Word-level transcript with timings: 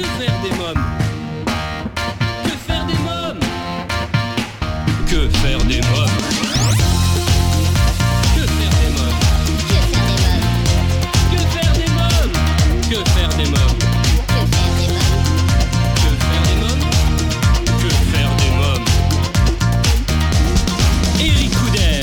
Que 0.00 0.06
faire 0.06 0.40
des 0.42 0.48
moms 0.56 0.80
Que 2.44 2.50
faire 2.66 2.84
des 2.86 2.94
moms 3.04 3.38
Que 5.06 5.28
faire 5.28 5.58
des 5.64 5.80
moments 5.82 6.06
Que 8.34 8.42
faire 8.46 8.74
des 8.80 8.90
mobs 8.96 9.20
Que 11.30 11.36
faire 11.52 11.72
des 11.74 11.90
mons 11.92 12.32
Que 12.88 13.00
faire 13.10 13.32
des 13.36 13.44
moments 13.44 13.76
Que 14.38 14.40
faire 14.46 14.72
des 14.72 14.96
moms 14.96 15.18
Que 15.96 16.10
faire 16.30 16.44
des 16.48 16.56
mons 16.62 16.80
Que 17.78 17.90
faire 18.10 18.32
des 18.36 18.52
moms 18.56 18.84
Eric 21.20 21.50
Couder 21.50 22.00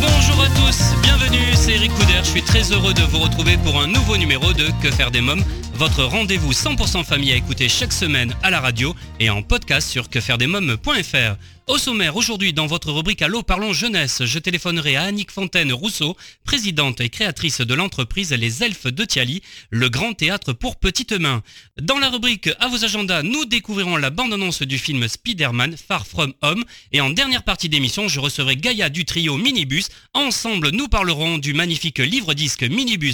Bonjour 0.00 0.38
à 0.44 0.48
tous 0.50 0.78
bienvenue 1.02 1.48
c'est 1.56 1.72
Eric 1.72 1.92
Couder 1.94 2.20
Je 2.22 2.28
suis 2.28 2.42
très 2.42 2.70
heureux 2.70 2.94
de 2.94 3.02
retrouver 3.24 3.56
pour 3.56 3.80
un 3.80 3.86
nouveau 3.86 4.18
numéro 4.18 4.52
de 4.52 4.66
Que 4.82 4.90
faire 4.90 5.10
des 5.10 5.22
mômes, 5.22 5.42
votre 5.76 6.04
rendez-vous 6.04 6.52
100% 6.52 7.04
famille 7.04 7.32
à 7.32 7.36
écouter 7.36 7.70
chaque 7.70 7.92
semaine 7.92 8.34
à 8.42 8.50
la 8.50 8.60
radio 8.60 8.94
et 9.18 9.30
en 9.30 9.42
podcast 9.42 9.88
sur 9.88 10.10
quefairedesmômes.fr. 10.10 11.36
Au 11.66 11.78
sommaire, 11.78 12.16
aujourd'hui, 12.16 12.52
dans 12.52 12.66
votre 12.66 12.92
rubrique 12.92 13.22
Allô, 13.22 13.42
parlons 13.42 13.72
jeunesse, 13.72 14.22
je 14.26 14.38
téléphonerai 14.38 14.96
à 14.96 15.04
Annick 15.04 15.30
Fontaine 15.30 15.72
Rousseau, 15.72 16.14
présidente 16.44 17.00
et 17.00 17.08
créatrice 17.08 17.62
de 17.62 17.72
l'entreprise 17.72 18.32
Les 18.32 18.62
Elfes 18.62 18.88
de 18.88 19.02
Thiali, 19.06 19.40
le 19.70 19.88
grand 19.88 20.12
théâtre 20.12 20.52
pour 20.52 20.76
petites 20.76 21.14
mains. 21.14 21.42
Dans 21.80 21.98
la 21.98 22.10
rubrique 22.10 22.50
À 22.60 22.68
vos 22.68 22.84
agendas, 22.84 23.22
nous 23.22 23.46
découvrirons 23.46 23.96
la 23.96 24.10
bande-annonce 24.10 24.60
du 24.60 24.76
film 24.76 25.08
Spider-Man 25.08 25.76
Far 25.78 26.06
From 26.06 26.34
Home. 26.42 26.64
Et 26.92 27.00
en 27.00 27.08
dernière 27.08 27.44
partie 27.44 27.70
d'émission, 27.70 28.08
je 28.08 28.20
recevrai 28.20 28.56
Gaïa 28.56 28.90
du 28.90 29.06
trio 29.06 29.38
Minibus. 29.38 29.88
Ensemble, 30.12 30.68
nous 30.68 30.88
parlerons 30.88 31.38
du 31.38 31.54
magnifique 31.54 31.98
livre-disque 31.98 32.64
Minibus 32.64 33.13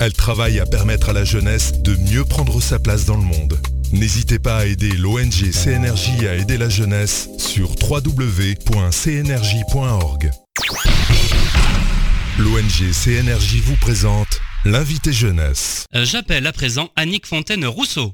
Elle 0.00 0.12
travaille 0.12 0.60
à 0.60 0.66
permettre 0.66 1.08
à 1.08 1.12
la 1.12 1.24
jeunesse 1.24 1.82
de 1.82 1.96
mieux 1.96 2.24
prendre 2.24 2.62
sa 2.62 2.78
place 2.78 3.04
dans 3.04 3.16
le 3.16 3.22
monde. 3.22 3.58
N'hésitez 3.90 4.38
pas 4.38 4.58
à 4.58 4.64
aider 4.66 4.92
l'ONG 4.92 5.50
CNRJ 5.50 6.24
à 6.28 6.36
aider 6.36 6.56
la 6.56 6.68
jeunesse 6.68 7.28
sur 7.38 7.70
www.cnrj.org. 7.70 8.60
L'ONG 12.38 12.92
CNRJ 12.92 13.56
vous 13.64 13.76
présente 13.76 14.40
l'invité 14.64 15.12
jeunesse. 15.12 15.86
Euh, 15.96 16.04
J'appelle 16.04 16.46
à 16.46 16.52
présent 16.52 16.90
Annick 16.94 17.26
Fontaine 17.26 17.66
Rousseau. 17.66 18.12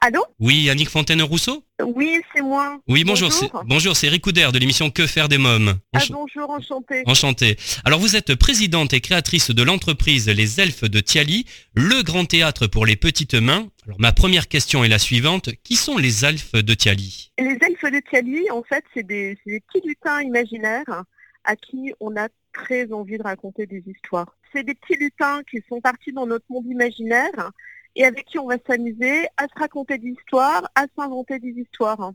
Allô 0.00 0.24
Oui, 0.38 0.68
Annick 0.70 0.88
Fontaine 0.88 1.22
Rousseau 1.22 1.64
Oui, 1.82 2.20
c'est 2.34 2.42
moi. 2.42 2.78
Oui, 2.88 3.04
bonjour. 3.04 3.32
c'est- 3.32 3.50
Bonjour, 3.64 3.96
c'est 3.96 4.06
Eric 4.08 4.22
Couder 4.22 4.48
de 4.52 4.58
l'émission 4.58 4.90
Que 4.90 5.06
faire 5.06 5.28
des 5.28 5.38
mômes? 5.38 5.74
Ah, 5.94 6.00
bonjour, 6.10 6.50
enchanté. 6.50 7.02
Enchanté. 7.06 7.56
Alors 7.84 7.98
vous 8.00 8.14
êtes 8.16 8.34
présidente 8.34 8.92
et 8.92 9.00
créatrice 9.00 9.50
de 9.50 9.62
l'entreprise 9.62 10.28
Les 10.28 10.60
Elfes 10.60 10.84
de 10.84 11.00
Thiali, 11.00 11.46
le 11.74 12.02
grand 12.02 12.24
théâtre 12.24 12.66
pour 12.66 12.84
les 12.86 12.96
petites 12.96 13.34
mains. 13.34 13.68
Alors 13.86 14.00
ma 14.00 14.12
première 14.12 14.48
question 14.48 14.84
est 14.84 14.88
la 14.88 14.98
suivante. 14.98 15.50
Qui 15.64 15.76
sont 15.76 15.96
les 15.98 16.24
Elfes 16.24 16.52
de 16.52 16.74
Thiali? 16.74 17.32
Les 17.38 17.58
elfes 17.60 17.90
de 17.92 18.00
Thiali, 18.10 18.50
en 18.50 18.62
fait, 18.62 18.84
c'est 18.94 19.06
des, 19.06 19.38
c'est 19.44 19.50
des 19.52 19.60
petits 19.60 19.86
lutins 19.86 20.20
imaginaires 20.22 21.04
à 21.44 21.56
qui 21.56 21.92
on 22.00 22.16
a 22.16 22.28
très 22.52 22.92
envie 22.92 23.18
de 23.18 23.22
raconter 23.22 23.66
des 23.66 23.82
histoires. 23.86 24.34
C'est 24.52 24.62
des 24.64 24.74
petits 24.74 24.98
lutins 24.98 25.42
qui 25.50 25.58
sont 25.68 25.80
partis 25.80 26.12
dans 26.12 26.26
notre 26.26 26.44
monde 26.48 26.66
imaginaire 26.66 27.50
et 27.96 28.04
avec 28.04 28.26
qui 28.26 28.38
on 28.38 28.46
va 28.46 28.56
s'amuser 28.66 29.26
à 29.36 29.44
se 29.44 29.58
raconter 29.58 29.98
des 29.98 30.10
histoires, 30.10 30.70
à 30.74 30.84
s'inventer 30.96 31.38
des 31.38 31.54
histoires. 31.60 32.12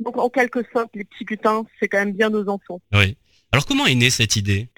Donc, 0.00 0.16
en 0.16 0.30
quelque 0.30 0.60
sorte, 0.72 0.90
les 0.94 1.04
petits 1.04 1.24
lutins, 1.24 1.64
c'est 1.78 1.88
quand 1.88 1.98
même 1.98 2.12
bien 2.12 2.30
nos 2.30 2.48
enfants. 2.48 2.80
Oui. 2.92 3.16
Alors 3.52 3.66
comment 3.66 3.86
est 3.86 3.94
née 3.94 4.10
cette 4.10 4.36
idée? 4.36 4.68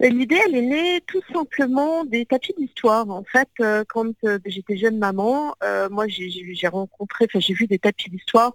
Et 0.00 0.10
L'idée, 0.10 0.38
elle 0.46 0.54
est 0.54 0.62
née 0.62 1.00
tout 1.08 1.20
simplement 1.32 2.04
des 2.04 2.24
tapis 2.24 2.54
d'histoire. 2.56 3.10
En 3.10 3.24
fait, 3.24 3.48
euh, 3.60 3.82
quand 3.88 4.12
euh, 4.24 4.38
j'étais 4.46 4.76
jeune 4.76 4.96
maman, 4.96 5.56
euh, 5.64 5.88
moi 5.90 6.06
j'ai 6.06 6.68
rencontré, 6.68 7.26
enfin 7.28 7.40
j'ai 7.40 7.52
vu 7.52 7.66
des 7.66 7.80
tapis 7.80 8.08
d'histoire 8.08 8.52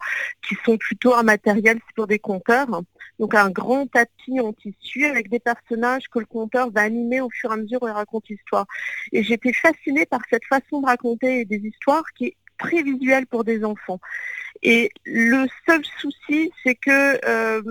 qui 0.48 0.56
sont 0.66 0.78
plutôt 0.78 1.14
un 1.14 1.24
matériel 1.24 1.80
pour 1.96 2.08
des 2.08 2.20
conteurs. 2.20 2.82
Donc 3.24 3.36
un 3.36 3.50
grand 3.50 3.88
tapis 3.88 4.42
en 4.42 4.52
tissu 4.52 5.06
avec 5.06 5.30
des 5.30 5.40
personnages 5.40 6.10
que 6.10 6.20
le 6.20 6.26
conteur 6.26 6.70
va 6.72 6.82
animer 6.82 7.22
au 7.22 7.30
fur 7.30 7.52
et 7.52 7.54
à 7.54 7.56
mesure 7.56 7.82
où 7.82 7.88
il 7.88 7.92
raconte 7.92 8.28
l'histoire. 8.28 8.66
Et 9.14 9.24
j'étais 9.24 9.54
fascinée 9.54 10.06
par 10.06 10.20
cette 10.30 10.44
façon 10.44 10.82
de 10.82 10.88
raconter 10.88 11.46
des 11.46 11.56
histoires 11.56 12.04
qui 12.18 12.26
est 12.26 12.38
très 12.58 12.84
visuelle 12.84 13.26
pour 13.26 13.46
des 13.46 13.64
enfants. 13.64 14.02
Et 14.62 14.92
le 15.06 15.48
seul 15.66 15.86
souci, 16.02 16.52
c'est 16.66 16.76
que 16.76 17.26
euh, 17.26 17.62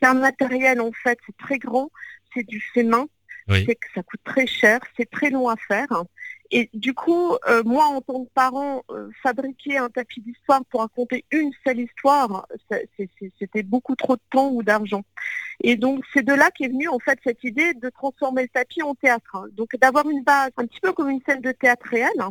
c'est 0.00 0.06
un 0.06 0.14
matériel 0.14 0.80
en 0.80 0.92
fait, 0.92 1.18
c'est 1.26 1.36
très 1.36 1.58
grand, 1.58 1.90
c'est 2.32 2.44
du 2.46 2.60
fait 2.72 2.84
main, 2.84 3.08
Oui. 3.48 3.64
c'est 3.66 3.74
que 3.74 3.88
ça 3.96 4.04
coûte 4.04 4.20
très 4.22 4.46
cher, 4.46 4.78
c'est 4.96 5.10
très 5.10 5.30
long 5.30 5.48
à 5.48 5.56
faire. 5.56 5.88
Et 6.54 6.68
du 6.74 6.92
coup, 6.92 7.34
euh, 7.48 7.62
moi 7.64 7.86
en 7.86 8.02
tant 8.02 8.24
que 8.24 8.30
parent, 8.34 8.84
euh, 8.90 9.08
fabriquer 9.22 9.78
un 9.78 9.88
tapis 9.88 10.20
d'histoire 10.20 10.62
pour 10.66 10.80
raconter 10.80 11.24
une 11.32 11.50
seule 11.66 11.80
histoire, 11.80 12.46
c'était 13.38 13.62
beaucoup 13.62 13.96
trop 13.96 14.16
de 14.16 14.22
temps 14.30 14.50
ou 14.50 14.62
d'argent. 14.62 15.02
Et 15.62 15.76
donc 15.76 16.04
c'est 16.12 16.22
de 16.22 16.34
là 16.34 16.50
qu'est 16.50 16.68
venue 16.68 16.88
en 16.88 16.98
fait 16.98 17.18
cette 17.24 17.42
idée 17.42 17.72
de 17.72 17.88
transformer 17.88 18.42
le 18.42 18.48
tapis 18.48 18.82
en 18.82 18.94
théâtre. 18.94 19.34
hein. 19.34 19.46
Donc 19.52 19.70
d'avoir 19.80 20.08
une 20.10 20.22
base 20.22 20.50
un 20.58 20.66
petit 20.66 20.80
peu 20.80 20.92
comme 20.92 21.08
une 21.08 21.22
scène 21.26 21.40
de 21.40 21.52
théâtre 21.52 21.86
réelle. 21.88 22.22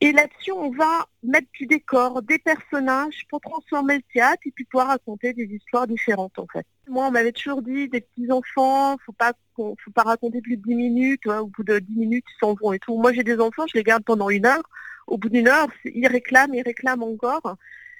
Et 0.00 0.12
là-dessus, 0.12 0.52
on 0.52 0.70
va 0.70 1.06
mettre 1.22 1.48
du 1.52 1.66
décor, 1.66 2.22
des 2.22 2.38
personnages 2.38 3.26
pour 3.28 3.40
transformer 3.40 3.96
le 3.96 4.02
théâtre 4.12 4.42
et 4.46 4.50
puis 4.50 4.64
pouvoir 4.64 4.88
raconter 4.88 5.32
des 5.32 5.44
histoires 5.44 5.86
différentes 5.86 6.38
en 6.38 6.46
fait. 6.52 6.66
Moi, 6.88 7.06
on 7.06 7.10
m'avait 7.10 7.32
toujours 7.32 7.62
dit 7.62 7.88
des 7.88 8.00
petits 8.00 8.30
enfants, 8.30 8.96
faut 9.04 9.12
pas 9.12 9.32
faut 9.56 9.76
pas 9.94 10.02
raconter 10.02 10.40
plus 10.40 10.56
de 10.56 10.62
10 10.62 10.74
minutes, 10.74 11.26
ouais, 11.26 11.38
au 11.38 11.46
bout 11.46 11.64
de 11.64 11.78
10 11.78 11.96
minutes, 11.96 12.24
ils 12.28 12.38
s'en 12.40 12.54
vont 12.54 12.72
et 12.72 12.78
tout. 12.78 12.96
Moi, 12.98 13.12
j'ai 13.12 13.24
des 13.24 13.40
enfants, 13.40 13.64
je 13.66 13.76
les 13.76 13.82
garde 13.82 14.04
pendant 14.04 14.28
une 14.28 14.46
heure. 14.46 14.62
Au 15.06 15.18
bout 15.18 15.28
d'une 15.28 15.48
heure, 15.48 15.68
ils 15.84 16.06
réclament, 16.06 16.54
ils 16.54 16.62
réclament 16.62 17.02
encore. 17.02 17.56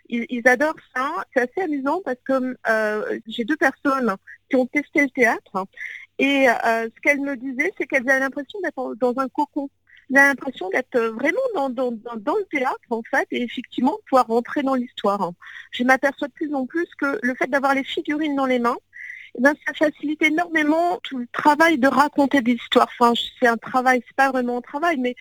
Ils, 0.09 0.47
adorent 0.47 0.77
ça. 0.95 1.25
C'est 1.35 1.41
assez 1.41 1.63
amusant 1.63 2.01
parce 2.05 2.19
que 2.25 2.57
euh, 2.69 3.19
j'ai 3.27 3.45
deux 3.45 3.57
personnes 3.57 4.15
qui 4.49 4.57
ont 4.57 4.67
testé 4.67 5.03
le 5.03 5.11
théâtre 5.11 5.67
et 6.19 6.49
euh, 6.49 6.89
ce 6.95 7.01
qu'elles 7.03 7.21
me 7.21 7.37
disaient, 7.37 7.73
c'est 7.77 7.87
qu'elles 7.87 8.09
avaient 8.09 8.21
l'impression 8.21 8.61
d'être 8.63 8.95
dans 8.97 9.19
un 9.19 9.29
cocon. 9.29 9.69
Avaient 10.15 10.29
l'impression 10.29 10.71
d'être 10.71 10.99
vraiment 10.99 11.71
dans, 11.71 11.91
le 11.91 12.45
théâtre, 12.51 12.79
en 12.91 13.03
fait, 13.11 13.27
et 13.31 13.43
effectivement 13.43 13.99
pouvoir 14.09 14.27
rentrer 14.27 14.63
dans 14.63 14.75
l'histoire. 14.75 15.33
Je 15.73 15.83
m'aperçois 15.85 16.29
de 16.29 16.33
plus 16.33 16.55
en 16.55 16.65
plus 16.67 16.87
que 16.99 17.19
le 17.23 17.35
fait 17.35 17.49
d'avoir 17.49 17.75
les 17.75 17.85
figurines 17.85 18.37
dans 18.37 18.47
les 18.47 18.59
mains, 18.59 18.79
eh 19.37 19.43
ben, 19.43 19.55
ça 19.67 19.75
facilite 19.75 20.23
énormément 20.23 20.99
tout 21.03 21.19
le 21.19 21.27
travail 21.33 21.79
de 21.79 21.89
raconter 21.89 22.41
des 22.41 22.53
histoires. 22.53 22.89
Enfin, 22.99 23.13
c'est 23.39 23.49
un 23.49 23.57
travail, 23.57 24.03
c'est 24.07 24.17
pas 24.17 24.31
vraiment 24.31 24.59
un 24.59 24.63
travail, 24.63 24.97
mais 24.99 25.15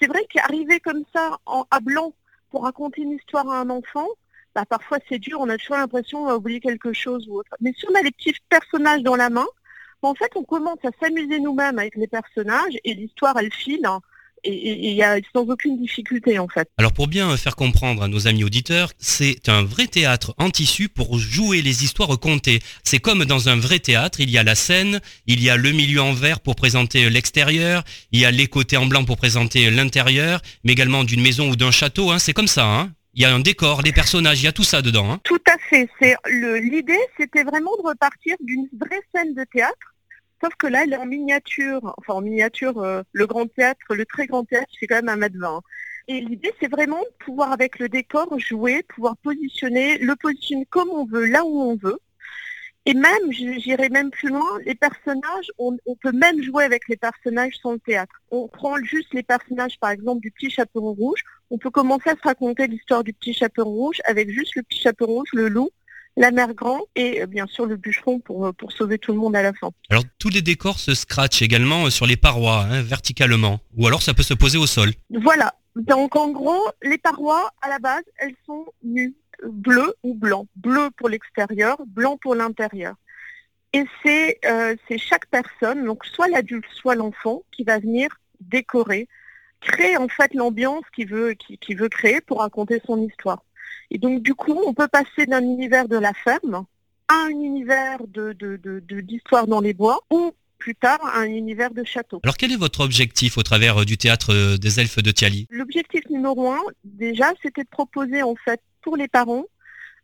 c'est 0.00 0.06
vrai 0.06 0.24
qu'arriver 0.30 0.80
comme 0.80 1.04
ça 1.14 1.38
en, 1.46 1.66
à 1.70 1.80
blanc 1.80 2.14
pour 2.50 2.62
raconter 2.62 3.02
une 3.02 3.12
histoire 3.12 3.48
à 3.50 3.60
un 3.60 3.70
enfant, 3.70 4.06
bah, 4.54 4.64
parfois 4.66 4.98
c'est 5.08 5.18
dur, 5.18 5.40
on 5.40 5.48
a 5.48 5.56
toujours 5.56 5.76
l'impression 5.76 6.18
qu'on 6.18 6.26
va 6.26 6.36
oublier 6.36 6.60
quelque 6.60 6.92
chose 6.92 7.28
ou 7.28 7.38
autre. 7.38 7.50
Mais 7.60 7.72
si 7.76 7.86
on 7.90 7.94
a 7.94 8.02
les 8.02 8.10
petits 8.10 8.34
personnages 8.48 9.02
dans 9.02 9.16
la 9.16 9.30
main, 9.30 9.46
bah, 10.02 10.08
en 10.08 10.14
fait 10.14 10.30
on 10.36 10.44
commence 10.44 10.78
à 10.84 10.90
s'amuser 11.00 11.40
nous-mêmes 11.40 11.78
avec 11.78 11.96
les 11.96 12.06
personnages 12.06 12.78
et 12.84 12.94
l'histoire 12.94 13.36
elle 13.38 13.52
file 13.52 13.86
hein, 13.86 14.00
et 14.44 14.90
il 14.90 14.94
y 14.94 15.02
a 15.02 15.18
sans 15.32 15.48
aucune 15.48 15.78
difficulté 15.80 16.38
en 16.38 16.48
fait. 16.48 16.68
Alors 16.78 16.92
pour 16.92 17.08
bien 17.08 17.36
faire 17.36 17.56
comprendre 17.56 18.02
à 18.02 18.08
nos 18.08 18.26
amis 18.26 18.44
auditeurs, 18.44 18.90
c'est 18.98 19.48
un 19.48 19.62
vrai 19.62 19.86
théâtre 19.86 20.34
en 20.38 20.50
tissu 20.50 20.88
pour 20.88 21.18
jouer 21.18 21.62
les 21.62 21.84
histoires 21.84 22.18
contées. 22.18 22.60
C'est 22.84 22.98
comme 22.98 23.24
dans 23.24 23.48
un 23.48 23.56
vrai 23.56 23.78
théâtre, 23.78 24.20
il 24.20 24.30
y 24.30 24.38
a 24.38 24.42
la 24.42 24.54
scène, 24.54 25.00
il 25.26 25.42
y 25.42 25.50
a 25.50 25.56
le 25.56 25.72
milieu 25.72 26.02
en 26.02 26.12
vert 26.12 26.40
pour 26.40 26.56
présenter 26.56 27.08
l'extérieur, 27.10 27.82
il 28.10 28.20
y 28.20 28.24
a 28.24 28.30
les 28.30 28.46
côtés 28.46 28.76
en 28.76 28.86
blanc 28.86 29.04
pour 29.04 29.16
présenter 29.16 29.70
l'intérieur, 29.70 30.40
mais 30.64 30.72
également 30.72 31.04
d'une 31.04 31.22
maison 31.22 31.50
ou 31.50 31.56
d'un 31.56 31.70
château, 31.70 32.10
hein, 32.10 32.18
c'est 32.18 32.32
comme 32.32 32.48
ça. 32.48 32.66
Hein. 32.66 32.92
Il 33.14 33.22
y 33.22 33.26
a 33.26 33.34
un 33.34 33.40
décor, 33.40 33.82
des 33.82 33.92
personnages, 33.92 34.40
il 34.40 34.44
y 34.44 34.48
a 34.48 34.52
tout 34.52 34.64
ça 34.64 34.80
dedans. 34.80 35.12
Hein. 35.12 35.20
Tout 35.24 35.42
à 35.46 35.58
fait. 35.68 35.86
C'est 36.00 36.16
l'idée, 36.30 36.98
c'était 37.18 37.42
vraiment 37.42 37.76
de 37.76 37.88
repartir 37.88 38.36
d'une 38.40 38.66
vraie 38.80 39.02
scène 39.14 39.34
de 39.34 39.44
théâtre. 39.52 39.91
Sauf 40.42 40.54
que 40.56 40.66
là, 40.66 40.82
elle 40.82 40.92
est 40.92 40.96
en 40.96 41.06
miniature, 41.06 41.94
enfin 41.98 42.14
en 42.14 42.20
miniature, 42.20 42.78
euh, 42.78 43.02
le 43.12 43.26
grand 43.26 43.46
théâtre, 43.46 43.94
le 43.94 44.04
très 44.04 44.26
grand 44.26 44.44
théâtre, 44.44 44.70
c'est 44.78 44.86
quand 44.88 44.96
même 44.96 45.08
un 45.08 45.16
mètre 45.16 45.38
vingt. 45.38 45.62
Et 46.08 46.20
l'idée, 46.20 46.52
c'est 46.60 46.70
vraiment 46.70 46.98
de 46.98 47.24
pouvoir, 47.24 47.52
avec 47.52 47.78
le 47.78 47.88
décor, 47.88 48.36
jouer, 48.40 48.82
pouvoir 48.82 49.16
positionner, 49.18 49.98
le 49.98 50.16
positionner 50.16 50.66
comme 50.66 50.90
on 50.90 51.04
veut, 51.04 51.26
là 51.26 51.44
où 51.44 51.60
on 51.60 51.76
veut. 51.76 51.98
Et 52.86 52.94
même, 52.94 53.30
j'irai 53.30 53.88
même 53.88 54.10
plus 54.10 54.30
loin, 54.30 54.58
les 54.66 54.74
personnages, 54.74 55.52
on, 55.58 55.76
peut 56.00 56.10
même 56.10 56.42
jouer 56.42 56.64
avec 56.64 56.88
les 56.88 56.96
personnages 56.96 57.54
sans 57.62 57.74
le 57.74 57.78
théâtre. 57.78 58.20
On 58.32 58.48
prend 58.48 58.76
juste 58.78 59.14
les 59.14 59.22
personnages, 59.22 59.78
par 59.78 59.90
exemple, 59.90 60.20
du 60.20 60.32
petit 60.32 60.50
chaperon 60.50 60.92
rouge. 60.92 61.22
On 61.50 61.58
peut 61.58 61.70
commencer 61.70 62.10
à 62.10 62.16
se 62.16 62.22
raconter 62.22 62.66
l'histoire 62.66 63.04
du 63.04 63.12
petit 63.12 63.32
chaperon 63.34 63.70
rouge 63.70 64.00
avec 64.06 64.30
juste 64.30 64.56
le 64.56 64.62
petit 64.64 64.80
chaperon 64.80 65.12
rouge, 65.12 65.28
le 65.32 65.46
loup, 65.46 65.70
la 66.16 66.30
mère 66.30 66.54
grand 66.54 66.80
et 66.94 67.22
euh, 67.22 67.26
bien 67.26 67.46
sûr 67.46 67.66
le 67.66 67.76
bûcheron 67.76 68.20
pour, 68.20 68.46
euh, 68.46 68.52
pour 68.52 68.72
sauver 68.72 68.98
tout 68.98 69.12
le 69.12 69.18
monde 69.18 69.34
à 69.36 69.42
la 69.42 69.52
fin. 69.52 69.70
Alors 69.90 70.04
tous 70.18 70.28
les 70.28 70.42
décors 70.42 70.78
se 70.78 70.94
scratchent 70.94 71.42
également 71.42 71.86
euh, 71.86 71.90
sur 71.90 72.06
les 72.06 72.16
parois, 72.16 72.66
hein, 72.70 72.82
verticalement, 72.82 73.60
ou 73.76 73.86
alors 73.86 74.02
ça 74.02 74.14
peut 74.14 74.22
se 74.22 74.34
poser 74.34 74.58
au 74.58 74.66
sol. 74.66 74.90
Voilà. 75.10 75.54
Donc 75.74 76.16
en 76.16 76.28
gros, 76.30 76.62
les 76.82 76.98
parois, 76.98 77.50
à 77.62 77.68
la 77.68 77.78
base, 77.78 78.04
elles 78.18 78.34
sont 78.46 78.66
nues 78.82 79.14
bleu 79.42 79.94
ou 80.02 80.14
blanc. 80.14 80.46
Bleu 80.56 80.90
pour 80.96 81.08
l'extérieur, 81.08 81.78
blanc 81.86 82.16
pour 82.16 82.34
l'intérieur. 82.34 82.94
Et 83.72 83.86
euh, 84.44 84.76
c'est 84.86 84.98
chaque 84.98 85.26
personne, 85.26 85.84
donc 85.84 86.04
soit 86.04 86.28
l'adulte, 86.28 86.66
soit 86.74 86.94
l'enfant, 86.94 87.42
qui 87.52 87.64
va 87.64 87.78
venir 87.78 88.10
décorer, 88.40 89.08
créer 89.60 89.96
en 89.96 90.08
fait 90.08 90.34
l'ambiance 90.34 90.84
qu'il 90.94 91.08
veut, 91.08 91.34
veut 91.70 91.88
créer 91.88 92.20
pour 92.20 92.40
raconter 92.40 92.82
son 92.84 93.00
histoire. 93.00 93.42
Et 93.92 93.98
donc 93.98 94.22
du 94.22 94.34
coup, 94.34 94.58
on 94.66 94.72
peut 94.72 94.88
passer 94.88 95.26
d'un 95.26 95.42
univers 95.42 95.86
de 95.86 95.98
la 95.98 96.14
ferme 96.14 96.64
à 97.08 97.14
un 97.26 97.28
univers 97.28 97.98
de, 98.08 98.32
d'histoire 99.00 99.46
dans 99.46 99.60
les 99.60 99.74
bois 99.74 100.00
ou 100.10 100.32
plus 100.58 100.74
tard 100.74 100.98
à 101.04 101.18
un 101.18 101.26
univers 101.26 101.74
de 101.74 101.84
château. 101.84 102.20
Alors 102.24 102.38
quel 102.38 102.52
est 102.52 102.56
votre 102.56 102.80
objectif 102.80 103.36
au 103.36 103.42
travers 103.42 103.82
euh, 103.82 103.84
du 103.84 103.98
théâtre 103.98 104.32
euh, 104.32 104.56
des 104.56 104.80
elfes 104.80 105.02
de 105.02 105.10
Tiali 105.10 105.46
L'objectif 105.50 106.08
numéro 106.08 106.50
un, 106.50 106.62
déjà, 106.84 107.32
c'était 107.42 107.64
de 107.64 107.68
proposer 107.68 108.22
en 108.22 108.34
fait 108.36 108.62
pour 108.80 108.96
les 108.96 109.08
parents 109.08 109.44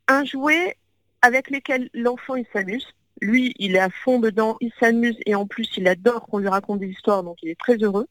un 0.06 0.24
jouet 0.24 0.76
avec 1.22 1.48
lequel 1.50 1.88
l'enfant 1.94 2.34
il 2.34 2.44
s'amuse. 2.52 2.86
Lui, 3.22 3.54
il 3.58 3.74
est 3.74 3.80
à 3.80 3.88
fond 3.88 4.18
dedans, 4.18 4.58
il 4.60 4.72
s'amuse 4.78 5.16
et 5.24 5.34
en 5.34 5.46
plus 5.46 5.68
il 5.78 5.88
adore 5.88 6.26
qu'on 6.26 6.38
lui 6.38 6.48
raconte 6.48 6.80
des 6.80 6.88
histoires, 6.88 7.22
donc 7.22 7.38
il 7.42 7.48
est 7.48 7.58
très 7.58 7.76
heureux. 7.76 8.08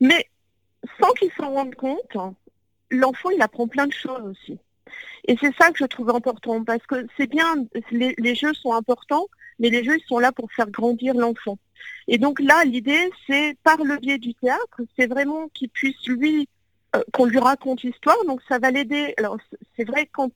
Mais 0.00 0.28
sans 1.00 1.12
qu'il 1.12 1.30
s'en 1.36 1.52
rende 1.52 1.76
compte, 1.76 2.16
l'enfant 2.90 3.30
il 3.30 3.42
apprend 3.42 3.68
plein 3.68 3.86
de 3.86 3.92
choses 3.92 4.24
aussi. 4.24 4.58
Et 5.26 5.36
c'est 5.40 5.54
ça 5.56 5.70
que 5.70 5.78
je 5.78 5.84
trouve 5.84 6.10
important, 6.10 6.64
parce 6.64 6.84
que 6.86 7.06
c'est 7.16 7.26
bien, 7.26 7.66
les, 7.90 8.34
jeux 8.34 8.54
sont 8.54 8.72
importants, 8.72 9.26
mais 9.58 9.70
les 9.70 9.84
jeux 9.84 9.96
ils 9.96 10.06
sont 10.06 10.18
là 10.18 10.32
pour 10.32 10.50
faire 10.52 10.70
grandir 10.70 11.14
l'enfant. 11.14 11.58
Et 12.06 12.18
donc 12.18 12.40
là, 12.40 12.64
l'idée, 12.64 13.10
c'est 13.26 13.56
par 13.62 13.82
le 13.82 13.96
biais 13.98 14.18
du 14.18 14.34
théâtre, 14.34 14.80
c'est 14.98 15.06
vraiment 15.06 15.48
qu'il 15.54 15.68
puisse 15.68 16.06
lui 16.06 16.48
euh, 16.96 17.02
qu'on 17.12 17.26
lui 17.26 17.38
raconte 17.38 17.82
l'histoire, 17.82 18.16
donc 18.26 18.40
ça 18.48 18.58
va 18.58 18.70
l'aider. 18.70 19.14
Alors 19.18 19.36
c'est 19.76 19.84
vrai 19.84 20.08
quand 20.10 20.32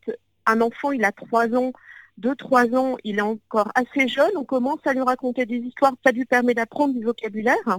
un 0.46 0.60
enfant 0.60 0.92
il 0.92 1.04
a 1.04 1.12
trois 1.12 1.48
ans, 1.54 1.72
deux, 2.18 2.34
trois 2.34 2.66
ans, 2.74 2.96
il 3.04 3.18
est 3.18 3.22
encore 3.22 3.72
assez 3.74 4.06
jeune, 4.06 4.32
on 4.36 4.44
commence 4.44 4.80
à 4.84 4.92
lui 4.92 5.00
raconter 5.00 5.46
des 5.46 5.56
histoires, 5.56 5.94
ça 6.04 6.12
lui 6.12 6.26
permet 6.26 6.54
d'apprendre 6.54 6.94
du 6.94 7.04
vocabulaire 7.04 7.78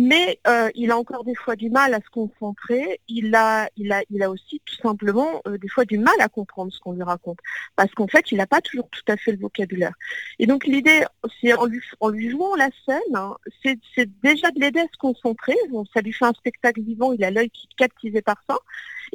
mais 0.00 0.40
euh, 0.46 0.70
il 0.74 0.90
a 0.92 0.96
encore 0.96 1.24
des 1.24 1.34
fois 1.34 1.56
du 1.56 1.68
mal 1.68 1.92
à 1.92 1.98
se 1.98 2.08
concentrer. 2.08 3.02
Il 3.06 3.34
a, 3.34 3.68
il 3.76 3.92
a, 3.92 4.00
il 4.08 4.22
a 4.22 4.30
aussi 4.30 4.62
tout 4.64 4.76
simplement 4.76 5.42
euh, 5.46 5.58
des 5.58 5.68
fois 5.68 5.84
du 5.84 5.98
mal 5.98 6.14
à 6.20 6.28
comprendre 6.30 6.72
ce 6.72 6.80
qu'on 6.80 6.92
lui 6.94 7.02
raconte, 7.02 7.38
parce 7.76 7.92
qu'en 7.92 8.06
fait, 8.08 8.32
il 8.32 8.38
n'a 8.38 8.46
pas 8.46 8.62
toujours 8.62 8.88
tout 8.88 9.02
à 9.08 9.18
fait 9.18 9.32
le 9.32 9.36
vocabulaire. 9.36 9.92
Et 10.38 10.46
donc 10.46 10.64
l'idée, 10.64 11.04
c'est 11.38 11.52
en 11.52 11.66
lui, 11.66 11.82
en 12.00 12.08
lui 12.08 12.30
jouant 12.30 12.56
la 12.56 12.70
scène, 12.86 13.14
hein, 13.14 13.36
c'est 13.62 14.10
déjà 14.22 14.50
de 14.50 14.58
l'aider 14.58 14.80
à 14.80 14.86
se 14.90 14.96
concentrer. 14.98 15.56
ça 15.92 16.00
lui 16.00 16.14
fait 16.14 16.24
un 16.24 16.32
spectacle 16.32 16.80
vivant. 16.80 17.12
Il 17.12 17.22
a 17.22 17.30
l'œil 17.30 17.50
qui 17.50 17.68
est 17.70 17.76
captivé 17.76 18.22
par 18.22 18.42
ça. 18.48 18.56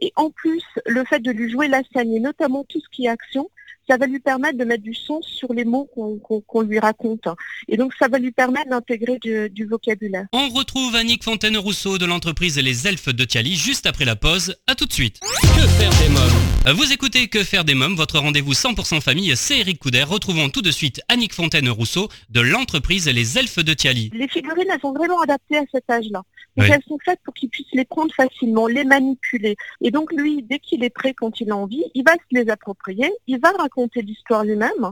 Et 0.01 0.12
en 0.15 0.30
plus, 0.30 0.63
le 0.86 1.03
fait 1.06 1.19
de 1.19 1.31
lui 1.31 1.50
jouer 1.50 1.68
la 1.68 1.81
scène 1.94 2.13
et 2.13 2.19
notamment 2.19 2.63
tout 2.68 2.80
ce 2.80 2.89
qui 2.92 3.06
est 3.06 3.09
action, 3.09 3.50
ça 3.88 3.97
va 3.97 4.07
lui 4.07 4.19
permettre 4.19 4.57
de 4.57 4.65
mettre 4.65 4.83
du 4.83 4.95
sens 4.95 5.25
sur 5.27 5.53
les 5.53 5.65
mots 5.65 5.86
qu'on 5.86 6.62
lui 6.62 6.80
raconte. 6.80 7.27
Et 7.68 7.77
donc, 7.77 7.94
ça 7.97 8.07
va 8.07 8.18
lui 8.18 8.31
permettre 8.31 8.69
d'intégrer 8.69 9.19
du, 9.19 9.65
vocabulaire. 9.65 10.25
On 10.33 10.50
retrouve 10.50 10.95
Annick 10.95 11.24
Fontaine-Rousseau 11.24 11.97
de 11.97 12.06
l'entreprise 12.06 12.57
Les 12.57 12.88
Elfes 12.88 13.09
de 13.09 13.25
Tiali 13.25 13.56
juste 13.56 13.86
après 13.86 14.06
la 14.06 14.15
pause. 14.15 14.56
À 14.68 14.75
tout 14.75 14.86
de 14.86 14.94
suite. 14.94 15.19
Que 15.19 15.68
faire 15.68 15.92
des 16.01 16.09
mômes 16.09 16.54
Vous 16.73 16.91
écoutez 16.91 17.27
Que 17.27 17.44
faire 17.44 17.63
des 17.63 17.75
mômes, 17.75 17.94
votre 17.94 18.17
rendez-vous 18.17 18.53
100% 18.53 19.00
famille, 19.00 19.38
c'est 19.38 19.59
Eric 19.59 19.77
Couder. 19.77 20.01
Retrouvons 20.01 20.50
tout 20.50 20.63
de 20.63 20.71
suite 20.71 21.00
Annick 21.09 21.31
Fontaine-Rousseau 21.31 22.09
de 22.31 22.41
l'entreprise 22.41 23.07
Les 23.07 23.38
Elfes 23.38 23.59
de 23.59 23.75
Tiali. 23.75 24.09
Les 24.15 24.27
figurines, 24.27 24.65
elles 24.73 24.81
sont 24.81 24.91
vraiment 24.91 25.21
adaptées 25.21 25.57
à 25.57 25.63
cet 25.71 25.88
âge-là. 25.91 26.23
Donc 26.57 26.67
elles 26.67 26.81
sont 26.88 26.97
faites 27.06 27.19
pour 27.23 27.35
qu'il 27.35 27.50
puisse 27.50 27.67
les 27.73 27.85
prendre 27.85 28.12
facilement, 28.15 28.65
les 28.65 28.83
manipuler. 28.83 29.56
Et 29.81 29.91
donc 29.91 30.12
lui, 30.12 30.41
dès 30.41 30.57
qu'il 30.57 30.83
est 30.83 30.89
prêt, 30.89 31.13
quand 31.13 31.39
il 31.39 31.51
a 31.51 31.56
envie, 31.56 31.83
il 31.94 32.03
va 32.03 32.13
se 32.13 32.19
les 32.31 32.50
approprier, 32.50 33.12
il 33.27 33.39
va 33.39 33.51
raconter 33.51 34.01
l'histoire 34.01 34.44
lui-même, 34.44 34.91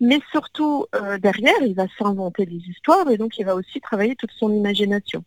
mais 0.00 0.20
surtout 0.30 0.86
euh, 0.94 1.18
derrière, 1.18 1.60
il 1.62 1.74
va 1.74 1.86
s'inventer 1.98 2.46
des 2.46 2.62
histoires 2.68 3.08
et 3.10 3.16
donc 3.16 3.38
il 3.38 3.44
va 3.44 3.54
aussi 3.54 3.80
travailler 3.80 4.16
toute 4.16 4.32
son 4.32 4.52
imagination. 4.52 5.24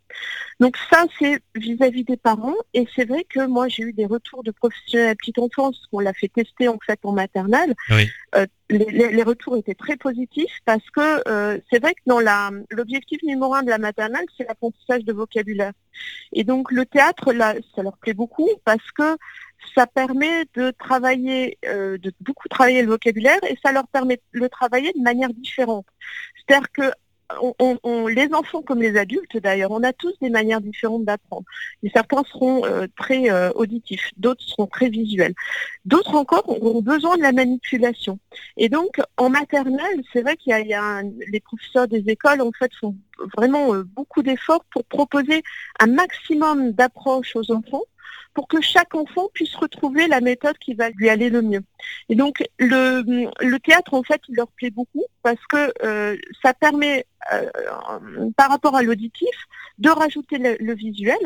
Donc 0.59 0.77
ça, 0.89 1.05
c'est 1.19 1.41
vis-à-vis 1.55 2.03
des 2.03 2.17
parents 2.17 2.55
et 2.73 2.87
c'est 2.95 3.05
vrai 3.05 3.25
que 3.29 3.45
moi 3.45 3.67
j'ai 3.67 3.83
eu 3.83 3.93
des 3.93 4.05
retours 4.05 4.43
de 4.43 4.51
professionnels 4.51 5.09
à 5.09 5.15
petite 5.15 5.39
enfance 5.39 5.81
qu'on 5.91 5.99
l'a 5.99 6.13
fait 6.13 6.29
tester 6.29 6.67
en 6.67 6.79
fait 6.85 6.99
en 7.03 7.11
maternelle. 7.11 7.75
Euh, 8.35 8.45
les, 8.69 9.23
retours 9.23 9.55
étaient 9.55 9.75
très 9.75 9.95
positifs 9.95 10.59
parce 10.65 10.83
que 10.89 11.29
euh, 11.29 11.57
c'est 11.71 11.79
vrai 11.79 11.93
que 11.93 12.01
dans 12.05 12.19
la 12.19 12.51
l'objectif 12.71 13.21
numéro 13.23 13.53
un 13.53 13.63
de 13.63 13.69
la 13.69 13.77
maternelle, 13.77 14.25
c'est 14.37 14.45
l'apprentissage 14.47 15.05
de 15.05 15.13
vocabulaire. 15.13 15.71
Et 16.33 16.43
donc 16.43 16.71
le 16.71 16.85
théâtre, 16.85 17.31
là, 17.33 17.55
ça 17.75 17.83
leur 17.83 17.97
plaît 17.97 18.13
beaucoup 18.13 18.49
parce 18.65 18.91
que 18.91 19.17
ça 19.75 19.87
permet 19.87 20.45
de 20.55 20.71
travailler, 20.71 21.57
euh, 21.65 21.97
de 21.97 22.11
beaucoup 22.21 22.47
travailler 22.47 22.81
le 22.81 22.89
vocabulaire 22.89 23.39
et 23.49 23.57
ça 23.63 23.71
leur 23.71 23.87
permet 23.87 24.17
de 24.33 24.39
le 24.39 24.49
travailler 24.49 24.91
de 24.93 25.01
manière 25.01 25.29
différente. 25.29 25.85
C'est-à-dire 26.35 26.71
que 26.71 26.91
on, 27.59 28.07
les 28.07 28.33
enfants 28.33 28.61
comme 28.61 28.81
les 28.81 28.97
adultes 28.97 29.35
d'ailleurs, 29.35 29.71
on 29.71 29.83
a 29.83 29.91
tous 29.91 30.13
des 30.21 30.29
manières 30.29 30.61
différentes 30.61 31.03
d'apprendre. 31.03 31.43
certains 31.93 32.23
seront 32.23 32.63
euh, 32.63 32.87
très 32.95 33.29
euh, 33.29 33.51
auditifs, 33.51 34.11
d'autres 34.15 34.41
seront 34.43 34.67
très 34.67 34.87
visuels. 34.87 35.33
D'autres 35.83 36.15
encore 36.15 36.47
auront 36.47 36.81
besoin 36.81 37.17
de 37.17 37.23
la 37.23 37.33
manipulation. 37.33 38.17
Et 38.55 38.69
donc 38.69 39.01
en 39.17 39.29
maternelle, 39.29 40.03
c'est 40.13 40.21
vrai 40.21 40.37
qu'il 40.37 40.53
y 40.53 40.73
a, 40.73 41.01
les 41.01 41.39
professeurs 41.41 41.89
des 41.89 42.03
écoles 42.07 42.39
en 42.39 42.51
fait 42.57 42.71
font 42.79 42.95
vraiment 43.35 43.75
beaucoup 43.75 44.23
d'efforts 44.23 44.63
pour 44.71 44.85
proposer 44.85 45.43
un 45.81 45.87
maximum 45.87 46.71
d'approches 46.71 47.35
aux 47.35 47.51
enfants 47.51 47.83
pour 48.37 48.47
que 48.47 48.61
chaque 48.61 48.93
enfant 48.93 49.29
puisse 49.33 49.55
retrouver 49.55 50.07
la 50.07 50.21
méthode 50.21 50.59
qui 50.59 50.75
va 50.75 50.91
lui 50.91 51.09
aller 51.09 51.31
le 51.31 51.41
mieux. 51.41 51.63
Et 52.07 52.13
donc 52.13 52.43
le, 52.59 53.57
théâtre, 53.57 53.95
en 53.95 54.03
fait, 54.03 54.21
il 54.29 54.35
leur 54.35 54.47
plaît 54.49 54.69
beaucoup 54.69 55.05
parce 55.23 55.43
que 55.49 55.73
euh, 55.83 56.15
ça 56.43 56.53
permet, 56.53 57.07
euh, 57.33 57.49
par 58.37 58.51
rapport 58.51 58.75
à 58.75 58.83
l'auditif, 58.83 59.35
de 59.79 59.89
rajouter 59.89 60.37
le, 60.37 60.75
visuel 60.75 61.17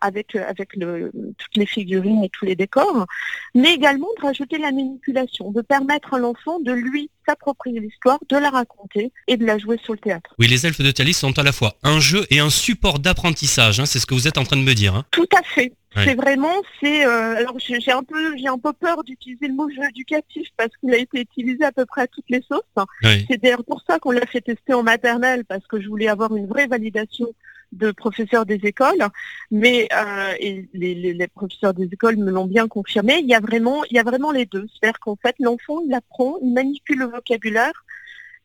avec, 0.00 0.36
avec 0.36 0.76
le, 0.76 1.10
toutes 1.38 1.56
les 1.56 1.66
figurines 1.66 2.22
et 2.22 2.28
tous 2.28 2.44
les 2.44 2.54
décors, 2.54 3.04
mais 3.52 3.74
également 3.74 4.06
de 4.18 4.22
rajouter 4.22 4.58
la 4.58 4.70
manipulation, 4.70 5.50
de 5.50 5.62
permettre 5.62 6.14
à 6.14 6.18
l'enfant 6.20 6.60
de 6.60 6.70
lui 6.70 7.10
s'approprier 7.26 7.80
l'histoire, 7.80 8.20
de 8.28 8.36
la 8.36 8.50
raconter 8.50 9.12
et 9.26 9.36
de 9.36 9.44
la 9.44 9.58
jouer 9.58 9.80
sur 9.82 9.94
le 9.94 9.98
théâtre. 9.98 10.36
Oui, 10.38 10.46
les 10.46 10.66
elfes 10.68 10.82
de 10.82 10.92
Thalys 10.92 11.14
sont 11.14 11.36
à 11.36 11.42
la 11.42 11.50
fois 11.50 11.74
un 11.82 11.98
jeu 11.98 12.26
et 12.30 12.38
un 12.38 12.48
support 12.48 13.00
d'apprentissage, 13.00 13.80
hein, 13.80 13.86
c'est 13.86 13.98
ce 13.98 14.06
que 14.06 14.14
vous 14.14 14.28
êtes 14.28 14.38
en 14.38 14.44
train 14.44 14.56
de 14.56 14.62
me 14.62 14.74
dire. 14.74 14.94
Hein. 14.94 15.04
Tout 15.10 15.26
à 15.36 15.42
fait. 15.42 15.72
C'est 15.96 16.14
vraiment, 16.14 16.54
c'est 16.80 17.04
euh, 17.04 17.36
alors 17.36 17.58
j'ai 17.58 17.90
un 17.90 18.04
peu, 18.04 18.36
j'ai 18.36 18.46
un 18.46 18.58
peu 18.58 18.72
peur 18.72 19.02
d'utiliser 19.02 19.48
le 19.48 19.54
mot 19.54 19.68
jeu 19.68 19.82
éducatif 19.88 20.46
parce 20.56 20.70
qu'il 20.76 20.94
a 20.94 20.96
été 20.96 21.20
utilisé 21.20 21.64
à 21.64 21.72
peu 21.72 21.84
près 21.84 22.02
à 22.02 22.06
toutes 22.06 22.28
les 22.30 22.42
sauces. 22.48 22.62
C'est 23.28 23.42
d'ailleurs 23.42 23.64
pour 23.64 23.82
ça 23.86 23.98
qu'on 23.98 24.12
l'a 24.12 24.26
fait 24.26 24.40
tester 24.40 24.72
en 24.72 24.84
maternelle 24.84 25.44
parce 25.44 25.66
que 25.66 25.80
je 25.80 25.88
voulais 25.88 26.08
avoir 26.08 26.34
une 26.36 26.46
vraie 26.46 26.68
validation 26.68 27.26
de 27.72 27.92
professeurs 27.92 28.46
des 28.46 28.60
écoles, 28.64 29.04
mais 29.50 29.88
euh, 29.92 30.32
et 30.40 30.68
les, 30.74 30.94
les, 30.94 31.28
professeurs 31.28 31.74
des 31.74 31.84
écoles 31.84 32.16
me 32.16 32.30
l'ont 32.30 32.46
bien 32.46 32.66
confirmé. 32.66 33.18
Il 33.20 33.28
y 33.28 33.34
a 33.34 33.40
vraiment, 33.40 33.84
il 33.90 33.96
y 33.96 34.00
a 34.00 34.02
vraiment 34.02 34.32
les 34.32 34.46
deux. 34.46 34.66
C'est-à-dire 34.72 34.98
qu'en 35.00 35.16
fait, 35.16 35.36
l'enfant 35.38 35.80
il 35.86 35.94
apprend, 35.94 36.36
il 36.42 36.52
manipule 36.52 36.98
le 36.98 37.06
vocabulaire 37.06 37.84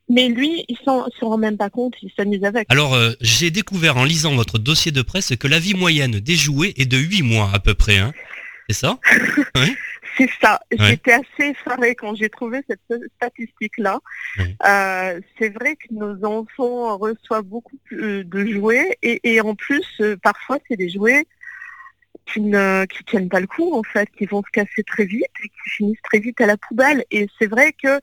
mais 0.08 0.30
lui, 0.30 0.66
il 0.68 0.78
ne 0.86 1.10
se 1.18 1.26
rend 1.26 1.38
même 1.38 1.58
pas 1.58 1.70
compte, 1.70 1.96
il 2.02 2.12
s'amuse 2.16 2.44
avec. 2.44 2.68
Alors, 2.70 2.94
euh, 2.94 3.14
j'ai 3.22 3.50
découvert 3.52 3.98
en 3.98 4.04
lisant 4.04 4.36
votre 4.36 4.60
dossier 4.60 4.92
de 4.92 5.02
presse 5.02 5.36
que 5.36 5.48
la 5.48 5.60
vie 5.60 5.74
moyenne 5.74 6.20
des 6.20 6.36
jouets 6.36 6.74
est 6.78 6.86
de 6.86 6.98
8 6.98 7.24
mois 7.24 7.50
à 7.54 7.60
peu 7.60 7.74
près. 7.74 7.98
Hein 7.98 8.14
c'est 8.70 8.76
ça? 8.76 9.00
C'est 10.18 10.30
ça. 10.42 10.62
J'étais 10.72 11.12
assez 11.12 11.50
effarée 11.50 11.94
quand 11.94 12.16
j'ai 12.16 12.30
trouvé 12.30 12.62
cette 12.70 12.80
statistique-là. 13.18 14.00
Euh, 14.40 15.20
c'est 15.38 15.50
vrai 15.50 15.76
que 15.76 15.94
nos 15.94 16.24
enfants 16.26 16.98
reçoivent 16.98 17.44
beaucoup 17.44 17.78
de 17.92 18.46
jouets 18.46 18.98
et, 19.02 19.42
en 19.42 19.56
plus, 19.56 19.86
euh, 20.00 20.16
parfois, 20.16 20.58
c'est 20.70 20.78
des 20.78 20.90
jouets 20.90 21.26
qui 22.26 22.40
ne 22.40 22.86
qui 22.86 23.04
tiennent 23.04 23.28
pas 23.28 23.42
le 23.42 23.48
coup, 23.48 23.76
en 23.76 23.84
fait, 23.84 24.08
qui 24.18 24.26
vont 24.26 24.42
se 24.42 24.52
casser 24.52 24.84
très 24.84 25.04
vite 25.04 25.26
et 25.44 25.50
qui 25.50 25.70
finissent 25.70 26.02
très 26.04 26.20
vite 26.20 26.40
à 26.40 26.46
la 26.46 26.56
poubelle. 26.56 27.04
Et 27.12 27.28
c'est 27.38 27.48
vrai 27.48 27.74
que 27.74 28.00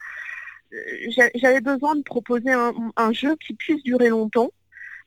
j'avais 1.35 1.61
besoin 1.61 1.95
de 1.97 2.03
proposer 2.03 2.51
un, 2.51 3.13
jeu 3.13 3.37
qui 3.37 3.55
puisse 3.55 3.83
durer 3.83 4.09
longtemps 4.09 4.51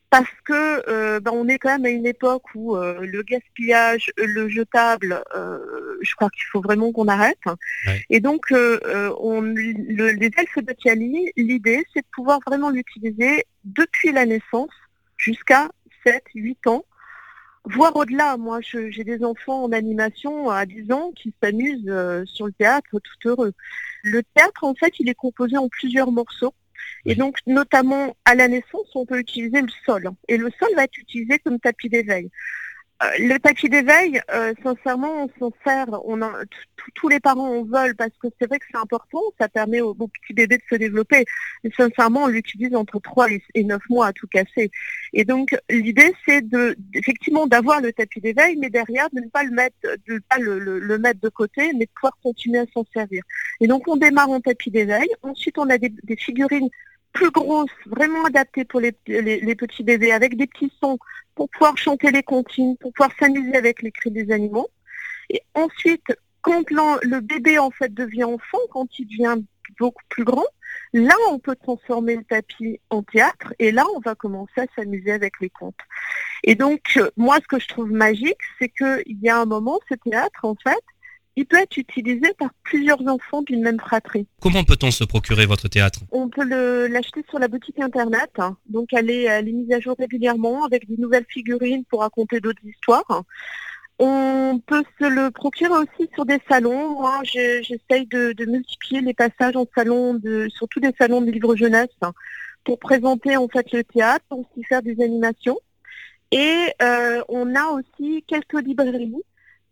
parce 0.09 0.31
que 0.45 0.89
euh, 0.89 1.19
ben, 1.19 1.31
on 1.33 1.47
est 1.47 1.57
quand 1.57 1.69
même 1.69 1.85
à 1.85 1.89
une 1.89 2.05
époque 2.05 2.43
où 2.53 2.77
euh, 2.77 2.99
le 3.01 3.21
gaspillage, 3.23 4.11
le 4.17 4.47
jetable, 4.47 5.23
euh, 5.35 5.59
je 6.01 6.15
crois 6.15 6.29
qu'il 6.29 6.45
faut 6.51 6.61
vraiment 6.61 6.91
qu'on 6.91 7.07
arrête. 7.07 7.39
Et 8.09 8.19
donc, 8.19 8.45
on, 8.51 9.41
les 9.41 10.31
elfes 10.37 10.63
de 10.63 10.73
Tiali, 10.73 11.31
l'idée, 11.35 11.83
c'est 11.93 12.01
de 12.01 12.07
pouvoir 12.13 12.39
vraiment 12.45 12.69
l'utiliser 12.69 13.45
depuis 13.65 14.11
la 14.11 14.25
naissance 14.25 14.69
jusqu'à 15.17 15.69
7, 16.05 16.23
8 16.33 16.67
ans, 16.67 16.85
voire 17.65 17.95
au-delà. 17.95 18.37
Moi, 18.37 18.59
j'ai 18.61 19.03
des 19.03 19.23
enfants 19.23 19.63
en 19.63 19.71
animation 19.71 20.49
à 20.49 20.65
10 20.65 20.91
ans 20.91 21.11
qui 21.15 21.33
s'amusent 21.41 21.93
sur 22.25 22.45
le 22.45 22.53
théâtre 22.53 22.87
tout 22.91 23.27
heureux. 23.29 23.53
Le 24.05 24.21
théâtre, 24.35 24.63
en 24.63 24.75
fait, 24.75 24.93
il 24.99 25.09
est 25.09 25.15
composé 25.15 25.57
en 25.57 25.67
plusieurs 25.67 26.11
morceaux. 26.11 26.53
Et 27.05 27.15
donc, 27.15 27.39
notamment 27.47 28.15
à 28.23 28.35
la 28.35 28.47
naissance, 28.47 28.87
on 28.93 29.03
peut 29.03 29.17
utiliser 29.17 29.61
le 29.61 29.67
sol. 29.83 30.11
Et 30.27 30.37
le 30.37 30.51
sol 30.59 30.69
va 30.75 30.83
être 30.83 30.97
utilisé 30.99 31.39
comme 31.39 31.59
tapis 31.59 31.89
d'éveil. 31.89 32.29
Euh, 33.03 33.07
le 33.19 33.37
tapis 33.39 33.67
d'éveil, 33.67 34.21
euh, 34.33 34.53
sincèrement, 34.63 35.25
on 35.25 35.29
s'en 35.39 35.53
sert. 35.65 35.87
On 36.05 36.21
a, 36.21 36.31
tous 36.93 37.09
les 37.09 37.19
parents 37.19 37.49
en 37.49 37.63
veulent 37.63 37.95
parce 37.95 38.11
que 38.21 38.27
c'est 38.39 38.47
vrai 38.47 38.57
que 38.57 38.65
c'est 38.71 38.77
important. 38.77 39.19
Ça 39.39 39.49
permet 39.49 39.81
aux, 39.81 39.93
petits 39.93 40.33
bébés 40.33 40.57
de 40.57 40.63
se 40.69 40.75
développer. 40.75 41.25
Mais 41.63 41.71
sincèrement, 41.75 42.23
on 42.23 42.27
l'utilise 42.27 42.73
entre 42.73 42.99
3 43.01 43.27
et 43.53 43.63
9 43.65 43.81
mois 43.89 44.07
à 44.07 44.13
tout 44.13 44.27
casser. 44.27 44.71
Et 45.11 45.25
donc, 45.25 45.57
l'idée, 45.69 46.13
c'est 46.25 46.47
de, 46.47 46.77
effectivement 46.93 47.47
d'avoir 47.47 47.81
le 47.81 47.91
tapis 47.91 48.21
d'éveil, 48.21 48.55
mais 48.55 48.69
derrière, 48.69 49.09
de 49.11 49.19
ne 49.19 49.27
pas 49.27 49.43
le 49.43 49.51
mettre, 49.51 49.75
de 50.07 50.21
pas 50.29 50.37
le, 50.39 50.97
mettre 50.97 51.19
de 51.19 51.29
côté, 51.29 51.73
mais 51.73 51.85
de 51.85 51.91
pouvoir 51.95 52.17
continuer 52.23 52.59
à 52.59 52.65
s'en 52.73 52.85
servir. 52.93 53.23
Et 53.59 53.67
donc, 53.67 53.87
on 53.89 53.97
démarre 53.97 54.29
en 54.29 54.39
tapis 54.39 54.71
d'éveil. 54.71 55.09
Ensuite, 55.21 55.57
on 55.57 55.69
a 55.69 55.77
des 55.77 56.15
figurines 56.17 56.69
plus 57.15 57.31
grosse, 57.31 57.71
vraiment 57.87 58.25
adaptée 58.25 58.65
pour 58.65 58.81
les, 58.81 58.91
petits 58.91 59.83
bébés, 59.83 60.11
avec 60.11 60.37
des 60.37 60.47
petits 60.47 60.71
sons 60.79 60.99
pour 61.33 61.49
pouvoir 61.49 61.77
chanter 61.77 62.11
les 62.11 62.23
comptines, 62.23 62.77
pour 62.77 62.93
pouvoir 62.93 63.11
s'amuser 63.17 63.55
avec 63.55 63.81
les 63.81 63.91
cris 63.91 64.11
des 64.11 64.31
animaux. 64.31 64.69
Et 65.29 65.41
ensuite, 65.53 66.05
quand 66.41 66.69
le 66.69 67.19
bébé 67.21 67.57
en 67.57 67.71
fait 67.71 67.91
devient 67.93 68.25
enfant, 68.25 68.59
quand 68.69 68.87
il 68.99 69.07
devient 69.07 69.41
beaucoup 69.79 70.03
plus 70.09 70.25
grand, 70.25 70.45
là 70.93 71.15
on 71.29 71.39
peut 71.39 71.55
transformer 71.55 72.17
le 72.17 72.23
tapis 72.23 72.79
en 72.89 73.01
théâtre 73.01 73.53
et 73.59 73.71
là 73.71 73.85
on 73.95 73.99
va 73.99 74.13
commencer 74.13 74.61
à 74.61 74.65
s'amuser 74.75 75.11
avec 75.11 75.39
les 75.41 75.49
contes. 75.49 75.79
Et 76.43 76.55
donc 76.55 76.81
euh, 76.97 77.09
moi 77.17 77.37
ce 77.41 77.47
que 77.47 77.59
je 77.59 77.67
trouve 77.67 77.91
magique, 77.91 78.41
c'est 78.59 78.69
qu'il 78.69 79.19
y 79.21 79.29
a 79.29 79.39
un 79.39 79.45
moment, 79.45 79.79
ce 79.89 79.95
théâtre 79.95 80.43
en 80.43 80.55
fait, 80.55 80.83
il 81.35 81.45
peut 81.45 81.57
être 81.57 81.77
utilisé 81.77 82.33
par 82.37 82.49
plusieurs 82.63 83.05
enfants 83.07 83.41
d'une 83.41 83.61
même 83.61 83.79
fratrie. 83.79 84.27
Comment 84.41 84.63
peut-on 84.63 84.91
se 84.91 85.03
procurer 85.03 85.45
votre 85.45 85.67
théâtre? 85.67 85.99
On 86.11 86.29
peut 86.29 86.45
l'acheter 86.87 87.25
sur 87.29 87.39
la 87.39 87.47
boutique 87.47 87.79
internet. 87.79 88.31
Donc 88.67 88.89
elle 88.93 89.09
est, 89.09 89.43
mise 89.43 89.71
à 89.71 89.79
jour 89.79 89.95
régulièrement 89.97 90.65
avec 90.65 90.87
des 90.87 90.97
nouvelles 90.97 91.25
figurines 91.27 91.83
pour 91.85 92.01
raconter 92.01 92.39
d'autres 92.39 92.65
histoires. 92.65 93.23
On 93.97 94.61
peut 94.65 94.83
se 94.99 95.07
le 95.07 95.31
procurer 95.31 95.71
aussi 95.71 96.09
sur 96.13 96.25
des 96.25 96.39
salons. 96.49 96.99
Moi, 96.99 97.21
j'essaye 97.23 98.05
de, 98.07 98.45
multiplier 98.45 99.01
les 99.01 99.13
passages 99.13 99.55
en 99.55 99.65
salon, 99.75 100.15
de, 100.15 100.47
surtout 100.49 100.79
des 100.79 100.91
salons 100.97 101.21
de 101.21 101.31
livres 101.31 101.55
jeunesse, 101.55 101.87
pour 102.65 102.79
présenter 102.79 103.37
en 103.37 103.47
fait 103.47 103.71
le 103.71 103.83
théâtre, 103.83 104.25
aussi 104.31 104.63
faire 104.67 104.81
des 104.81 105.01
animations. 105.01 105.57
Et 106.31 106.67
euh, 106.81 107.21
on 107.29 107.55
a 107.55 107.67
aussi 107.67 108.23
quelques 108.27 108.61
librairies 108.61 109.15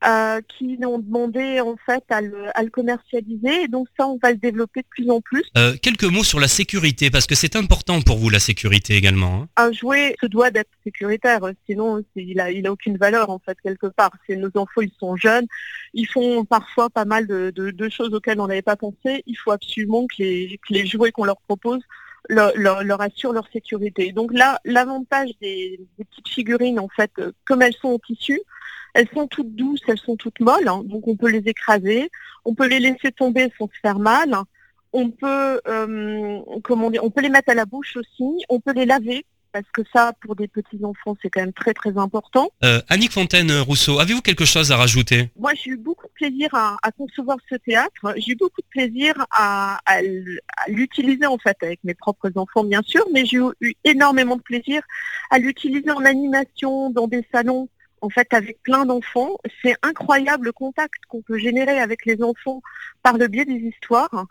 euh, 0.05 0.41
qui 0.48 0.77
ont 0.86 1.00
demandé 1.00 1.62
en 1.62 1.75
fait 1.86 2.03
à 2.10 2.22
le, 2.22 2.69
commercialiser 2.72 3.63
et 3.63 3.67
donc 3.67 3.88
ça 3.98 4.07
on 4.07 4.17
va 4.22 4.31
le 4.31 4.38
développer 4.38 4.81
de 4.81 4.88
plus 4.89 5.10
en 5.10 5.22
plus. 5.22 5.43
Euh, 5.57 5.75
quelques 5.81 6.03
mots 6.05 6.24
sur 6.24 6.39
la 6.39 6.48
sécurité 6.48 7.10
parce 7.10 7.27
que 7.27 7.36
c'est 7.36 7.55
important 7.55 8.01
pour 8.01 8.17
vous 8.17 8.29
la 8.29 8.39
sécurité 8.39 8.95
également. 8.95 9.43
Hein. 9.43 9.48
Un 9.57 9.72
jouet 9.72 10.15
se 10.19 10.25
doit 10.25 10.51
d'être 10.51 10.72
sécuritaire, 10.83 11.41
sinon 11.67 12.03
il 12.15 12.39
a, 12.39 12.51
il 12.51 12.65
a 12.67 12.72
aucune 12.72 12.98
valeur 12.98 13.29
en 13.29 13.39
fait 13.39 13.57
quelque 13.62 13.88
part. 13.88 14.12
C'est 14.27 14.36
nos 14.36 14.50
enfants 14.55 14.81
ils 14.81 14.91
sont 15.00 15.15
jeunes, 15.15 15.45
ils 15.93 16.07
font 16.07 16.45
parfois 16.45 16.89
pas 16.89 17.05
mal 17.05 17.27
de, 17.27 17.89
choses 17.89 18.13
auxquelles 18.13 18.39
on 18.39 18.48
n'avait 18.48 18.62
pas 18.62 18.75
pensé. 18.75 19.24
Il 19.27 19.36
faut 19.36 19.51
absolument 19.51 20.07
que 20.07 20.15
les, 20.19 20.60
les 20.69 20.86
jouets 20.86 21.12
qu'on 21.12 21.25
leur 21.25 21.39
propose 21.41 21.81
leur, 22.29 22.53
leur, 22.55 23.01
assurent 23.01 23.33
leur 23.33 23.48
sécurité. 23.51 24.12
Donc 24.12 24.31
là, 24.33 24.60
l'avantage 24.65 25.29
des, 25.41 25.79
des, 25.98 26.05
petites 26.05 26.29
figurines, 26.29 26.79
en 26.79 26.88
fait, 26.88 27.12
euh, 27.19 27.31
comme 27.45 27.62
elles 27.62 27.74
sont 27.74 27.89
en 27.89 28.00
tissu, 28.00 28.39
elles 28.93 29.09
sont 29.13 29.27
toutes 29.27 29.55
douces, 29.55 29.81
elles 29.88 29.97
sont 29.97 30.15
toutes 30.15 30.39
molles, 30.39 30.67
hein, 30.67 30.81
donc 30.85 31.07
on 31.07 31.15
peut 31.15 31.29
les 31.29 31.47
écraser, 31.50 32.09
on 32.45 32.55
peut 32.55 32.67
les 32.67 32.79
laisser 32.79 33.12
tomber 33.12 33.51
sans 33.57 33.67
se 33.67 33.79
faire 33.81 34.00
mal, 34.00 34.35
on 34.93 35.09
peut, 35.09 35.59
euh, 35.67 36.39
comment 36.63 36.91
dire, 36.91 37.03
on 37.03 37.09
peut 37.09 37.21
les 37.21 37.29
mettre 37.29 37.50
à 37.50 37.55
la 37.55 37.65
bouche 37.65 37.97
aussi, 37.97 38.45
on 38.50 38.59
peut 38.59 38.73
les 38.73 38.85
laver 38.85 39.25
parce 39.53 39.69
que 39.71 39.83
ça, 39.93 40.13
pour 40.21 40.35
des 40.35 40.47
petits 40.47 40.83
enfants, 40.83 41.15
c'est 41.21 41.29
quand 41.29 41.41
même 41.41 41.53
très 41.53 41.75
très 41.75 41.95
important. 41.97 42.50
Euh, 42.63 42.81
Annick 42.89 43.12
Fontaine 43.12 43.51
Rousseau, 43.59 44.00
avez-vous 44.00 44.21
quelque 44.21 44.45
chose 44.45 44.71
à 44.71 44.77
rajouter? 44.77 45.29
Moi, 45.38 45.51
j'ai 45.53 45.71
eu 45.71 45.77
beaucoup 45.77 46.07
de 46.07 46.12
plaisir 46.13 46.50
à, 46.53 46.77
concevoir 46.97 47.38
ce 47.50 47.55
théâtre. 47.55 48.15
J'ai 48.17 48.31
eu 48.31 48.35
beaucoup 48.35 48.62
de 48.62 48.67
plaisir 48.71 49.13
à, 49.29 49.79
à 49.85 50.01
l'utiliser 50.67 51.27
en 51.27 51.38
fait 51.38 51.55
avec 51.62 51.79
mes 51.83 51.93
propres 51.93 52.31
enfants, 52.35 52.63
bien 52.63 52.81
sûr, 52.83 53.05
mais 53.13 53.25
j'ai 53.25 53.38
eu 53.62 53.75
énormément 53.83 54.38
de 54.38 54.41
plaisir 54.41 54.81
à 55.29 55.38
l'utiliser 55.38 55.91
en 55.91 56.03
animation 56.03 56.89
dans 56.89 57.07
des 57.07 57.23
salons 57.31 57.69
en 58.03 58.10
fait 58.10 58.27
avec 58.33 58.62
plein 58.62 58.86
d'enfants. 58.86 59.38
C'est 59.62 59.75
incroyable 59.81 60.45
le 60.45 60.51
contact 60.51 61.05
qu'on 61.07 61.22
peut 61.22 61.38
générer 61.38 61.79
avec 61.79 62.05
les 62.05 62.22
enfants 62.22 62.62
par 63.01 63.17
le 63.17 63.27
biais 63.27 63.45
des 63.45 63.62
histoires. 63.72 64.27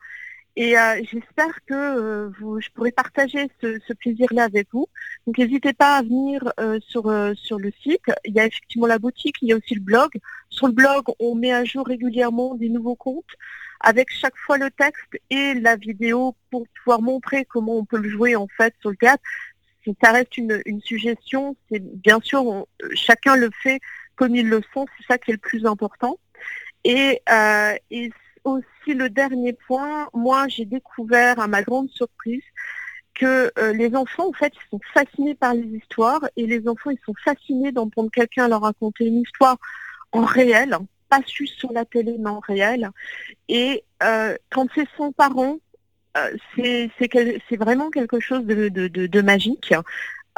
Et 0.54 0.78
euh, 0.78 1.00
j'espère 1.10 1.64
que 1.66 1.74
euh, 1.74 2.30
je 2.60 2.68
pourrai 2.74 2.92
partager 2.92 3.50
ce, 3.62 3.92
plaisir-là 3.94 4.44
avec 4.44 4.68
vous. 4.72 4.86
Donc 5.26 5.38
n'hésitez 5.38 5.72
pas 5.72 5.96
à 5.96 6.02
venir 6.02 6.52
euh, 6.60 6.78
sur, 6.86 7.04
sur 7.34 7.58
le 7.58 7.72
site. 7.82 8.04
Il 8.26 8.34
y 8.34 8.40
a 8.40 8.46
effectivement 8.46 8.86
la 8.86 8.98
boutique, 8.98 9.36
il 9.40 9.48
y 9.48 9.52
a 9.54 9.56
aussi 9.56 9.74
le 9.74 9.80
blog. 9.80 10.10
Sur 10.50 10.66
le 10.66 10.74
blog, 10.74 11.04
on 11.18 11.34
met 11.34 11.52
à 11.52 11.64
jour 11.64 11.86
régulièrement 11.86 12.54
des 12.54 12.68
nouveaux 12.68 12.96
comptes 12.96 13.34
avec 13.80 14.10
chaque 14.10 14.36
fois 14.36 14.58
le 14.58 14.70
texte 14.70 15.18
et 15.30 15.54
la 15.54 15.76
vidéo 15.76 16.36
pour 16.50 16.66
pouvoir 16.68 17.02
montrer 17.02 17.44
comment 17.46 17.76
on 17.78 17.84
peut 17.84 17.98
le 17.98 18.08
jouer 18.08 18.36
en 18.36 18.46
fait 18.46 18.74
sur 18.80 18.90
le 18.90 18.96
théâtre 18.96 19.22
si 19.84 19.96
ça 20.02 20.12
reste 20.12 20.36
une, 20.38 20.80
suggestion, 20.82 21.56
c'est 21.70 21.80
bien 21.80 22.20
sûr 22.20 22.66
chacun 22.94 23.36
le 23.36 23.50
fait 23.62 23.80
comme 24.16 24.36
il 24.36 24.48
le 24.48 24.60
sent, 24.74 24.84
c'est 24.96 25.06
ça 25.08 25.18
qui 25.18 25.30
est 25.30 25.34
le 25.34 25.38
plus 25.38 25.66
important. 25.66 26.18
Et, 26.84 27.20
euh, 27.30 27.74
et 27.90 28.10
aussi 28.44 28.94
le 28.94 29.08
dernier 29.08 29.52
point, 29.52 30.08
moi 30.14 30.48
j'ai 30.48 30.64
découvert 30.64 31.40
à 31.40 31.46
ma 31.46 31.62
grande 31.62 31.90
surprise 31.90 32.42
que 33.14 33.52
euh, 33.58 33.72
les 33.72 33.94
enfants 33.94 34.28
en 34.28 34.32
fait 34.32 34.52
ils 34.54 34.70
sont 34.70 34.80
fascinés 34.94 35.34
par 35.34 35.54
les 35.54 35.66
histoires 35.76 36.22
et 36.36 36.46
les 36.46 36.66
enfants 36.66 36.90
ils 36.90 36.98
sont 37.04 37.14
fascinés 37.24 37.70
d'entendre 37.70 38.10
quelqu'un 38.10 38.48
leur 38.48 38.62
raconter 38.62 39.06
une 39.06 39.20
histoire 39.20 39.58
en 40.12 40.24
réel, 40.24 40.76
pas 41.08 41.20
juste 41.26 41.58
sur 41.58 41.72
la 41.72 41.84
télé 41.84 42.16
mais 42.18 42.30
en 42.30 42.40
réel. 42.40 42.90
Et 43.48 43.84
euh, 44.02 44.36
quand 44.50 44.66
c'est 44.74 44.88
son 44.96 45.12
parent 45.12 45.56
euh, 45.56 45.71
c'est 46.56 47.56
vraiment 47.58 47.90
quelque 47.90 48.20
chose 48.20 48.44
de, 48.44 49.20
magique. 49.20 49.72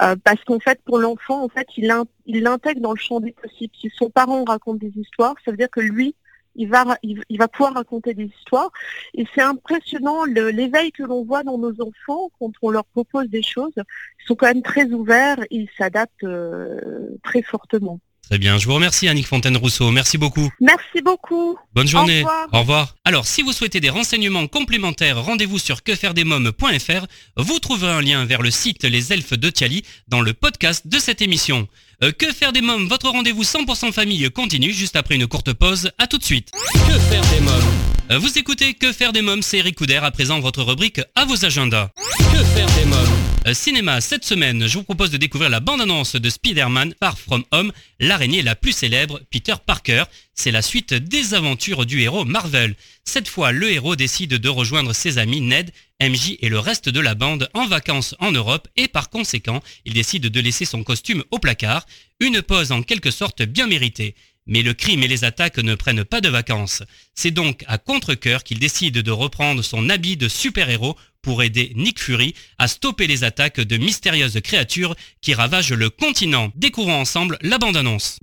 Euh, 0.00 0.16
parce 0.24 0.42
qu'en 0.44 0.58
fait, 0.58 0.80
pour 0.84 0.98
l'enfant, 0.98 1.44
en 1.44 1.48
fait, 1.48 1.68
il 1.76 1.86
l'intègre 2.26 2.80
dans 2.80 2.92
le 2.92 2.98
champ 2.98 3.20
des 3.20 3.32
possibles. 3.32 3.72
Si 3.80 3.90
son 3.94 4.10
parent 4.10 4.44
raconte 4.44 4.78
des 4.78 4.92
histoires, 4.96 5.36
ça 5.44 5.52
veut 5.52 5.56
dire 5.56 5.70
que 5.70 5.80
lui, 5.80 6.16
il 6.56 6.68
va, 6.68 6.84
il, 7.02 7.38
va 7.38 7.48
pouvoir 7.48 7.74
raconter 7.74 8.14
des 8.14 8.30
histoires. 8.38 8.70
Et 9.14 9.24
c'est 9.34 9.42
impressionnant 9.42 10.24
l'éveil 10.24 10.92
que 10.92 11.02
l'on 11.02 11.24
voit 11.24 11.42
dans 11.42 11.58
nos 11.58 11.80
enfants 11.80 12.30
quand 12.38 12.52
on 12.62 12.70
leur 12.70 12.84
propose 12.86 13.28
des 13.28 13.42
choses. 13.42 13.74
Ils 13.76 14.26
sont 14.26 14.34
quand 14.34 14.46
même 14.46 14.62
très 14.62 14.86
ouverts 14.86 15.44
ils 15.50 15.68
s'adaptent 15.76 16.24
euh, 16.24 17.16
très 17.22 17.42
fortement. 17.42 18.00
Très 18.30 18.38
bien, 18.38 18.58
je 18.58 18.66
vous 18.66 18.74
remercie 18.74 19.06
Annick 19.06 19.26
Fontaine-Rousseau, 19.26 19.90
merci 19.90 20.16
beaucoup. 20.18 20.50
Merci 20.60 21.02
beaucoup. 21.04 21.58
Bonne 21.74 21.86
journée. 21.86 22.24
Au 22.52 22.60
revoir. 22.60 22.94
Alors, 23.04 23.26
si 23.26 23.42
vous 23.42 23.52
souhaitez 23.52 23.80
des 23.80 23.90
renseignements 23.90 24.46
complémentaires, 24.46 25.22
rendez-vous 25.22 25.58
sur 25.58 25.82
quefairedesmoms.fr. 25.82 27.06
Vous 27.36 27.58
trouverez 27.58 27.92
un 27.92 28.00
lien 28.00 28.24
vers 28.24 28.40
le 28.42 28.50
site 28.50 28.84
Les 28.84 29.12
Elfes 29.12 29.34
de 29.34 29.50
Tiali 29.50 29.82
dans 30.08 30.22
le 30.22 30.32
podcast 30.32 30.86
de 30.86 30.98
cette 30.98 31.20
émission. 31.20 31.68
Euh, 32.02 32.12
que 32.12 32.32
faire 32.32 32.52
des 32.52 32.62
mômes? 32.62 32.88
Votre 32.88 33.10
rendez-vous 33.10 33.42
100% 33.44 33.92
famille 33.92 34.28
continue 34.30 34.72
juste 34.72 34.96
après 34.96 35.14
une 35.16 35.26
courte 35.26 35.52
pause. 35.52 35.90
À 35.98 36.06
tout 36.06 36.18
de 36.18 36.24
suite. 36.24 36.50
Que 36.72 36.98
faire 36.98 37.22
des 37.30 37.40
mômes? 37.40 37.72
Euh, 38.10 38.18
Vous 38.18 38.38
écoutez 38.38 38.74
Que 38.74 38.92
faire 38.92 39.12
des 39.12 39.22
mômes, 39.22 39.42
c'est 39.42 39.58
Eric 39.58 39.76
Couder. 39.76 39.96
À 40.02 40.10
présent, 40.10 40.40
votre 40.40 40.62
rubrique 40.62 41.00
à 41.14 41.24
vos 41.26 41.44
agendas. 41.44 41.90
Que 42.32 42.42
faire 42.42 42.66
des 42.78 42.84
mômes? 42.86 43.03
Cinéma, 43.52 44.00
cette 44.00 44.24
semaine, 44.24 44.66
je 44.66 44.78
vous 44.78 44.84
propose 44.84 45.10
de 45.10 45.18
découvrir 45.18 45.50
la 45.50 45.60
bande-annonce 45.60 46.16
de 46.16 46.30
Spider-Man 46.30 46.94
Far 46.98 47.18
From 47.18 47.44
Home, 47.50 47.72
l'araignée 48.00 48.40
la 48.40 48.56
plus 48.56 48.72
célèbre, 48.72 49.20
Peter 49.30 49.54
Parker. 49.66 50.04
C'est 50.34 50.50
la 50.50 50.62
suite 50.62 50.94
des 50.94 51.34
aventures 51.34 51.84
du 51.84 52.00
héros 52.00 52.24
Marvel. 52.24 52.74
Cette 53.04 53.28
fois, 53.28 53.52
le 53.52 53.70
héros 53.70 53.96
décide 53.96 54.30
de 54.30 54.48
rejoindre 54.48 54.94
ses 54.94 55.18
amis 55.18 55.42
Ned, 55.42 55.72
MJ 56.00 56.38
et 56.40 56.48
le 56.48 56.58
reste 56.58 56.88
de 56.88 57.00
la 57.00 57.14
bande 57.14 57.50
en 57.52 57.66
vacances 57.66 58.14
en 58.18 58.32
Europe 58.32 58.66
et 58.76 58.88
par 58.88 59.10
conséquent, 59.10 59.62
il 59.84 59.92
décide 59.92 60.28
de 60.28 60.40
laisser 60.40 60.64
son 60.64 60.82
costume 60.82 61.22
au 61.30 61.38
placard, 61.38 61.84
une 62.20 62.40
pause 62.40 62.72
en 62.72 62.82
quelque 62.82 63.10
sorte 63.10 63.42
bien 63.42 63.66
méritée. 63.66 64.14
Mais 64.46 64.62
le 64.62 64.72
crime 64.74 65.02
et 65.02 65.08
les 65.08 65.24
attaques 65.24 65.58
ne 65.58 65.74
prennent 65.74 66.04
pas 66.04 66.20
de 66.20 66.28
vacances. 66.28 66.82
C'est 67.14 67.30
donc 67.30 67.62
à 67.66 67.76
contre-coeur 67.76 68.42
qu'il 68.42 68.58
décide 68.58 68.98
de 68.98 69.10
reprendre 69.10 69.62
son 69.62 69.88
habit 69.90 70.16
de 70.16 70.28
super-héros 70.28 70.96
pour 71.24 71.42
aider 71.42 71.72
Nick 71.74 71.98
Fury 72.00 72.34
à 72.58 72.68
stopper 72.68 73.06
les 73.06 73.24
attaques 73.24 73.60
de 73.60 73.76
mystérieuses 73.76 74.38
créatures 74.44 74.94
qui 75.20 75.34
ravagent 75.34 75.72
le 75.72 75.90
continent. 75.90 76.50
Découvrons 76.54 77.00
ensemble 77.00 77.38
la 77.42 77.58
bande-annonce. 77.58 78.18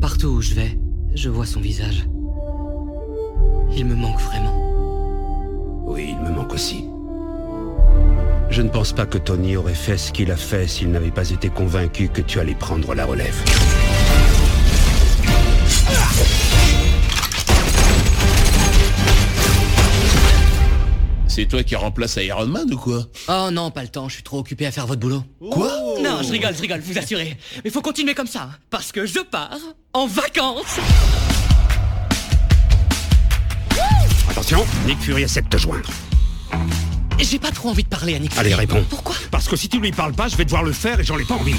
Partout 0.00 0.28
où 0.28 0.42
je 0.42 0.54
vais, 0.54 0.78
je 1.14 1.28
vois 1.28 1.46
son 1.46 1.60
visage. 1.60 2.04
Il 3.74 3.86
me 3.86 3.94
manque 3.94 4.20
vraiment. 4.20 5.84
Oui, 5.86 6.08
il 6.10 6.18
me 6.18 6.30
manque 6.30 6.52
aussi. 6.52 6.84
Je 8.50 8.60
ne 8.60 8.68
pense 8.68 8.92
pas 8.92 9.06
que 9.06 9.16
Tony 9.16 9.56
aurait 9.56 9.74
fait 9.74 9.96
ce 9.96 10.12
qu'il 10.12 10.30
a 10.30 10.36
fait 10.36 10.68
s'il 10.68 10.90
n'avait 10.90 11.10
pas 11.10 11.30
été 11.30 11.48
convaincu 11.48 12.08
que 12.08 12.20
tu 12.20 12.38
allais 12.38 12.54
prendre 12.54 12.94
la 12.94 13.06
relève. 13.06 13.42
C'est 21.34 21.46
toi 21.46 21.62
qui 21.62 21.74
remplace 21.76 22.16
Iron 22.16 22.44
Man 22.44 22.70
ou 22.74 22.76
quoi? 22.76 23.06
Oh 23.26 23.48
non, 23.50 23.70
pas 23.70 23.80
le 23.80 23.88
temps, 23.88 24.06
je 24.06 24.16
suis 24.16 24.22
trop 24.22 24.40
occupé 24.40 24.66
à 24.66 24.70
faire 24.70 24.86
votre 24.86 25.00
boulot. 25.00 25.24
Quoi? 25.50 25.72
Non, 26.02 26.22
je 26.22 26.30
rigole, 26.30 26.54
je 26.54 26.60
rigole, 26.60 26.80
vous 26.80 26.98
assurez. 26.98 27.38
Mais 27.64 27.70
faut 27.70 27.80
continuer 27.80 28.12
comme 28.12 28.26
ça, 28.26 28.50
hein, 28.52 28.56
parce 28.68 28.92
que 28.92 29.06
je 29.06 29.20
pars 29.20 29.56
en 29.94 30.06
vacances. 30.06 30.78
Attention, 34.28 34.62
Nick 34.86 34.98
Fury 34.98 35.22
essaie 35.22 35.40
de 35.40 35.48
te 35.48 35.56
joindre. 35.56 35.88
J'ai 37.18 37.38
pas 37.38 37.50
trop 37.50 37.70
envie 37.70 37.84
de 37.84 37.88
parler 37.88 38.14
à 38.14 38.18
Nick. 38.18 38.36
Allez, 38.36 38.54
réponds. 38.54 38.84
Pourquoi? 38.90 39.14
Parce 39.30 39.48
que 39.48 39.56
si 39.56 39.70
tu 39.70 39.80
lui 39.80 39.90
parles 39.90 40.12
pas, 40.12 40.28
je 40.28 40.36
vais 40.36 40.44
devoir 40.44 40.62
le 40.62 40.72
faire 40.72 41.00
et 41.00 41.04
j'en 41.04 41.18
ai 41.18 41.24
pas 41.24 41.36
envie. 41.36 41.56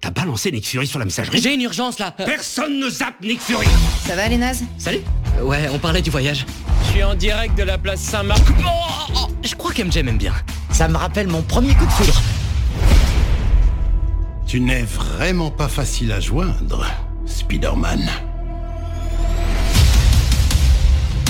T'as 0.00 0.10
balancé 0.10 0.52
Nick 0.52 0.68
Fury 0.68 0.86
sur 0.86 1.00
la 1.00 1.04
messagerie? 1.04 1.40
J'ai 1.42 1.52
une 1.52 1.62
urgence 1.62 1.98
là. 1.98 2.14
Euh, 2.20 2.24
Personne 2.24 2.78
ne 2.78 2.88
zappe 2.88 3.20
Nick 3.22 3.40
Fury 3.40 3.66
Ça 4.06 4.14
va 4.14 4.28
les 4.28 4.36
nazes? 4.36 4.62
Salut 4.78 5.00
Ouais, 5.42 5.68
on 5.72 5.78
parlait 5.78 6.02
du 6.02 6.10
voyage. 6.10 6.46
Je 6.84 6.90
suis 6.92 7.02
en 7.02 7.14
direct 7.14 7.56
de 7.56 7.62
la 7.62 7.78
place 7.78 8.00
Saint-Marc. 8.00 8.42
Oh, 8.60 9.12
oh, 9.14 9.28
je 9.42 9.54
crois 9.54 9.72
qu'MJ 9.72 9.98
m'aime 9.98 10.18
bien. 10.18 10.32
Ça 10.70 10.88
me 10.88 10.96
rappelle 10.96 11.28
mon 11.28 11.42
premier 11.42 11.74
coup 11.74 11.84
de 11.84 11.90
foudre. 11.90 12.20
Tu 14.46 14.60
n'es 14.60 14.82
vraiment 14.82 15.50
pas 15.50 15.68
facile 15.68 16.12
à 16.12 16.20
joindre, 16.20 16.86
Spider-Man. 17.26 18.08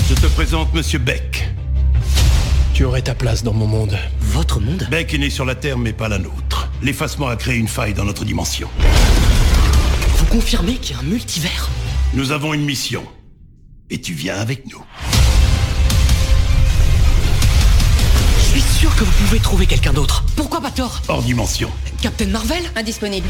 Je 0.09 0.13
te 0.13 0.27
présente 0.27 0.73
Monsieur 0.73 0.99
Beck. 0.99 1.49
Tu 2.73 2.85
aurais 2.85 3.01
ta 3.01 3.15
place 3.15 3.43
dans 3.43 3.53
mon 3.53 3.67
monde. 3.67 3.97
Votre 4.21 4.59
monde 4.59 4.87
Beck 4.89 5.13
est 5.13 5.17
né 5.17 5.29
sur 5.29 5.45
la 5.45 5.55
Terre 5.55 5.77
mais 5.77 5.93
pas 5.93 6.07
la 6.07 6.19
nôtre. 6.19 6.69
L'effacement 6.81 7.27
a 7.27 7.35
créé 7.35 7.57
une 7.57 7.67
faille 7.67 7.93
dans 7.93 8.05
notre 8.05 8.23
dimension. 8.23 8.69
Vous 10.15 10.25
confirmez 10.25 10.75
qu'il 10.75 10.95
y 10.95 10.99
a 10.99 11.01
un 11.01 11.05
multivers? 11.05 11.69
Nous 12.13 12.31
avons 12.31 12.53
une 12.53 12.63
mission. 12.63 13.03
Et 13.89 14.01
tu 14.01 14.13
viens 14.13 14.35
avec 14.35 14.65
nous. 14.69 14.83
Je 18.37 18.43
suis 18.43 18.61
sûr 18.61 18.93
que 18.95 19.03
vous 19.05 19.11
pouvez 19.25 19.39
trouver 19.39 19.65
quelqu'un 19.65 19.93
d'autre. 19.93 20.25
Pourquoi 20.35 20.59
pas 20.59 20.71
Thor 20.71 21.01
Hors 21.07 21.23
dimension. 21.23 21.71
Captain 22.01 22.27
Marvel 22.27 22.63
Indisponible. 22.75 23.27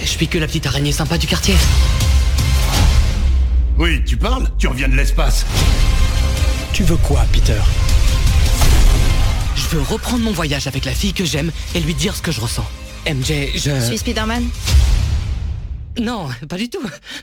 Je 0.00 0.06
suis 0.06 0.28
que 0.28 0.38
la 0.38 0.46
petite 0.46 0.66
araignée 0.66 0.92
sympa 0.92 1.18
du 1.18 1.26
quartier. 1.26 1.54
Oui, 3.78 4.02
tu 4.06 4.16
parles 4.16 4.48
Tu 4.58 4.66
reviens 4.66 4.88
de 4.88 4.94
l'espace. 4.96 5.44
Tu 6.72 6.84
veux 6.84 6.96
quoi, 6.96 7.26
Peter? 7.32 7.60
Je 9.56 9.76
veux 9.76 9.82
reprendre 9.82 10.24
mon 10.24 10.32
voyage 10.32 10.66
avec 10.66 10.86
la 10.86 10.92
fille 10.92 11.12
que 11.12 11.24
j'aime 11.26 11.50
et 11.74 11.80
lui 11.80 11.92
dire 11.92 12.16
ce 12.16 12.22
que 12.22 12.32
je 12.32 12.40
ressens. 12.40 12.66
MJ, 13.06 13.50
je... 13.54 13.78
Je 13.78 13.84
suis 13.84 13.98
Spider-Man 13.98 14.48
Non, 16.00 16.28
pas 16.48 16.56
du 16.56 16.68
tout. 16.68 16.82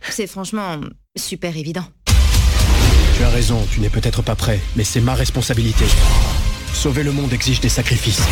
C'est 0.09 0.27
franchement 0.27 0.79
super 1.15 1.55
évident. 1.57 1.85
Tu 3.17 3.23
as 3.23 3.29
raison, 3.29 3.65
tu 3.71 3.79
n'es 3.79 3.89
peut-être 3.89 4.21
pas 4.21 4.35
prêt, 4.35 4.59
mais 4.75 4.83
c'est 4.83 5.01
ma 5.01 5.13
responsabilité. 5.13 5.85
Sauver 6.73 7.03
le 7.03 7.11
monde 7.11 7.31
exige 7.31 7.59
des 7.59 7.69
sacrifices. 7.69 8.23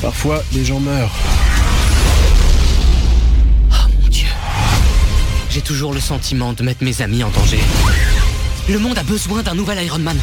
Parfois, 0.00 0.42
les 0.54 0.64
gens 0.64 0.80
meurent. 0.80 1.14
Oh 3.70 3.88
mon 4.00 4.08
dieu. 4.08 4.28
J'ai 5.50 5.60
toujours 5.60 5.92
le 5.92 6.00
sentiment 6.00 6.54
de 6.54 6.62
mettre 6.62 6.82
mes 6.82 7.02
amis 7.02 7.22
en 7.22 7.30
danger. 7.30 7.60
Le 8.68 8.78
monde 8.78 8.96
a 8.96 9.02
besoin 9.02 9.42
d'un 9.42 9.54
nouvel 9.54 9.84
Iron 9.84 9.98
Man. 9.98 10.18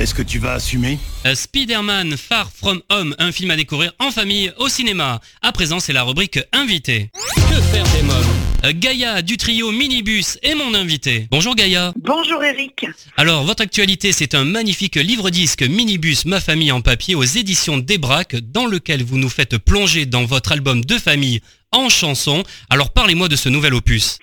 Est-ce 0.00 0.14
que 0.14 0.22
tu 0.22 0.38
vas 0.38 0.54
assumer 0.54 0.98
Euh, 1.26 1.34
Spider-Man 1.34 2.16
Far 2.16 2.50
From 2.50 2.80
Home, 2.90 3.14
un 3.18 3.32
film 3.32 3.50
à 3.50 3.56
découvrir 3.56 3.92
en 3.98 4.10
famille 4.10 4.50
au 4.56 4.68
cinéma. 4.68 5.20
À 5.42 5.52
présent, 5.52 5.78
c'est 5.78 5.92
la 5.92 6.04
rubrique 6.04 6.38
invité. 6.52 7.10
Que 7.34 7.60
faire 7.60 7.84
des 7.94 8.02
mômes 8.02 8.24
Euh, 8.64 8.72
Gaïa 8.74 9.20
du 9.20 9.36
trio 9.36 9.70
Minibus 9.72 10.38
est 10.42 10.54
mon 10.54 10.72
invité. 10.74 11.28
Bonjour 11.30 11.54
Gaïa. 11.54 11.92
Bonjour 11.96 12.42
Eric. 12.42 12.86
Alors, 13.18 13.44
votre 13.44 13.62
actualité, 13.62 14.12
c'est 14.12 14.34
un 14.34 14.44
magnifique 14.44 14.96
livre-disque 14.96 15.62
Minibus 15.62 16.24
Ma 16.24 16.40
famille 16.40 16.72
en 16.72 16.80
papier 16.80 17.14
aux 17.14 17.22
éditions 17.24 17.76
Débrac, 17.76 18.36
dans 18.36 18.66
lequel 18.66 19.02
vous 19.04 19.18
nous 19.18 19.28
faites 19.30 19.58
plonger 19.58 20.06
dans 20.06 20.24
votre 20.24 20.52
album 20.52 20.82
de 20.82 20.96
famille 20.96 21.40
en 21.72 21.90
chansons. 21.90 22.42
Alors, 22.70 22.90
parlez-moi 22.92 23.28
de 23.28 23.36
ce 23.36 23.50
nouvel 23.50 23.74
opus. 23.74 24.18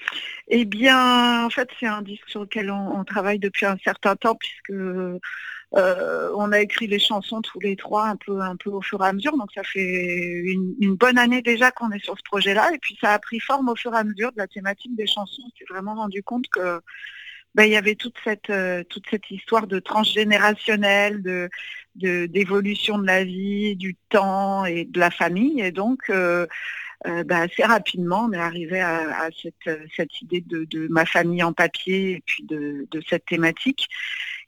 Eh 0.49 0.65
bien, 0.65 1.45
en 1.45 1.49
fait, 1.51 1.67
c'est 1.79 1.87
un 1.87 2.01
disque 2.01 2.23
sur 2.29 2.41
lequel 2.41 2.71
on, 2.71 2.99
on 2.99 3.03
travaille 3.03 3.37
depuis 3.37 3.65
un 3.67 3.75
certain 3.83 4.15
temps 4.15 4.35
puisque 4.35 4.71
euh, 5.75 6.31
on 6.35 6.51
a 6.53 6.61
écrit 6.61 6.87
les 6.87 6.99
chansons 6.99 7.41
tous 7.41 7.59
les 7.59 7.75
trois 7.75 8.07
un 8.07 8.15
peu, 8.15 8.39
un 8.39 8.55
peu 8.55 8.69
au 8.69 8.81
fur 8.81 9.03
et 9.03 9.07
à 9.07 9.13
mesure. 9.13 9.35
Donc 9.37 9.51
ça 9.53 9.63
fait 9.63 10.43
une, 10.79 10.95
bonne 10.95 11.17
année 11.17 11.41
déjà 11.41 11.71
qu'on 11.71 11.91
est 11.91 12.03
sur 12.03 12.17
ce 12.17 12.23
projet-là. 12.23 12.71
Et 12.73 12.77
puis 12.79 12.97
ça 13.01 13.13
a 13.13 13.19
pris 13.19 13.39
forme 13.39 13.69
au 13.69 13.75
fur 13.75 13.93
et 13.93 13.97
à 13.97 14.03
mesure 14.03 14.31
de 14.31 14.37
la 14.37 14.47
thématique 14.47 14.95
des 14.95 15.07
chansons. 15.07 15.43
On 15.45 15.57
s'est 15.57 15.65
vraiment 15.69 15.95
rendu 15.95 16.23
compte 16.23 16.47
que 16.47 16.81
ben, 17.55 17.65
il 17.65 17.71
y 17.71 17.77
avait 17.77 17.95
toute 17.95 18.15
cette, 18.23 18.49
euh, 18.49 18.83
histoire 19.29 19.67
de 19.67 19.79
transgénérationnelle, 19.79 21.21
de, 21.21 21.49
d'évolution 22.27 22.99
de, 22.99 23.07
la 23.07 23.23
vie, 23.23 23.75
du 23.75 23.95
temps 24.09 24.65
et 24.65 24.85
de 24.85 24.99
la 24.99 25.11
famille. 25.11 25.59
Et 25.61 25.71
donc 25.71 26.09
euh, 26.09 26.45
ben, 27.03 27.31
assez 27.31 27.63
rapidement, 27.63 28.25
on 28.29 28.31
est 28.31 28.37
arrivé 28.37 28.79
à, 28.79 29.27
cette, 29.41 30.21
idée 30.21 30.41
de, 30.41 30.87
ma 30.89 31.05
famille 31.05 31.43
en 31.43 31.51
papier 31.51 32.11
et 32.11 32.23
puis 32.25 32.43
de 32.43 33.01
cette 33.09 33.25
thématique 33.25 33.89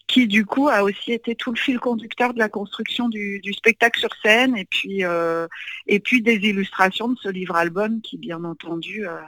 qui 0.09 0.27
du 0.27 0.43
coup 0.43 0.67
a 0.67 0.83
aussi 0.83 1.13
été 1.13 1.35
tout 1.35 1.51
le 1.51 1.57
fil 1.57 1.79
conducteur 1.79 2.33
de 2.33 2.39
la 2.39 2.49
construction 2.49 3.09
du, 3.09 3.41
spectacle 3.53 3.99
sur 3.99 4.09
scène 4.23 4.57
et 4.57 4.65
puis 4.65 5.05
euh, 5.05 5.47
et 5.85 5.99
puis 5.99 6.21
des 6.21 6.37
illustrations 6.37 7.09
de 7.09 7.17
ce 7.21 7.29
livre-album 7.29 8.01
qui 8.01 8.17
bien 8.17 8.43
entendu 8.43 9.07
euh, 9.07 9.21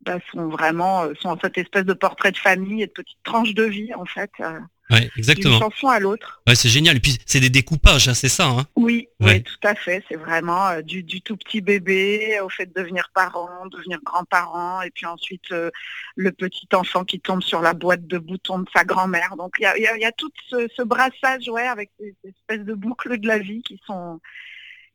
bah, 0.00 0.18
sont 0.32 0.48
vraiment 0.48 1.04
euh, 1.04 1.14
sont 1.20 1.38
cette 1.40 1.56
espèce 1.58 1.84
de 1.84 1.92
portrait 1.92 2.32
de 2.32 2.38
famille 2.38 2.82
et 2.82 2.88
de 2.88 2.92
petites 2.92 3.22
tranches 3.22 3.54
de 3.54 3.62
vie 3.62 3.94
en 3.94 4.04
fait 4.04 4.32
euh, 4.40 4.58
Ouais, 4.90 5.00
d'une 5.00 5.10
exactement. 5.16 5.58
chanson 5.58 5.88
à 5.88 5.98
l'autre. 5.98 6.40
Ouais, 6.46 6.54
c'est 6.54 6.68
génial. 6.68 6.96
Et 6.96 7.00
puis, 7.00 7.18
c'est 7.26 7.40
des 7.40 7.50
découpages, 7.50 8.06
hein, 8.08 8.14
c'est 8.14 8.28
ça. 8.28 8.46
Hein 8.46 8.66
Oui, 8.76 9.08
Ouais. 9.20 9.34
oui, 9.34 9.42
tout 9.42 9.66
à 9.66 9.74
fait. 9.74 10.04
C'est 10.08 10.14
vraiment 10.16 10.66
euh, 10.68 10.82
du, 10.82 11.02
du 11.02 11.20
tout 11.22 11.36
petit 11.36 11.60
bébé 11.60 12.38
au 12.40 12.48
fait 12.48 12.66
de 12.66 12.72
devenir 12.80 13.10
parent, 13.14 13.48
devenir 13.72 13.98
grand-parent, 14.04 14.82
et 14.82 14.90
puis 14.90 15.04
ensuite 15.06 15.50
euh, 15.50 15.70
le 16.14 16.30
petit 16.30 16.68
enfant 16.72 17.04
qui 17.04 17.18
tombe 17.18 17.42
sur 17.42 17.60
la 17.62 17.74
boîte 17.74 18.06
de 18.06 18.18
boutons 18.18 18.60
de 18.60 18.66
sa 18.74 18.84
grand-mère. 18.84 19.34
Donc 19.36 19.54
il 19.58 19.62
y 19.62 19.66
a, 19.66 19.76
il 19.76 19.82
y 19.82 19.86
a- 19.88 19.96
il 19.96 20.02
y 20.02 20.04
a 20.04 20.12
tout 20.12 20.30
ce, 20.48 20.68
ce 20.76 20.82
brassage, 20.82 21.48
ouais, 21.48 21.66
avec 21.66 21.90
ces, 21.98 22.14
ces 22.22 22.28
espèces 22.30 22.64
de 22.64 22.74
boucles 22.74 23.18
de 23.18 23.26
la 23.26 23.38
vie 23.38 23.62
qui 23.62 23.80
sont 23.86 24.20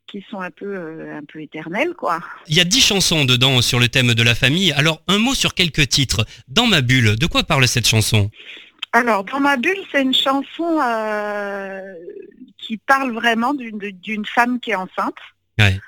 qui 0.08 0.26
sont 0.30 0.42
un 0.42 0.52
peu 0.52 0.66
euh, 0.76 1.18
un 1.18 1.24
peu 1.24 1.42
éternelles, 1.42 1.94
quoi. 1.98 2.20
Il 2.48 2.56
y 2.56 2.60
a 2.60 2.66
dix 2.66 2.82
chansons 2.82 3.24
dedans 3.24 3.62
sur 3.62 3.80
le 3.80 3.88
thème 3.88 4.14
de 4.14 4.24
la 4.24 4.36
famille. 4.36 4.74
Alors, 4.74 5.02
un 5.08 5.18
mot 5.20 5.34
sur 5.34 5.54
quelques 5.54 5.88
titres. 5.88 6.26
Dans 6.50 6.68
ma 6.68 6.82
bulle, 6.82 7.16
de 7.18 7.26
quoi 7.28 7.44
parle 7.44 7.66
cette 7.68 7.88
chanson? 7.88 8.30
Alors, 8.94 9.24
dans 9.24 9.40
ma 9.40 9.58
bulle, 9.58 9.78
c'est 9.92 10.02
une 10.02 10.14
chanson 10.14 10.80
euh, 10.82 11.94
qui 12.58 12.78
parle 12.78 13.12
vraiment 13.14 13.54
d'une 13.54 14.26
femme 14.26 14.60
qui 14.60 14.72
est 14.72 14.76
enceinte 14.76 15.16
Ouais. 15.60 15.80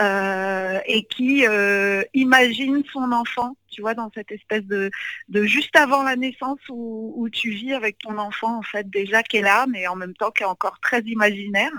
euh, 0.00 0.78
et 0.86 1.04
qui 1.06 1.46
euh, 1.46 2.02
imagine 2.14 2.82
son 2.92 3.10
enfant, 3.12 3.56
tu 3.70 3.80
vois, 3.80 3.94
dans 3.94 4.10
cette 4.14 4.30
espèce 4.30 4.64
de, 4.64 4.90
de 5.28 5.44
juste 5.44 5.74
avant 5.76 6.02
la 6.02 6.16
naissance 6.16 6.60
où, 6.68 7.12
où 7.16 7.28
tu 7.28 7.50
vis 7.50 7.74
avec 7.74 7.98
ton 7.98 8.18
enfant, 8.18 8.58
en 8.58 8.62
fait, 8.62 8.88
déjà 8.88 9.22
qui 9.22 9.38
est 9.38 9.42
là, 9.42 9.66
mais 9.68 9.86
en 9.88 9.96
même 9.96 10.14
temps 10.14 10.30
qui 10.30 10.42
est 10.42 10.46
encore 10.46 10.78
très 10.80 11.00
imaginaire. 11.00 11.72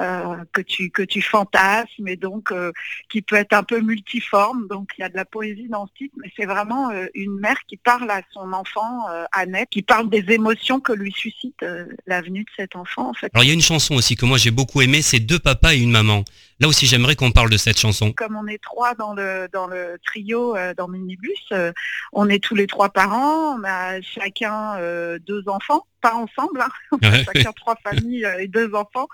Euh, 0.00 0.36
que 0.52 0.60
tu 0.62 0.90
que 0.90 1.02
tu 1.02 1.20
fantasmes 1.20 2.08
et 2.08 2.16
donc 2.16 2.50
euh, 2.50 2.72
qui 3.10 3.20
peut 3.22 3.36
être 3.36 3.52
un 3.52 3.62
peu 3.62 3.80
multiforme 3.80 4.66
donc 4.68 4.90
il 4.96 5.02
y 5.02 5.04
a 5.04 5.08
de 5.08 5.16
la 5.16 5.24
poésie 5.24 5.68
dans 5.68 5.86
ce 5.86 5.92
titre 5.92 6.14
mais 6.22 6.30
c'est 6.36 6.46
vraiment 6.46 6.90
euh, 6.90 7.06
une 7.14 7.38
mère 7.38 7.58
qui 7.68 7.76
parle 7.76 8.10
à 8.10 8.22
son 8.32 8.52
enfant 8.52 9.10
euh, 9.10 9.24
Annette 9.32 9.68
qui 9.70 9.82
parle 9.82 10.08
des 10.08 10.24
émotions 10.30 10.80
que 10.80 10.92
lui 10.92 11.12
suscite 11.12 11.62
euh, 11.62 11.86
la 12.06 12.22
venue 12.22 12.44
de 12.44 12.50
cet 12.56 12.76
enfant 12.76 13.10
en 13.10 13.14
fait 13.14 13.30
Alors, 13.34 13.44
il 13.44 13.48
y 13.48 13.50
a 13.50 13.54
une 13.54 13.60
chanson 13.60 13.94
aussi 13.94 14.16
que 14.16 14.24
moi 14.24 14.38
j'ai 14.38 14.50
beaucoup 14.50 14.80
aimée, 14.80 15.02
c'est 15.02 15.20
Deux 15.20 15.38
papas 15.38 15.74
et 15.74 15.78
une 15.78 15.90
maman. 15.90 16.24
Là 16.60 16.68
aussi, 16.68 16.86
j'aimerais 16.86 17.16
qu'on 17.16 17.32
parle 17.32 17.50
de 17.50 17.56
cette 17.56 17.78
chanson. 17.78 18.12
comme 18.12 18.36
on 18.36 18.46
est 18.46 18.62
trois 18.62 18.94
dans 18.94 19.14
le 19.14 19.48
dans 19.52 19.66
le 19.66 19.98
trio 20.04 20.56
euh, 20.56 20.74
dans 20.74 20.88
Minibus, 20.88 21.40
euh, 21.52 21.72
on 22.12 22.28
est 22.28 22.42
tous 22.42 22.54
les 22.54 22.66
trois 22.66 22.90
parents, 22.90 23.56
on 23.58 23.64
a 23.64 24.00
chacun 24.00 24.76
euh, 24.78 25.18
deux 25.26 25.48
enfants. 25.48 25.84
Pas 26.02 26.14
ensemble, 26.14 26.60
hein. 26.60 26.98
chacun 27.24 27.52
trois 27.52 27.76
familles 27.82 28.28
et 28.38 28.48
deux 28.48 28.74
enfants. 28.74 29.08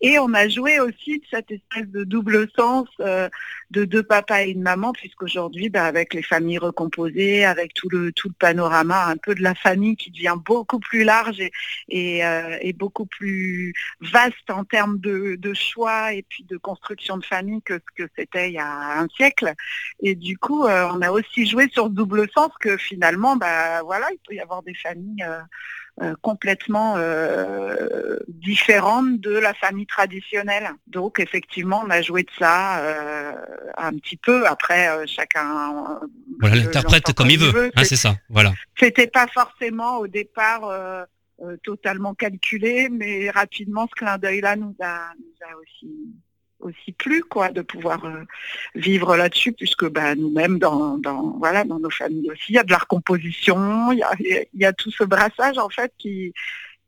Et 0.00 0.18
on 0.18 0.32
a 0.34 0.48
joué 0.48 0.80
aussi 0.80 1.22
cette 1.30 1.50
espèce 1.50 1.86
de 1.88 2.04
double 2.04 2.48
sens 2.56 2.88
de 3.70 3.84
deux 3.84 4.02
papas 4.02 4.42
et 4.42 4.50
une 4.50 4.62
maman, 4.62 4.92
puisqu'aujourd'hui, 4.92 5.68
bah, 5.68 5.84
avec 5.84 6.14
les 6.14 6.22
familles 6.22 6.58
recomposées, 6.58 7.44
avec 7.44 7.74
tout 7.74 7.88
le 7.88 8.12
tout 8.12 8.28
le 8.28 8.34
panorama 8.34 9.06
un 9.06 9.16
peu 9.16 9.34
de 9.34 9.42
la 9.42 9.54
famille 9.54 9.96
qui 9.96 10.10
devient 10.10 10.36
beaucoup 10.44 10.80
plus 10.80 11.04
large 11.04 11.40
et, 11.40 11.50
et, 12.18 12.72
beaucoup 12.72 13.06
plus 13.06 13.74
vaste 14.00 14.50
en 14.50 14.64
termes 14.64 14.98
de, 14.98 15.36
de, 15.36 15.54
choix 15.54 16.14
et 16.14 16.22
puis 16.22 16.44
de 16.44 16.56
construction 16.56 17.18
de 17.18 17.24
famille 17.24 17.62
que 17.62 17.74
ce 17.74 18.04
que 18.04 18.10
c'était 18.16 18.48
il 18.48 18.54
y 18.54 18.58
a 18.58 19.00
un 19.00 19.08
siècle. 19.08 19.52
Et 20.02 20.14
du 20.14 20.38
coup, 20.38 20.64
on 20.64 21.02
a 21.02 21.10
aussi 21.10 21.46
joué 21.46 21.68
sur 21.70 21.84
ce 21.84 21.90
double 21.90 22.28
sens 22.30 22.50
que 22.60 22.76
finalement, 22.76 23.36
bah 23.36 23.82
voilà, 23.82 24.08
il 24.12 24.18
peut 24.26 24.34
y 24.34 24.40
avoir 24.40 24.62
des 24.62 24.74
familles 24.74 25.24
euh, 26.00 26.10
euh, 26.10 26.14
complètement 26.22 26.94
euh, 26.96 28.18
différentes 28.28 29.20
de 29.20 29.30
la 29.30 29.54
famille 29.54 29.86
traditionnelle. 29.86 30.70
Donc 30.86 31.20
effectivement, 31.20 31.82
on 31.86 31.90
a 31.90 32.02
joué 32.02 32.22
de 32.22 32.30
ça 32.38 32.82
un 33.76 33.92
petit 33.92 34.16
peu. 34.16 34.46
Après, 34.46 34.88
chacun 35.06 36.00
voilà, 36.40 36.56
l'interprète 36.56 37.12
comme 37.14 37.30
il 37.30 37.38
veut. 37.38 37.70
Hein, 37.74 37.84
c'est 37.84 37.96
ça. 37.96 38.16
Voilà. 38.28 38.52
C'était 38.78 39.06
pas 39.06 39.26
forcément 39.26 39.98
au 39.98 40.06
départ. 40.06 40.62
totalement 41.62 42.14
calculé, 42.14 42.90
mais 42.90 43.30
rapidement 43.30 43.86
ce 43.88 43.94
clin 43.94 44.18
d'œil-là 44.18 44.56
nous 44.56 44.76
a, 44.82 45.12
nous 45.18 45.38
a 45.48 45.56
aussi 45.56 45.88
aussi 46.60 46.92
plus 46.92 47.22
quoi 47.22 47.50
de 47.50 47.62
pouvoir 47.62 48.04
euh, 48.04 48.24
vivre 48.74 49.16
là-dessus 49.16 49.52
puisque 49.52 49.88
bah, 49.88 50.14
nous-mêmes 50.14 50.58
dans, 50.58 50.98
dans, 50.98 51.36
voilà 51.38 51.64
dans 51.64 51.78
nos 51.78 51.90
familles 51.90 52.30
aussi 52.30 52.46
il 52.50 52.54
y 52.54 52.58
a 52.58 52.64
de 52.64 52.70
la 52.70 52.78
recomposition 52.78 53.92
il 53.92 53.98
y 53.98 54.02
a, 54.02 54.44
y 54.54 54.64
a 54.64 54.72
tout 54.72 54.90
ce 54.90 55.04
brassage 55.04 55.58
en 55.58 55.68
fait 55.68 55.92
qui 55.98 56.32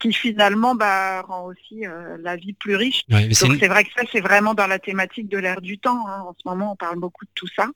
qui 0.03 0.13
finalement 0.13 0.75
bah, 0.75 1.23
rend 1.23 1.47
aussi 1.47 1.87
euh, 1.87 2.17
la 2.21 2.35
vie 2.35 2.55
plus 2.55 2.75
riche. 2.75 3.07
Donc 3.09 3.57
c'est 3.61 3.69
vrai 3.69 3.85
que 3.85 3.91
ça, 3.97 4.03
c'est 4.11 4.21
vraiment 4.21 4.53
dans 4.53 4.67
la 4.67 4.81
thématique 4.81 5.29
de 5.29 5.39
l'ère 5.39 5.61
du 5.61 5.79
temps. 5.79 6.09
Hein. 6.09 6.25
En 6.27 6.35
ce 6.37 6.49
moment, 6.49 6.73
on 6.73 6.77
parle 6.77 6.99
beaucoup 6.99 7.25
de 7.25 7.31
tout 7.37 7.47
ça. 7.55 7.69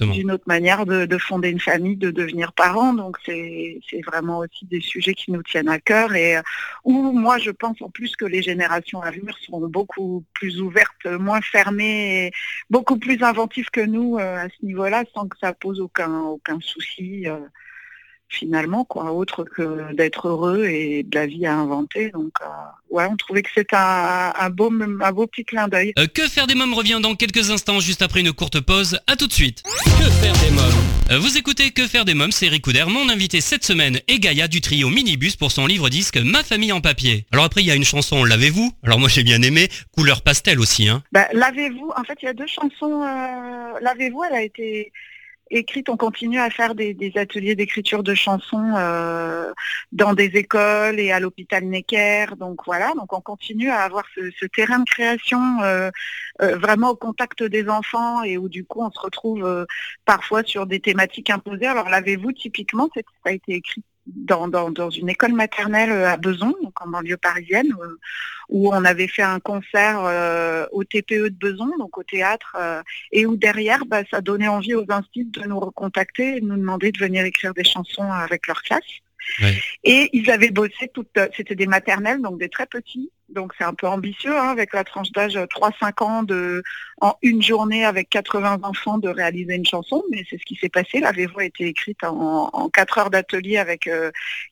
D'une 0.00 0.30
autre 0.30 0.44
manière 0.46 0.84
de, 0.84 1.18
fonder 1.18 1.48
une 1.48 1.60
famille, 1.60 1.96
de 1.96 2.10
devenir 2.10 2.52
parent. 2.52 2.92
Donc 2.92 3.16
c'est 3.24 3.80
vraiment 4.06 4.40
aussi 4.40 4.66
des 4.66 4.82
sujets 4.82 5.14
qui 5.14 5.32
nous 5.32 5.42
tiennent 5.42 5.70
à 5.70 5.80
cœur 5.80 6.14
et 6.14 6.36
euh, 6.36 6.42
où 6.84 7.12
moi, 7.12 7.38
je 7.38 7.50
pense 7.50 7.80
en 7.80 7.88
plus 7.88 8.14
que 8.14 8.26
les 8.26 8.42
générations 8.42 9.00
à 9.00 9.10
venir 9.10 9.34
seront 9.40 9.66
beaucoup 9.66 10.22
plus 10.34 10.60
ouvertes, 10.60 11.06
moins 11.06 11.40
fermées, 11.40 12.26
et 12.26 12.32
beaucoup 12.68 12.98
plus 12.98 13.22
inventives 13.22 13.70
que 13.70 13.80
nous 13.80 14.18
euh, 14.18 14.36
à 14.36 14.48
ce 14.50 14.66
niveau-là, 14.66 15.04
sans 15.14 15.28
que 15.28 15.38
ça 15.38 15.54
pose 15.54 15.80
aucun, 15.80 16.12
aucun 16.20 16.60
souci 16.60 17.26
finalement, 18.34 18.84
quoi, 18.84 19.12
autre 19.12 19.44
que 19.44 19.92
d'être 19.94 20.28
heureux 20.28 20.64
et 20.66 21.02
de 21.02 21.14
la 21.14 21.26
vie 21.26 21.46
à 21.46 21.54
inventer. 21.54 22.10
Donc, 22.10 22.32
euh, 22.42 22.46
ouais, 22.90 23.06
on 23.10 23.16
trouvait 23.16 23.42
que 23.42 23.50
c'était 23.54 23.76
un, 23.76 24.50
beau, 24.50 24.72
un 25.00 25.12
beau 25.12 25.26
petit 25.26 25.44
clin 25.44 25.68
d'œil. 25.68 25.92
Euh, 25.98 26.06
que 26.06 26.22
faire 26.28 26.46
des 26.46 26.54
mômes 26.54 26.74
revient 26.74 26.98
dans 27.02 27.14
quelques 27.14 27.50
instants, 27.50 27.80
juste 27.80 28.02
après 28.02 28.20
une 28.20 28.32
courte 28.32 28.60
pause. 28.60 28.98
À 29.06 29.16
tout 29.16 29.26
de 29.26 29.32
suite. 29.32 29.62
Que 29.84 30.10
faire 30.10 30.34
des 30.34 30.50
mômes? 30.50 30.84
Euh, 31.10 31.18
Vous 31.18 31.36
écoutez 31.36 31.70
Que 31.70 31.86
faire 31.86 32.04
des 32.04 32.14
mômes, 32.14 32.32
c'est 32.32 32.46
Eric 32.46 32.66
Mon 32.88 33.08
invité 33.08 33.40
cette 33.40 33.64
semaine 33.64 34.00
est 34.08 34.18
Gaïa 34.18 34.48
du 34.48 34.60
trio 34.60 34.88
Minibus 34.88 35.36
pour 35.36 35.52
son 35.52 35.66
livre 35.66 35.88
disque 35.88 36.16
Ma 36.16 36.42
famille 36.42 36.72
en 36.72 36.80
papier. 36.80 37.26
Alors 37.32 37.44
après, 37.44 37.62
il 37.62 37.66
y 37.66 37.70
a 37.70 37.74
une 37.74 37.84
chanson 37.84 38.24
Lavez-vous? 38.24 38.72
Alors 38.82 38.98
moi, 38.98 39.08
j'ai 39.08 39.22
bien 39.22 39.40
aimé. 39.42 39.68
Couleur 39.94 40.22
pastel 40.22 40.60
aussi. 40.60 40.88
Hein. 40.88 41.02
Bah, 41.12 41.28
Lavez-vous? 41.32 41.92
En 41.96 42.04
fait, 42.04 42.18
il 42.22 42.26
y 42.26 42.28
a 42.28 42.32
deux 42.32 42.46
chansons. 42.46 43.04
Lavez-vous, 43.80 44.24
elle 44.24 44.36
a 44.36 44.42
été 44.42 44.92
écrite, 45.56 45.88
on 45.88 45.96
continue 45.96 46.38
à 46.38 46.50
faire 46.50 46.74
des, 46.74 47.12
ateliers 47.16 47.54
d'écriture 47.54 48.02
de 48.02 48.14
chansons 48.14 48.74
euh, 48.76 49.52
dans 49.92 50.14
des 50.14 50.36
écoles 50.36 50.98
et 51.00 51.12
à 51.12 51.20
l'hôpital 51.20 51.64
Necker. 51.64 52.26
Donc 52.38 52.60
voilà, 52.66 52.92
on 53.10 53.20
continue 53.20 53.70
à 53.70 53.80
avoir 53.82 54.04
ce, 54.14 54.46
terrain 54.46 54.80
de 54.80 54.84
création 54.84 55.62
euh, 55.62 55.90
euh, 56.42 56.56
vraiment 56.56 56.90
au 56.90 56.96
contact 56.96 57.42
des 57.42 57.68
enfants 57.68 58.22
et 58.22 58.36
où 58.38 58.48
du 58.48 58.64
coup 58.64 58.82
on 58.82 58.90
se 58.90 59.00
retrouve 59.00 59.66
parfois 60.04 60.42
sur 60.42 60.66
des 60.66 60.80
thématiques 60.80 61.30
imposées. 61.30 61.66
Alors 61.66 61.88
l'avez-vous 61.88 62.32
typiquement, 62.32 62.88
ça 62.94 63.02
a 63.24 63.32
été 63.32 63.54
écrit 63.54 63.82
dans, 64.06 64.48
dans, 64.48 64.90
une 64.90 65.08
école 65.08 65.32
maternelle 65.32 65.90
euh, 65.90 66.08
à 66.08 66.16
Beson, 66.16 66.54
donc 66.62 66.80
en 66.80 66.88
banlieue 66.88 67.16
parisienne, 67.16 67.74
euh, 67.80 67.98
où 68.48 68.68
on 68.68 68.84
avait 68.84 69.08
fait 69.08 69.22
un 69.22 69.40
concert 69.40 70.02
euh, 70.04 70.66
au 70.72 70.84
TPE 70.84 71.28
de 71.28 71.36
Beson, 71.38 71.70
donc 71.78 71.96
au 71.96 72.02
théâtre, 72.02 72.56
et 73.12 73.26
où 73.26 73.36
derrière, 73.36 73.86
bah, 73.86 74.02
ça 74.10 74.20
donnait 74.20 74.48
envie 74.48 74.74
aux 74.74 74.84
instituts 74.88 75.30
de 75.30 75.42
nous 75.42 75.58
recontacter 75.58 76.36
et 76.36 76.40
de 76.40 76.46
nous 76.46 76.56
demander 76.56 76.92
de 76.92 76.98
venir 76.98 77.24
écrire 77.24 77.54
des 77.54 77.64
chansons 77.64 78.10
avec 78.10 78.46
leur 78.46 78.62
classe. 78.62 78.82
Et 79.84 80.10
ils 80.12 80.30
avaient 80.30 80.50
bossé 80.50 80.90
toutes, 80.92 81.18
c'était 81.34 81.54
des 81.54 81.66
maternelles, 81.66 82.20
donc 82.20 82.38
des 82.38 82.50
très 82.50 82.66
petits. 82.66 83.10
Donc 83.30 83.52
c'est 83.58 83.64
un 83.64 83.74
peu 83.74 83.86
ambitieux 83.86 84.36
hein, 84.36 84.48
avec 84.48 84.72
la 84.74 84.84
tranche 84.84 85.10
d'âge 85.12 85.36
3-5 85.36 86.04
ans 86.04 86.22
de 86.22 86.62
en 87.00 87.14
une 87.22 87.42
journée 87.42 87.84
avec 87.84 88.10
80 88.10 88.60
enfants 88.62 88.98
de 88.98 89.08
réaliser 89.08 89.54
une 89.54 89.66
chanson, 89.66 90.04
mais 90.10 90.24
c'est 90.28 90.38
ce 90.38 90.44
qui 90.44 90.56
s'est 90.56 90.68
passé. 90.68 91.00
La 91.00 91.12
VEVO 91.12 91.40
a 91.40 91.44
été 91.44 91.66
écrite 91.66 92.04
en, 92.04 92.50
en 92.52 92.68
4 92.68 92.98
heures 92.98 93.10
d'atelier 93.10 93.56
avec 93.56 93.88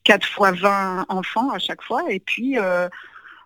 4 0.03 0.27
fois 0.27 0.51
20 0.51 1.05
enfants 1.09 1.51
à 1.51 1.59
chaque 1.59 1.83
fois. 1.83 2.03
Et 2.09 2.19
puis 2.19 2.57
euh, 2.57 2.89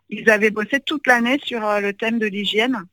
ils 0.09 0.29
avaient 0.29 0.51
bossé 0.51 0.79
toute 0.79 1.07
l'année 1.07 1.39
sur 1.43 1.65
euh, 1.65 1.79
le 1.79 1.93
thème 1.93 2.19
de 2.19 2.27
l'hygiène 2.27 2.83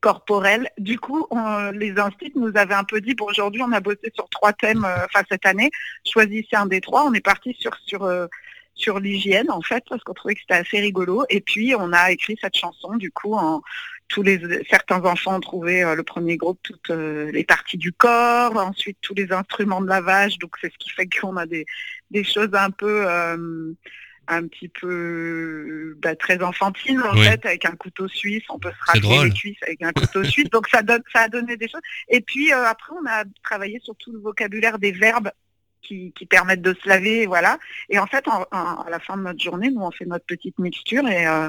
corporelle. 0.00 0.68
Du 0.76 0.98
coup, 0.98 1.26
les 1.72 1.98
instituts 1.98 2.38
nous 2.38 2.52
avaient 2.56 2.74
un 2.74 2.84
peu 2.84 3.00
dit, 3.00 3.14
bon, 3.14 3.24
aujourd'hui, 3.24 3.62
on 3.62 3.72
a 3.72 3.80
bossé 3.80 4.12
sur 4.14 4.28
trois 4.28 4.52
thèmes, 4.52 4.84
euh, 4.84 5.06
enfin, 5.06 5.24
cette 5.30 5.46
année, 5.46 5.70
choisissez 6.04 6.56
un 6.56 6.66
des 6.66 6.82
trois. 6.82 7.06
On 7.06 7.14
est 7.14 7.24
parti 7.24 7.56
sur, 7.58 7.74
sur, 7.86 8.04
euh, 8.04 8.26
sur 8.74 9.00
l'hygiène, 9.00 9.50
en 9.50 9.62
fait, 9.62 9.84
parce 9.88 10.02
qu'on 10.02 10.14
trouvait 10.14 10.34
que 10.34 10.40
c'était 10.40 10.54
assez 10.54 10.80
rigolo. 10.80 11.24
Et 11.30 11.40
puis, 11.40 11.74
on 11.78 11.92
a 11.92 12.10
écrit 12.10 12.36
cette 12.40 12.56
chanson, 12.56 12.96
du 12.96 13.10
coup, 13.10 13.34
en, 13.34 13.62
tous 14.08 14.22
les 14.22 14.40
certains 14.68 15.02
enfants 15.04 15.36
ont 15.36 15.40
trouvé 15.40 15.82
euh, 15.82 15.94
le 15.94 16.02
premier 16.02 16.36
groupe 16.36 16.58
toutes 16.62 16.90
les 16.90 17.44
parties 17.44 17.78
du 17.78 17.92
corps, 17.92 18.56
ensuite 18.56 18.98
tous 19.00 19.14
les 19.14 19.32
instruments 19.32 19.80
de 19.80 19.88
lavage, 19.88 20.38
donc 20.38 20.56
c'est 20.60 20.70
ce 20.72 20.78
qui 20.78 20.90
fait 20.90 21.08
qu'on 21.08 21.36
a 21.36 21.46
des, 21.46 21.64
des 22.10 22.22
choses 22.22 22.50
un 22.52 22.70
peu 22.70 23.06
un 24.28 24.46
petit 24.46 24.68
peu 24.68 25.96
bah, 25.98 26.16
très 26.16 26.42
enfantine 26.42 27.00
en 27.00 27.16
fait 27.16 27.44
avec 27.46 27.64
un 27.64 27.76
couteau 27.76 28.08
suisse. 28.08 28.42
On 28.48 28.58
peut 28.58 28.70
se 28.70 28.92
racler 28.92 29.24
les 29.24 29.30
cuisses 29.30 29.62
avec 29.62 29.82
un 29.82 29.92
couteau 29.92 30.24
suisse. 30.24 30.48
Donc 30.50 30.68
ça 30.68 30.82
donne 30.82 31.02
ça 31.12 31.22
a 31.22 31.28
donné 31.28 31.56
des 31.56 31.68
choses. 31.68 31.80
Et 32.08 32.20
puis 32.20 32.52
euh, 32.52 32.64
après 32.64 32.92
on 33.00 33.06
a 33.06 33.24
travaillé 33.42 33.80
sur 33.82 33.94
tout 33.96 34.12
le 34.12 34.18
vocabulaire 34.18 34.78
des 34.78 34.92
verbes 34.92 35.30
qui, 35.84 36.12
permettent 36.28 36.62
de 36.62 36.74
se 36.82 36.88
laver 36.88 37.26
voilà 37.26 37.58
et 37.88 37.98
en 37.98 38.06
fait 38.06 38.24
à 38.50 38.86
la 38.90 38.98
fin 38.98 39.16
de 39.16 39.22
notre 39.22 39.42
journée 39.42 39.70
nous 39.70 39.82
on 39.82 39.90
fait 39.90 40.06
notre 40.06 40.26
petite 40.26 40.58
mixture 40.58 41.06
et, 41.06 41.26
euh, 41.26 41.48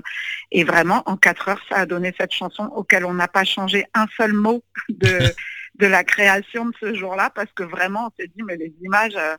et 0.52 0.64
vraiment 0.64 1.02
en 1.06 1.18
quatre 1.18 1.50
heures 1.50 1.62
ça 1.70 1.78
a 1.78 1.86
donné 1.86 2.14
cette 2.20 2.34
chanson 2.34 2.66
auquel 2.76 3.06
on 3.06 3.14
n'a 3.14 3.28
pas 3.28 3.46
changé 3.46 3.86
un 3.94 4.06
seul 4.18 4.34
mot 4.34 4.64
de 4.90 5.20
de 5.76 5.88
la 5.88 6.06
création 6.06 6.66
de 6.68 6.74
ce 6.80 6.94
jour-là 6.94 7.32
parce 7.36 7.52
que 7.54 7.64
vraiment 7.64 8.08
on 8.08 8.12
s'est 8.22 8.30
dit 8.36 8.44
mais 8.44 8.56
les 8.56 8.74
images 8.82 9.16
euh, 9.18 9.36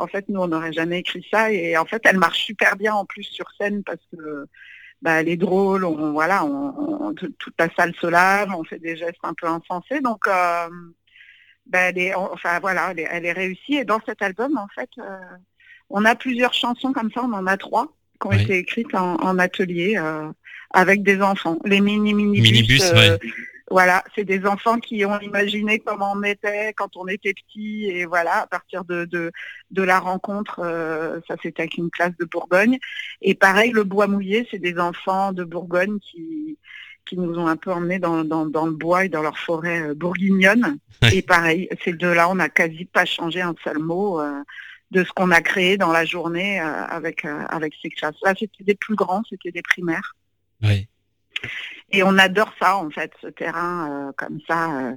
en 0.00 0.06
fait, 0.06 0.28
nous, 0.28 0.40
on 0.40 0.48
n'aurait 0.48 0.72
jamais 0.72 1.00
écrit 1.00 1.26
ça. 1.30 1.52
Et 1.52 1.76
en 1.76 1.84
fait, 1.84 2.02
elle 2.04 2.18
marche 2.18 2.40
super 2.44 2.76
bien 2.76 2.94
en 2.94 3.04
plus 3.04 3.24
sur 3.24 3.46
scène 3.58 3.84
parce 3.84 4.00
que 4.10 4.46
bah, 5.02 5.20
elle 5.20 5.28
est 5.28 5.36
drôle. 5.36 5.84
On, 5.84 6.12
voilà, 6.12 6.44
on, 6.44 7.14
toute 7.14 7.54
la 7.58 7.68
salle 7.76 7.94
se 8.00 8.06
lave, 8.06 8.50
on 8.54 8.64
fait 8.64 8.78
des 8.78 8.96
gestes 8.96 9.20
un 9.22 9.34
peu 9.34 9.46
insensés. 9.46 10.00
Donc, 10.00 10.26
euh, 10.26 10.68
bah, 11.70 11.78
elle 11.88 11.98
est, 11.98 12.14
enfin 12.14 12.58
voilà, 12.60 12.92
elle 12.96 13.24
est, 13.24 13.32
réussie. 13.32 13.74
Et 13.74 13.84
dans 13.84 14.00
cet 14.04 14.22
album, 14.22 14.58
en 14.58 14.68
fait, 14.74 14.90
euh, 14.98 15.18
on 15.88 16.04
a 16.04 16.14
plusieurs 16.14 16.52
chansons 16.52 16.92
comme 16.92 17.10
ça. 17.12 17.22
On 17.22 17.32
en 17.32 17.46
a 17.46 17.56
trois 17.56 17.92
qui 18.20 18.26
ont 18.26 18.32
été 18.32 18.58
écrites 18.58 18.94
en, 18.94 19.38
atelier 19.38 19.94
euh, 19.96 20.30
avec 20.70 21.02
des 21.02 21.22
enfants. 21.22 21.58
Les 21.64 21.80
mini 21.80 22.12
mini 22.12 22.40
minibus, 22.40 22.92
voilà, 23.70 24.02
c'est 24.16 24.24
des 24.24 24.46
enfants 24.46 24.78
qui 24.78 25.04
ont 25.04 25.20
imaginé 25.20 25.78
comment 25.78 26.12
on 26.16 26.24
était 26.24 26.74
quand 26.74 26.96
on 26.96 27.06
était 27.06 27.32
petit 27.32 27.86
et 27.86 28.04
voilà, 28.04 28.40
à 28.42 28.46
partir 28.48 28.84
de, 28.84 29.04
de, 29.04 29.82
la 29.82 30.00
rencontre, 30.00 30.60
euh, 30.64 31.20
ça 31.28 31.36
c'était 31.40 31.62
avec 31.62 31.76
une 31.76 31.88
classe 31.88 32.16
de 32.18 32.24
Bourgogne. 32.24 32.78
Et 33.22 33.36
pareil, 33.36 33.70
le 33.70 33.84
bois 33.84 34.08
mouillé, 34.08 34.46
c'est 34.50 34.58
des 34.58 34.80
enfants 34.80 35.32
de 35.32 35.44
Bourgogne 35.44 36.00
qui, 36.00 36.58
qui 37.10 37.18
nous 37.18 37.38
ont 37.38 37.46
un 37.46 37.56
peu 37.56 37.70
emmenés 37.72 37.98
dans, 37.98 38.22
le 38.22 38.70
bois 38.70 39.04
et 39.04 39.08
dans 39.08 39.20
leur 39.20 39.36
forêt 39.36 39.82
euh, 39.82 39.94
bourguignonne. 39.94 40.78
Et 41.12 41.22
pareil, 41.22 41.68
ces 41.84 41.92
deux-là, 41.92 42.30
on 42.30 42.36
n'a 42.36 42.48
quasi 42.48 42.86
pas 42.86 43.04
changé 43.04 43.42
un 43.42 43.54
seul 43.62 43.78
mot. 43.78 44.20
Euh, 44.20 44.42
de 44.90 45.04
ce 45.04 45.12
qu'on 45.12 45.30
a 45.30 45.40
créé 45.40 45.76
dans 45.76 45.92
la 45.92 46.04
journée 46.04 46.58
avec, 46.58 47.24
avec 47.24 47.74
ces 47.80 47.90
classes. 47.90 48.16
Là, 48.24 48.34
c'était 48.36 48.64
des 48.64 48.74
plus 48.74 48.96
grands, 48.96 49.22
c'était 49.30 49.52
des 49.52 49.62
primaires. 49.62 50.16
Et 51.92 52.02
on 52.02 52.18
adore 52.18 52.52
ça, 52.60 52.76
en 52.76 52.90
fait, 52.90 53.12
ce 53.20 53.26
terrain 53.26 53.90
euh, 53.90 54.12
comme 54.16 54.38
ça 54.46 54.80
euh, 54.80 54.92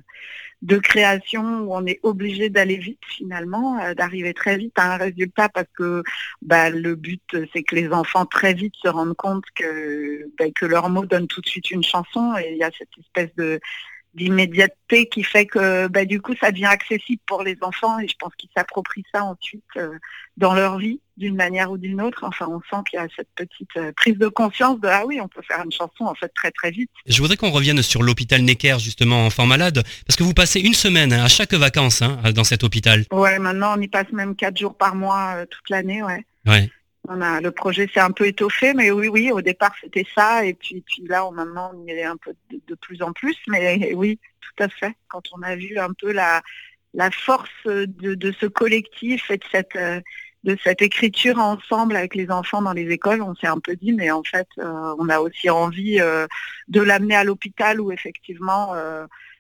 de 0.64 0.78
création 0.78 1.60
où 1.64 1.76
on 1.76 1.86
est 1.86 2.00
obligé 2.04 2.50
d'aller 2.50 2.78
vite 2.78 3.02
finalement, 3.06 3.80
euh, 3.84 3.94
d'arriver 3.94 4.34
très 4.34 4.58
vite 4.58 4.74
à 4.78 4.94
un 4.94 4.98
résultat 4.98 5.50
parce 5.50 5.68
que 5.78 6.04
bah, 6.42 6.70
le 6.70 6.96
but 6.96 7.36
c'est 7.54 7.64
que 7.64 7.76
les 7.76 7.90
enfants 7.90 8.26
très 8.26 8.54
vite 8.54 8.74
se 8.82 8.88
rendent 8.88 9.16
compte 9.16 9.44
que, 9.56 10.26
bah, 10.40 10.46
que 10.56 10.66
leur 10.66 10.90
mot 10.90 11.06
donne 11.06 11.28
tout 11.28 11.42
de 11.42 11.48
suite 11.48 11.70
une 11.70 11.84
chanson. 11.84 12.34
Et 12.38 12.54
il 12.54 12.58
y 12.58 12.64
a 12.64 12.72
cette 12.78 12.98
espèce 12.98 13.36
de 13.36 13.60
d'immédiateté 14.14 15.08
qui 15.08 15.24
fait 15.24 15.46
que 15.46 15.88
bah, 15.88 16.06
du 16.06 16.22
coup 16.22 16.34
ça 16.40 16.52
devient 16.52 16.66
accessible 16.66 17.22
pour 17.26 17.44
les 17.44 17.58
enfants 17.62 18.00
et 18.00 18.08
je 18.08 18.16
pense 18.20 18.34
qu'ils 18.38 18.50
s'approprient 18.56 19.06
ça 19.14 19.24
ensuite 19.24 19.64
euh, 19.78 19.98
dans 20.38 20.54
leur 20.54 20.78
vie 20.78 21.00
d'une 21.18 21.36
manière 21.36 21.72
ou 21.72 21.78
d'une 21.78 22.02
autre. 22.02 22.24
Enfin, 22.24 22.48
on 22.50 22.60
sent 22.62 22.84
qu'il 22.90 23.00
y 23.00 23.02
a 23.02 23.08
cette 23.16 23.30
petite 23.36 23.70
euh, 23.78 23.92
prise 23.96 24.18
de 24.18 24.28
conscience 24.28 24.80
de 24.80 24.88
ah 24.88 25.04
oui, 25.06 25.20
on 25.22 25.28
peut 25.28 25.42
faire 25.48 25.64
une 25.64 25.72
chanson 25.72 26.06
en 26.06 26.16
fait 26.16 26.32
très 26.36 26.52
très 26.52 26.72
vite. 26.72 26.90
Je 27.06 27.22
voudrais 27.22 27.38
qu'on 27.38 27.52
revienne 27.52 27.82
sur 27.82 28.04
l'hôpital 28.04 28.42
Necker 28.42 28.78
justement 28.80 29.26
enfant 29.26 29.46
malade 29.46 29.84
parce 30.08 30.16
que 30.16 30.24
vous 30.24 30.34
passez 30.34 30.60
une 30.60 30.74
semaine 30.74 31.14
à 31.14 31.28
chaque 31.28 31.54
vacances 31.54 32.02
hein, 32.02 32.20
dans 32.34 32.44
cet 32.44 32.64
hôpital. 32.64 33.06
Ouais, 33.12 33.40
maintenant 33.40 33.76
on 33.78 33.82
y 33.82 33.88
passe 33.88 34.12
même 34.12 34.36
quatre 34.36 34.58
jours 34.58 34.78
par 34.78 34.96
mois 34.96 35.36
euh, 35.38 35.46
toute 35.50 35.70
l'année, 35.70 36.04
ouais. 36.04 36.26
Ouais. 36.46 36.70
On 37.08 37.22
a, 37.22 37.42
le 37.42 37.52
projet 37.52 37.90
s'est 37.94 38.00
un 38.00 38.12
peu 38.12 38.28
étoffé, 38.28 38.74
mais 38.74 38.90
oui, 38.92 39.10
oui, 39.10 39.32
au 39.32 39.42
départ 39.42 39.74
c'était 39.82 40.06
ça, 40.16 40.46
et 40.46 40.54
puis, 40.54 40.84
là, 41.06 41.26
on, 41.26 41.32
maintenant, 41.32 41.72
on 41.74 41.86
y 41.86 41.92
est 41.92 42.04
un 42.04 42.16
peu 42.16 42.34
de, 42.50 42.76
plus 42.76 43.02
en 43.02 43.12
plus, 43.12 43.38
mais 43.48 43.94
oui, 43.96 44.20
tout 44.40 44.64
à 44.64 44.70
fait. 44.70 44.96
Quand 45.10 45.24
on 45.34 45.42
a 45.42 45.56
vu 45.56 45.78
un 45.78 45.92
peu 45.94 46.14
la, 46.14 46.42
force 47.12 47.50
de, 47.66 48.32
ce 48.40 48.46
collectif 48.46 49.30
et 49.32 49.38
de 49.38 49.44
cette, 49.52 49.76
euh, 49.76 50.00
de 50.46 50.58
cette 50.64 50.82
écriture 50.82 51.40
ensemble 51.40 51.98
avec 51.98 52.16
les 52.16 52.32
enfants 52.32 52.62
dans 52.62 52.74
les 52.74 52.90
écoles, 52.90 53.22
on 53.22 53.36
s'est 53.36 53.48
un 53.48 53.60
peu 53.60 53.76
dit, 53.76 53.92
mais 53.92 54.10
en 54.12 54.24
fait, 54.24 54.48
euh, 54.60 54.96
on 54.98 55.10
a 55.10 55.20
aussi 55.20 55.50
envie 55.50 56.00
euh, 56.00 56.26
de 56.70 56.82
l'amener 56.82 57.16
à 57.16 57.26
l'hôpital 57.26 57.82
où 57.82 57.92
effectivement 57.92 58.74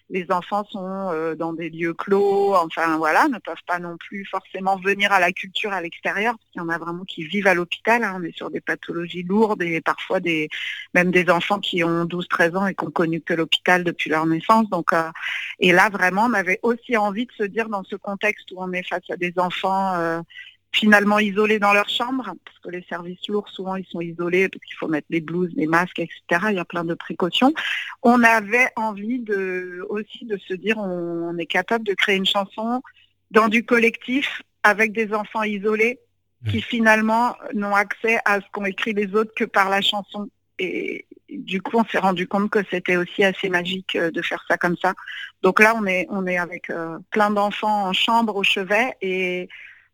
les 0.09 0.31
enfants 0.31 0.63
sont 0.65 1.09
euh, 1.11 1.35
dans 1.35 1.53
des 1.53 1.69
lieux 1.69 1.93
clos, 1.93 2.55
enfin 2.55 2.97
voilà, 2.97 3.27
ne 3.27 3.39
peuvent 3.39 3.55
pas 3.65 3.79
non 3.79 3.97
plus 3.97 4.25
forcément 4.25 4.77
venir 4.77 5.11
à 5.11 5.19
la 5.19 5.31
culture 5.31 5.71
à 5.71 5.81
l'extérieur, 5.81 6.35
qu'il 6.51 6.61
y 6.61 6.65
en 6.65 6.69
a 6.69 6.77
vraiment 6.77 7.03
qui 7.03 7.23
vivent 7.23 7.47
à 7.47 7.53
l'hôpital, 7.53 8.03
hein. 8.03 8.17
on 8.19 8.23
est 8.23 8.35
sur 8.35 8.51
des 8.51 8.61
pathologies 8.61 9.23
lourdes 9.23 9.61
et 9.61 9.81
parfois 9.81 10.19
des 10.19 10.49
même 10.93 11.11
des 11.11 11.29
enfants 11.29 11.59
qui 11.59 11.83
ont 11.83 12.05
12-13 12.05 12.57
ans 12.57 12.67
et 12.67 12.75
qui 12.75 12.85
ont 12.85 12.91
connu 12.91 13.21
que 13.21 13.33
l'hôpital 13.33 13.83
depuis 13.83 14.09
leur 14.09 14.25
naissance. 14.25 14.69
Donc 14.69 14.93
euh, 14.93 15.09
et 15.59 15.71
là 15.71 15.89
vraiment 15.89 16.25
on 16.25 16.33
avait 16.33 16.59
aussi 16.63 16.97
envie 16.97 17.25
de 17.25 17.31
se 17.31 17.43
dire 17.43 17.69
dans 17.69 17.83
ce 17.83 17.95
contexte 17.95 18.51
où 18.51 18.55
on 18.57 18.71
est 18.73 18.87
face 18.87 19.09
à 19.09 19.17
des 19.17 19.33
enfants 19.37 19.93
euh, 19.95 20.21
finalement 20.73 21.19
isolés 21.19 21.59
dans 21.59 21.71
leur 21.71 21.87
chambre, 21.87 22.33
parce 22.43 22.59
que 22.59 22.69
les 22.69 22.83
services 22.89 23.27
lourds, 23.27 23.47
souvent, 23.47 23.75
ils 23.75 23.85
sont 23.85 24.01
isolés, 24.01 24.49
parce 24.49 24.63
qu'il 24.65 24.75
faut 24.75 24.87
mettre 24.87 25.07
les 25.11 25.21
blouses, 25.21 25.51
les 25.55 25.67
masques, 25.67 25.99
etc. 25.99 26.47
Il 26.49 26.55
y 26.55 26.59
a 26.59 26.65
plein 26.65 26.83
de 26.83 26.95
précautions. 26.95 27.53
On 28.01 28.23
avait 28.23 28.69
envie 28.75 29.19
de, 29.19 29.85
aussi 29.89 30.25
de 30.25 30.37
se 30.37 30.53
dire, 30.55 30.77
on, 30.79 31.37
est 31.37 31.45
capable 31.45 31.85
de 31.85 31.93
créer 31.93 32.15
une 32.15 32.25
chanson 32.25 32.81
dans 33.31 33.47
du 33.47 33.63
collectif, 33.63 34.41
avec 34.63 34.93
des 34.93 35.13
enfants 35.13 35.43
isolés, 35.43 35.99
qui 36.49 36.61
finalement 36.61 37.37
n'ont 37.53 37.73
accès 37.73 38.19
à 38.25 38.41
ce 38.41 38.45
qu'ont 38.51 38.65
écrit 38.65 38.93
les 38.93 39.15
autres 39.15 39.33
que 39.33 39.45
par 39.45 39.69
la 39.69 39.79
chanson. 39.79 40.29
Et 40.59 41.05
du 41.29 41.61
coup, 41.61 41.77
on 41.77 41.85
s'est 41.85 41.99
rendu 41.99 42.27
compte 42.27 42.49
que 42.49 42.59
c'était 42.69 42.97
aussi 42.97 43.23
assez 43.23 43.47
magique 43.47 43.95
euh, 43.95 44.11
de 44.11 44.21
faire 44.21 44.43
ça 44.47 44.57
comme 44.57 44.75
ça. 44.77 44.93
Donc 45.41 45.61
là, 45.61 45.73
on 45.77 45.85
est, 45.85 46.05
on 46.09 46.27
est 46.27 46.37
avec 46.37 46.69
euh, 46.69 46.99
plein 47.11 47.29
d'enfants 47.29 47.87
en 47.87 47.93
chambre 47.93 48.35
au 48.35 48.43
chevet 48.43 48.93
et 49.01 49.47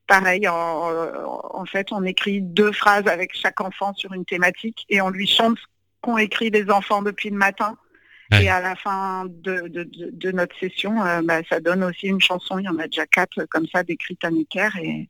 pareil, 0.09 0.47
en, 0.47 1.65
fait, 1.65 1.91
on 1.91 2.03
écrit 2.03 2.41
deux 2.41 2.71
phrases 2.71 3.07
avec 3.07 3.35
chaque 3.35 3.61
enfant 3.61 3.93
sur 3.93 4.11
une 4.11 4.25
thématique 4.25 4.85
et 4.89 5.01
on 5.01 5.09
lui 5.09 5.27
chante 5.27 5.59
ce 5.59 5.63
qu'ont 6.01 6.17
écrit 6.17 6.49
les 6.49 6.69
enfants 6.71 7.03
depuis 7.03 7.29
le 7.29 7.37
matin. 7.37 7.77
Et 8.31 8.49
à 8.49 8.59
la 8.59 8.75
fin 8.75 9.25
de, 9.27 10.31
notre 10.31 10.55
session, 10.59 11.03
euh, 11.03 11.21
bah, 11.23 11.41
ça 11.49 11.59
donne 11.59 11.83
aussi 11.83 12.07
une 12.07 12.21
chanson. 12.21 12.59
Il 12.59 12.65
y 12.65 12.69
en 12.69 12.77
a 12.77 12.87
déjà 12.87 13.05
quatre 13.07 13.45
comme 13.45 13.67
ça 13.67 13.83
décrites 13.83 14.23
à 14.23 14.31
Necker. 14.31 14.69
Et 14.81 15.09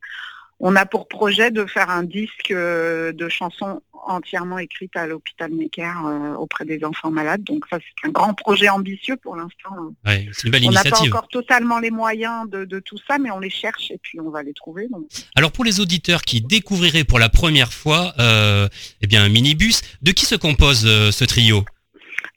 on 0.59 0.75
a 0.75 0.85
pour 0.85 1.07
projet 1.07 1.51
de 1.51 1.65
faire 1.65 1.89
un 1.89 2.03
disque 2.03 2.51
euh, 2.51 3.11
de 3.11 3.29
chansons 3.29 3.81
entièrement 4.05 4.57
écrites 4.57 4.95
à 4.95 5.07
l'hôpital 5.07 5.51
Necker 5.51 5.91
euh, 6.05 6.33
auprès 6.33 6.65
des 6.65 6.83
enfants 6.83 7.11
malades. 7.11 7.43
Donc 7.43 7.65
ça, 7.69 7.77
c'est 7.79 8.07
un 8.07 8.11
grand 8.11 8.33
projet 8.33 8.69
ambitieux 8.69 9.17
pour 9.17 9.35
l'instant. 9.35 9.69
on 10.05 10.71
n'a 10.71 10.83
pas 10.83 11.01
encore 11.01 11.27
totalement 11.27 11.79
les 11.79 11.91
moyens 11.91 12.49
de, 12.49 12.79
tout 12.79 12.97
ça, 13.07 13.17
mais 13.19 13.29
on 13.31 13.39
les 13.39 13.49
cherche 13.49 13.91
et 13.91 13.97
puis 14.01 14.19
on 14.19 14.29
va 14.29 14.43
les 14.43 14.53
trouver. 14.53 14.87
Alors 15.35 15.51
pour 15.51 15.65
les 15.65 15.79
auditeurs 15.79 16.21
qui 16.21 16.41
découvriraient 16.41 17.03
pour 17.03 17.19
la 17.19 17.29
première 17.29 17.73
fois 17.73 18.13
euh, 18.19 18.67
eh 19.01 19.07
bien, 19.07 19.23
un 19.23 19.29
minibus, 19.29 19.81
de 20.01 20.11
qui 20.11 20.25
se 20.25 20.35
compose 20.35 20.81
ce 21.11 21.25
trio? 21.25 21.63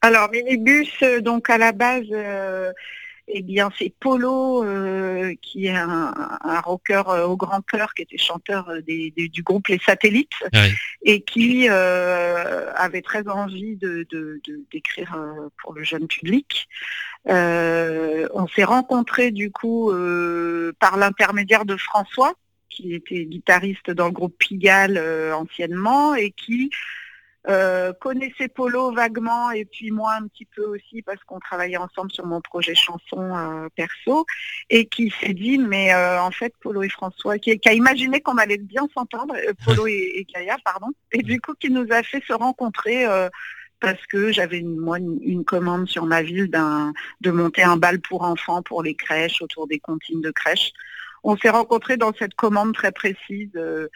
Alors, 0.04 0.30
minibus, 0.30 0.90
donc 1.20 1.48
à 1.48 1.58
la 1.58 1.70
base, 1.70 2.06
eh 3.28 3.42
bien 3.42 3.70
c'est 3.78 3.92
Polo 4.00 4.64
euh, 4.64 5.34
qui 5.40 5.66
est 5.66 5.76
un, 5.76 6.12
rocker 6.64 7.02
euh, 7.08 7.26
au 7.26 7.36
grand 7.36 7.62
cœur 7.62 7.94
qui 7.94 8.02
était 8.02 8.18
chanteur 8.18 8.68
euh, 8.68 8.80
du 8.82 9.42
groupe 9.42 9.68
Les 9.68 9.78
Satellites 9.78 10.34
et 11.02 11.22
qui 11.22 11.68
avait 11.68 13.02
très 13.02 13.26
envie 13.28 13.76
de, 13.76 14.06
d'écrire 14.70 15.16
pour 15.62 15.72
le 15.72 15.84
jeune 15.84 16.08
public. 16.08 16.68
on 17.26 18.46
s'est 18.54 18.64
rencontrés 18.64 19.30
du 19.30 19.50
coup 19.50 19.92
par 20.78 20.96
l'intermédiaire 20.96 21.64
de 21.64 21.76
François 21.76 22.34
qui 22.68 22.94
était 22.94 23.24
guitariste 23.26 23.90
dans 23.90 24.06
le 24.06 24.12
groupe 24.12 24.36
Pigalle 24.38 24.98
anciennement 25.32 26.14
et 26.14 26.30
qui 26.30 26.70
euh, 27.48 27.92
connaissait 27.94 28.46
Polo 28.46 28.92
vaguement 28.92 29.50
et 29.50 29.64
puis 29.64 29.90
moi 29.90 30.14
un 30.14 30.28
petit 30.28 30.44
peu 30.44 30.64
aussi 30.64 31.02
parce 31.02 31.18
qu'on 31.24 31.40
travaillait 31.40 31.76
ensemble 31.76 32.12
sur 32.12 32.24
mon 32.24 32.40
projet 32.40 32.76
chanson 32.76 33.18
euh, 33.18 33.68
perso 33.74 34.26
et 34.70 34.86
qui 34.86 35.12
s'est 35.20 35.34
dit 35.34 35.58
mais 35.58 35.92
euh, 35.92 36.22
en 36.22 36.30
fait 36.30 36.54
Polo 36.60 36.84
et 36.84 36.88
François 36.88 37.38
qui, 37.38 37.58
a 37.64 37.72
imaginé 37.72 38.20
qu'on 38.20 38.36
allait 38.36 38.58
bien 38.58 38.86
s'entendre 38.94 39.34
Polo 39.64 39.88
et, 39.88 40.24
Gaïa 40.32 40.56
pardon 40.64 40.86
et 41.10 41.22
du 41.24 41.40
coup 41.40 41.54
qui 41.58 41.70
nous 41.70 41.86
a 41.90 42.04
fait 42.04 42.22
se 42.24 42.32
rencontrer 42.32 43.06
parce 43.80 44.06
que 44.06 44.30
j'avais 44.30 44.58
une, 44.58 44.76
moi 44.76 44.98
une, 44.98 45.44
commande 45.44 45.88
sur 45.88 46.06
ma 46.06 46.22
ville 46.22 46.48
de 46.48 47.30
monter 47.32 47.64
un 47.64 47.76
bal 47.76 48.00
pour 48.00 48.22
enfants 48.22 48.62
pour 48.62 48.84
les 48.84 48.94
crèches 48.94 49.42
autour 49.42 49.66
des 49.66 49.80
comptines 49.80 50.20
de 50.20 50.30
crèches 50.30 50.72
on 51.22 51.36
s'est 51.36 51.50
rencontrés 51.50 51.96
dans 51.96 52.12
cette 52.18 52.34
commande 52.34 52.74
très 52.74 52.92
précise 52.92 53.50
euh, 53.56 53.88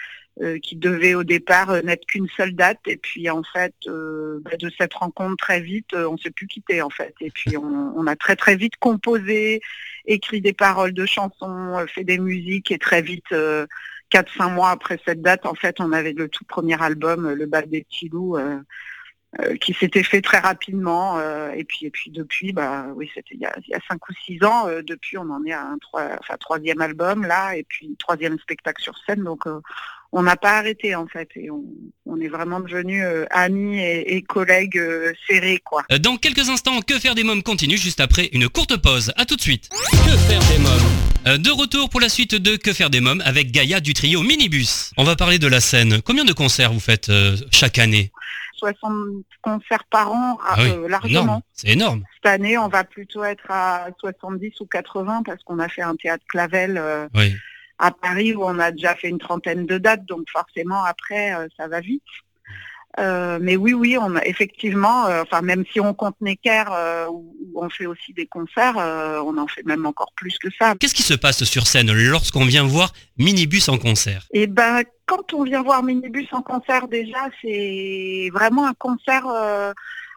euh, 0.42 0.58
qui 0.58 0.76
devait 0.76 1.14
au 1.14 1.24
départ 1.24 1.70
euh, 1.70 1.82
n'être 1.82 2.06
qu'une 2.06 2.28
seule 2.36 2.54
date. 2.54 2.80
Et 2.86 2.96
puis 2.96 3.28
en 3.30 3.42
fait, 3.42 3.74
bah, 3.86 4.56
de 4.58 4.70
cette 4.78 4.94
rencontre 4.94 5.36
très 5.36 5.60
vite, 5.60 5.94
on 5.94 6.16
s'est 6.16 6.30
plus 6.30 6.46
quitté 6.46 6.82
en 6.82 6.90
fait. 6.90 7.14
Et 7.20 7.30
puis 7.30 7.56
on, 7.56 8.06
a 8.06 8.16
très 8.16 8.36
très 8.36 8.56
vite 8.56 8.76
composé, 8.78 9.60
écrit 10.06 10.40
des 10.40 10.52
paroles 10.52 10.92
de 10.92 11.06
chansons, 11.06 11.84
fait 11.88 12.04
des 12.04 12.18
musiques 12.18 12.70
et 12.70 12.78
très 12.78 13.02
vite. 13.02 13.32
4-5 14.12 14.54
mois 14.54 14.70
après 14.70 15.00
cette 15.04 15.20
date, 15.20 15.46
en 15.46 15.54
fait, 15.54 15.80
on 15.80 15.90
avait 15.90 16.12
le 16.12 16.28
tout 16.28 16.44
premier 16.44 16.80
album, 16.80 17.28
Le 17.28 17.46
Bal 17.46 17.68
des 17.68 17.82
petits 17.82 18.08
loups, 18.08 18.38
euh, 19.40 19.56
qui 19.56 19.74
s'était 19.74 20.04
fait 20.04 20.22
très 20.22 20.38
rapidement. 20.38 21.18
Euh, 21.18 21.50
et 21.50 21.64
puis 21.64 21.84
et 21.84 21.90
puis 21.90 22.10
depuis, 22.10 22.52
bah 22.52 22.86
oui, 22.94 23.10
c'était 23.14 23.34
il 23.34 23.40
y 23.40 23.44
a, 23.44 23.80
cinq 23.86 24.08
ou 24.08 24.12
six 24.24 24.42
ans. 24.42 24.66
Euh, 24.66 24.82
depuis, 24.82 25.18
on 25.18 25.28
en 25.28 25.44
est 25.44 25.52
à 25.52 25.62
un 25.62 26.36
troisième 26.38 26.80
album 26.80 27.26
là, 27.26 27.54
et 27.54 27.64
puis 27.64 27.94
troisième 27.98 28.38
spectacle 28.38 28.82
sur 28.82 28.94
scène. 29.04 29.24
Donc 29.24 29.44
on 30.12 30.22
n'a 30.22 30.36
pas 30.36 30.58
arrêté 30.58 30.94
en 30.94 31.06
fait 31.06 31.28
et 31.34 31.50
on, 31.50 32.20
est 32.20 32.28
vraiment 32.28 32.60
devenus 32.60 33.04
amis 33.30 33.78
et, 33.78 34.22
collègues 34.22 34.80
serrés 35.28 35.60
quoi. 35.62 35.84
Dans 36.00 36.16
quelques 36.16 36.48
instants, 36.48 36.80
Que 36.80 36.98
faire 36.98 37.14
des 37.14 37.24
mômes 37.24 37.42
continue 37.42 37.76
juste 37.76 38.00
après 38.00 38.30
une 38.32 38.48
courte 38.48 38.80
pause. 38.80 39.12
À 39.16 39.26
tout 39.26 39.36
de 39.36 39.42
suite. 39.42 39.68
Que 39.68 40.16
faire 40.16 40.40
des 40.40 40.58
mômes 40.62 41.38
De 41.42 41.50
retour 41.50 41.90
pour 41.90 42.00
la 42.00 42.08
suite 42.08 42.36
de 42.36 42.56
Que 42.56 42.72
faire 42.72 42.88
des 42.88 43.00
mômes 43.00 43.22
avec 43.26 43.50
Gaïa 43.50 43.80
du 43.80 43.92
trio 43.92 44.22
Minibus. 44.22 44.92
On 44.96 45.04
va 45.04 45.14
parler 45.14 45.38
de 45.38 45.48
la 45.48 45.60
scène. 45.60 46.00
Combien 46.00 46.24
de 46.24 46.32
concerts 46.32 46.72
vous 46.72 46.80
faites 46.80 47.12
chaque 47.50 47.78
année? 47.78 48.12
60 48.56 49.24
concerts 49.42 49.84
par 49.90 50.12
an 50.12 50.38
ah 50.42 50.56
euh, 50.60 50.88
largement. 50.88 51.42
C'est 51.52 51.68
énorme. 51.68 52.02
Cette 52.14 52.32
année, 52.32 52.58
on 52.58 52.68
va 52.68 52.84
plutôt 52.84 53.24
être 53.24 53.50
à 53.50 53.88
70 54.00 54.60
ou 54.60 54.66
80 54.66 55.22
parce 55.24 55.42
qu'on 55.44 55.58
a 55.58 55.68
fait 55.68 55.82
un 55.82 55.96
théâtre 55.96 56.24
Clavel 56.28 56.78
euh, 56.78 57.08
à 57.78 57.90
Paris 57.90 58.34
où 58.34 58.44
on 58.44 58.58
a 58.58 58.70
déjà 58.72 58.94
fait 58.94 59.08
une 59.08 59.18
trentaine 59.18 59.66
de 59.66 59.78
dates, 59.78 60.04
donc 60.06 60.26
forcément 60.30 60.82
après, 60.84 61.34
euh, 61.34 61.46
ça 61.56 61.68
va 61.68 61.80
vite. 61.80 62.02
Euh, 62.98 63.38
mais 63.40 63.56
oui, 63.56 63.74
oui, 63.74 63.98
on 63.98 64.16
effectivement, 64.18 65.06
euh, 65.06 65.22
enfin 65.22 65.42
même 65.42 65.64
si 65.70 65.80
on 65.80 65.92
compte 65.92 66.16
Necker 66.20 66.64
euh, 66.70 67.06
où, 67.08 67.34
on 67.54 67.68
fait 67.68 67.86
aussi 67.86 68.12
des 68.12 68.26
concerts, 68.26 68.76
on 68.76 69.36
en 69.38 69.46
fait 69.46 69.64
même 69.64 69.86
encore 69.86 70.12
plus 70.14 70.38
que 70.38 70.48
ça. 70.58 70.74
Qu'est-ce 70.78 70.94
qui 70.94 71.02
se 71.02 71.14
passe 71.14 71.44
sur 71.44 71.66
scène 71.66 71.90
lorsqu'on 71.92 72.44
vient 72.44 72.66
voir 72.66 72.92
Minibus 73.18 73.68
en 73.68 73.78
concert? 73.78 74.26
Eh 74.32 74.46
ben, 74.46 74.82
quand 75.06 75.32
on 75.32 75.44
vient 75.44 75.62
voir 75.62 75.82
Minibus 75.82 76.28
en 76.32 76.42
concert, 76.42 76.86
déjà, 76.86 77.30
c'est 77.40 78.28
vraiment 78.32 78.66
un 78.66 78.74
concert 78.74 79.26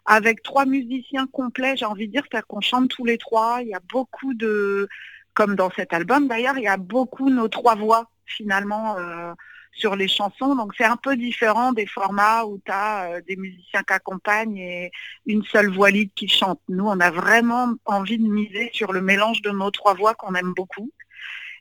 avec 0.06 0.44
trois 0.44 0.65
musiciens 0.65 1.28
complets. 1.32 1.78
J'ai 1.78 1.86
envie 1.86 2.08
de 2.08 2.12
dire, 2.12 2.24
c'est-à-dire 2.30 2.48
qu'on 2.48 2.60
chante 2.60 2.89
tous 2.89 3.06
les 3.06 3.18
trois. 3.18 3.60
Il 3.62 3.70
y 3.70 3.74
a 3.74 3.82
beaucoup 3.89 4.34
de, 4.34 4.89
comme 5.34 5.56
dans 5.56 5.72
cet 5.78 5.94
album 5.94 6.28
d'ailleurs, 6.28 6.58
il 6.58 6.63
y 6.63 6.68
a 6.68 6.78
beaucoup 6.78 7.30
nos 7.30 7.48
trois 7.48 7.76
voix 7.76 8.10
finalement 8.26 8.98
sur 9.71 9.95
les 9.95 10.08
chansons. 10.08 10.55
Donc 10.55 10.73
c'est 10.77 10.86
un 10.86 10.97
peu 10.97 11.15
différent 11.15 11.73
des 11.73 11.86
formats 11.86 12.45
où 12.45 12.60
tu 12.63 12.71
as 12.71 13.12
euh, 13.12 13.21
des 13.27 13.36
musiciens 13.36 13.84
qui 13.84 13.93
accompagnent 13.93 14.58
et 14.58 14.91
une 15.25 15.43
seule 15.43 15.71
voix 15.71 15.89
libre 15.89 16.12
qui 16.15 16.27
chante. 16.27 16.60
Nous, 16.69 16.86
on 16.86 16.99
a 16.99 17.12
vraiment 17.12 17.73
envie 17.86 18.17
de 18.17 18.27
miser 18.27 18.69
sur 18.73 18.91
le 18.91 19.01
mélange 19.01 19.41
de 19.41 19.51
nos 19.51 19.71
trois 19.71 19.93
voix 19.93 20.13
qu'on 20.13 20.36
aime 20.36 20.53
beaucoup. 20.53 20.91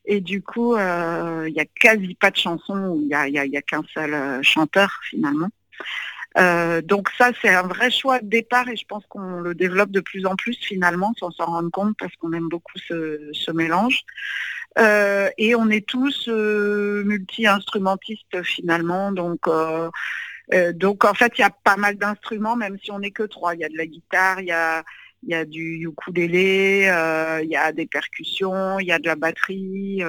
Et 0.04 0.20
du 0.20 0.42
coup, 0.42 0.74
euh, 0.74 1.44
il 1.46 1.52
n'y 1.52 1.60
a 1.60 1.66
quasi 1.66 2.14
pas 2.14 2.30
de 2.30 2.36
chansons 2.36 2.78
où 2.88 3.00
il 3.02 3.08
n'y 3.08 3.56
a, 3.56 3.62
qu'un 3.62 3.82
seul 3.92 4.14
euh, 4.14 4.42
chanteur 4.42 4.90
finalement. 5.10 5.48
Euh, 6.36 6.82
donc 6.82 7.08
ça, 7.16 7.30
c'est 7.40 7.48
un 7.48 7.62
vrai 7.62 7.90
choix 7.90 8.20
de 8.20 8.28
départ 8.28 8.68
et 8.68 8.76
je 8.76 8.84
pense 8.86 9.04
qu'on 9.08 9.40
le 9.40 9.54
développe 9.54 9.90
de 9.90 10.00
plus 10.00 10.26
en 10.26 10.36
plus 10.36 10.56
finalement, 10.60 11.14
sans 11.18 11.30
s'en 11.30 11.46
rendre 11.46 11.70
compte, 11.70 11.96
parce 11.98 12.14
qu'on 12.16 12.32
aime 12.32 12.48
beaucoup 12.48 12.78
ce, 12.86 13.50
mélange. 13.52 14.04
Euh, 14.78 15.30
et 15.38 15.54
on 15.54 15.68
est 15.70 15.86
tous 15.86 16.28
euh, 16.28 17.02
multi-instrumentistes 17.04 18.42
finalement, 18.42 19.12
donc 19.12 19.48
donc 20.74 21.04
en 21.04 21.12
fait 21.12 21.32
il 21.36 21.42
y 21.42 21.44
a 21.44 21.50
pas 21.50 21.76
mal 21.76 21.96
d'instruments, 21.96 22.56
même 22.56 22.78
si 22.82 22.90
on 22.90 23.00
n'est 23.00 23.10
que 23.10 23.24
trois. 23.24 23.54
Il 23.54 23.60
y 23.60 23.64
a 23.64 23.68
de 23.68 23.76
la 23.76 23.86
guitare, 23.86 24.40
il 24.40 24.46
y 24.46 24.52
a 24.52 24.84
y 25.26 25.34
a 25.34 25.44
du 25.44 25.84
ukulélé, 25.84 26.82
il 27.42 27.50
y 27.50 27.56
a 27.56 27.72
des 27.72 27.86
percussions, 27.86 28.78
il 28.78 28.86
y 28.86 28.92
a 28.92 28.98
de 28.98 29.06
la 29.06 29.16
batterie, 29.16 30.02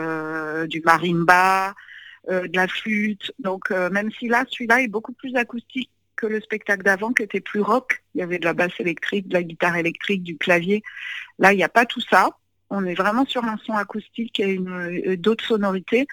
du 0.67 0.81
marimba, 0.81 1.73
de 2.29 2.55
la 2.55 2.67
flûte. 2.67 3.31
Donc 3.39 3.71
même 3.71 4.11
si 4.11 4.27
là, 4.27 4.45
celui-là 4.49 4.81
est 4.81 4.87
beaucoup 4.87 5.13
plus 5.13 5.35
acoustique 5.35 5.89
que 6.19 6.27
le 6.27 6.41
spectacle 6.41 6.83
d'avant 6.83 7.13
qui 7.13 7.23
était 7.23 7.39
plus 7.39 7.61
rock. 7.61 8.03
Il 8.13 8.19
y 8.19 8.21
avait 8.21 8.39
de 8.39 8.45
la 8.45 8.53
basse 8.53 8.77
électrique, 8.79 9.29
de 9.29 9.35
la 9.35 9.43
guitare 9.43 9.77
électrique, 9.77 10.21
du 10.21 10.37
clavier. 10.37 10.83
Là, 11.39 11.53
il 11.53 11.55
n'y 11.55 11.63
a 11.63 11.69
pas 11.69 11.85
tout 11.85 12.01
ça. 12.01 12.31
On 12.69 12.85
est 12.85 12.93
vraiment 12.93 13.25
sur 13.25 13.45
un 13.45 13.57
son 13.65 13.73
acoustique 13.73 14.39
et 14.41 14.57
euh, 14.57 15.15
d'autres 15.15 15.45
sonorités. 15.45 16.07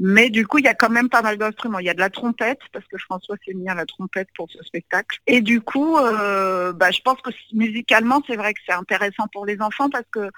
Mais 0.00 0.30
du 0.30 0.46
coup, 0.46 0.58
il 0.58 0.64
y 0.64 0.68
a 0.68 0.74
quand 0.74 0.88
même 0.88 1.10
pas 1.10 1.20
mal 1.20 1.36
d'instruments. 1.36 1.80
Il 1.80 1.86
y 1.86 1.90
a 1.90 1.94
de 1.94 2.00
la 2.00 2.08
trompette, 2.08 2.60
parce 2.72 2.86
que 2.86 2.96
François 2.96 3.36
s'est 3.44 3.52
mis 3.52 3.68
à 3.68 3.74
la 3.74 3.84
trompette 3.84 4.28
pour 4.34 4.50
ce 4.50 4.62
spectacle. 4.64 5.18
Et 5.26 5.42
du 5.42 5.60
coup, 5.60 5.98
euh, 5.98 6.72
bah, 6.72 6.90
je 6.90 7.02
pense 7.02 7.20
que 7.20 7.30
musicalement, 7.52 8.22
c'est 8.26 8.36
vrai 8.36 8.54
que 8.54 8.60
c'est 8.66 8.72
intéressant 8.72 9.26
pour 9.32 9.44
les 9.44 9.60
enfants 9.60 9.90
parce 9.90 10.08
que 10.10 10.30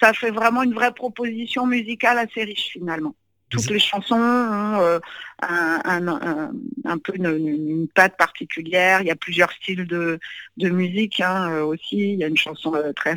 ça 0.00 0.12
fait 0.12 0.32
vraiment 0.32 0.64
une 0.64 0.74
vraie 0.74 0.92
proposition 0.92 1.64
musicale 1.64 2.18
assez 2.18 2.42
riche 2.42 2.70
finalement 2.72 3.14
toutes 3.50 3.70
les 3.70 3.78
chansons 3.78 4.16
ont 4.16 4.80
euh, 4.80 5.00
un, 5.42 6.98
peu 6.98 7.14
une, 7.14 7.88
patte 7.94 8.16
particulière. 8.16 9.00
Il 9.00 9.06
y 9.06 9.10
a 9.10 9.16
plusieurs 9.16 9.52
styles 9.52 9.86
de, 9.86 10.18
musique 10.58 11.20
hein, 11.20 11.50
euh, 11.50 11.64
aussi. 11.64 12.12
Il 12.12 12.18
y 12.18 12.24
a 12.24 12.28
une 12.28 12.36
chanson 12.36 12.74
euh, 12.74 12.92
très 12.92 13.16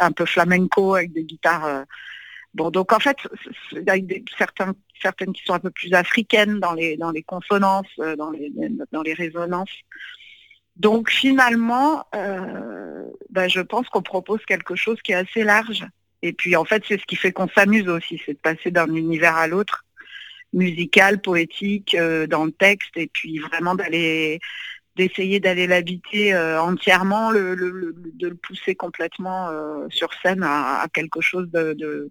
un 0.00 0.12
peu 0.12 0.26
flamenco 0.26 0.94
avec 0.94 1.12
des 1.12 1.24
guitares. 1.24 1.84
Bon, 2.54 2.70
donc 2.70 2.92
en 2.92 2.98
fait, 2.98 3.16
des, 3.72 4.24
certains, 4.36 4.74
certaines 5.00 5.32
qui 5.32 5.42
sont 5.44 5.54
un 5.54 5.60
peu 5.60 5.70
plus 5.70 5.94
africaines 5.94 6.60
dans 6.60 6.74
les 6.74 6.96
dans 6.96 7.10
les 7.10 7.22
consonances, 7.22 7.86
dans 8.18 8.30
les 8.30 8.52
dans 8.92 9.02
les 9.02 9.14
résonances. 9.14 9.72
Donc 10.76 11.10
finalement, 11.10 12.06
ben, 12.12 13.48
je 13.48 13.60
pense 13.60 13.88
qu'on 13.88 14.02
propose 14.02 14.44
quelque 14.46 14.74
chose 14.74 15.00
qui 15.02 15.12
est 15.12 15.16
assez 15.16 15.44
large 15.44 15.86
et 16.22 16.32
puis 16.32 16.56
en 16.56 16.64
fait, 16.64 16.84
c'est 16.86 16.98
ce 16.98 17.04
qui 17.06 17.16
fait 17.16 17.32
qu'on 17.32 17.48
s'amuse 17.48 17.88
aussi, 17.88 18.20
c'est 18.24 18.34
de 18.34 18.38
passer 18.38 18.70
d'un 18.70 18.94
univers 18.94 19.36
à 19.36 19.48
l'autre, 19.48 19.84
musical, 20.52 21.20
poétique, 21.20 21.94
euh, 21.94 22.26
dans 22.26 22.44
le 22.44 22.52
texte, 22.52 22.96
et 22.96 23.08
puis 23.12 23.38
vraiment 23.38 23.74
d'aller 23.74 24.40
d'essayer 24.94 25.40
d'aller 25.40 25.66
l'habiter 25.66 26.34
euh, 26.34 26.60
entièrement, 26.60 27.32
de 27.32 27.54
le 28.20 28.34
pousser 28.34 28.74
complètement 28.74 29.48
euh, 29.48 29.86
sur 29.88 30.10
scène 30.22 30.42
à, 30.42 30.86
quelque 30.92 31.22
chose 31.22 31.48
de, 31.50 32.10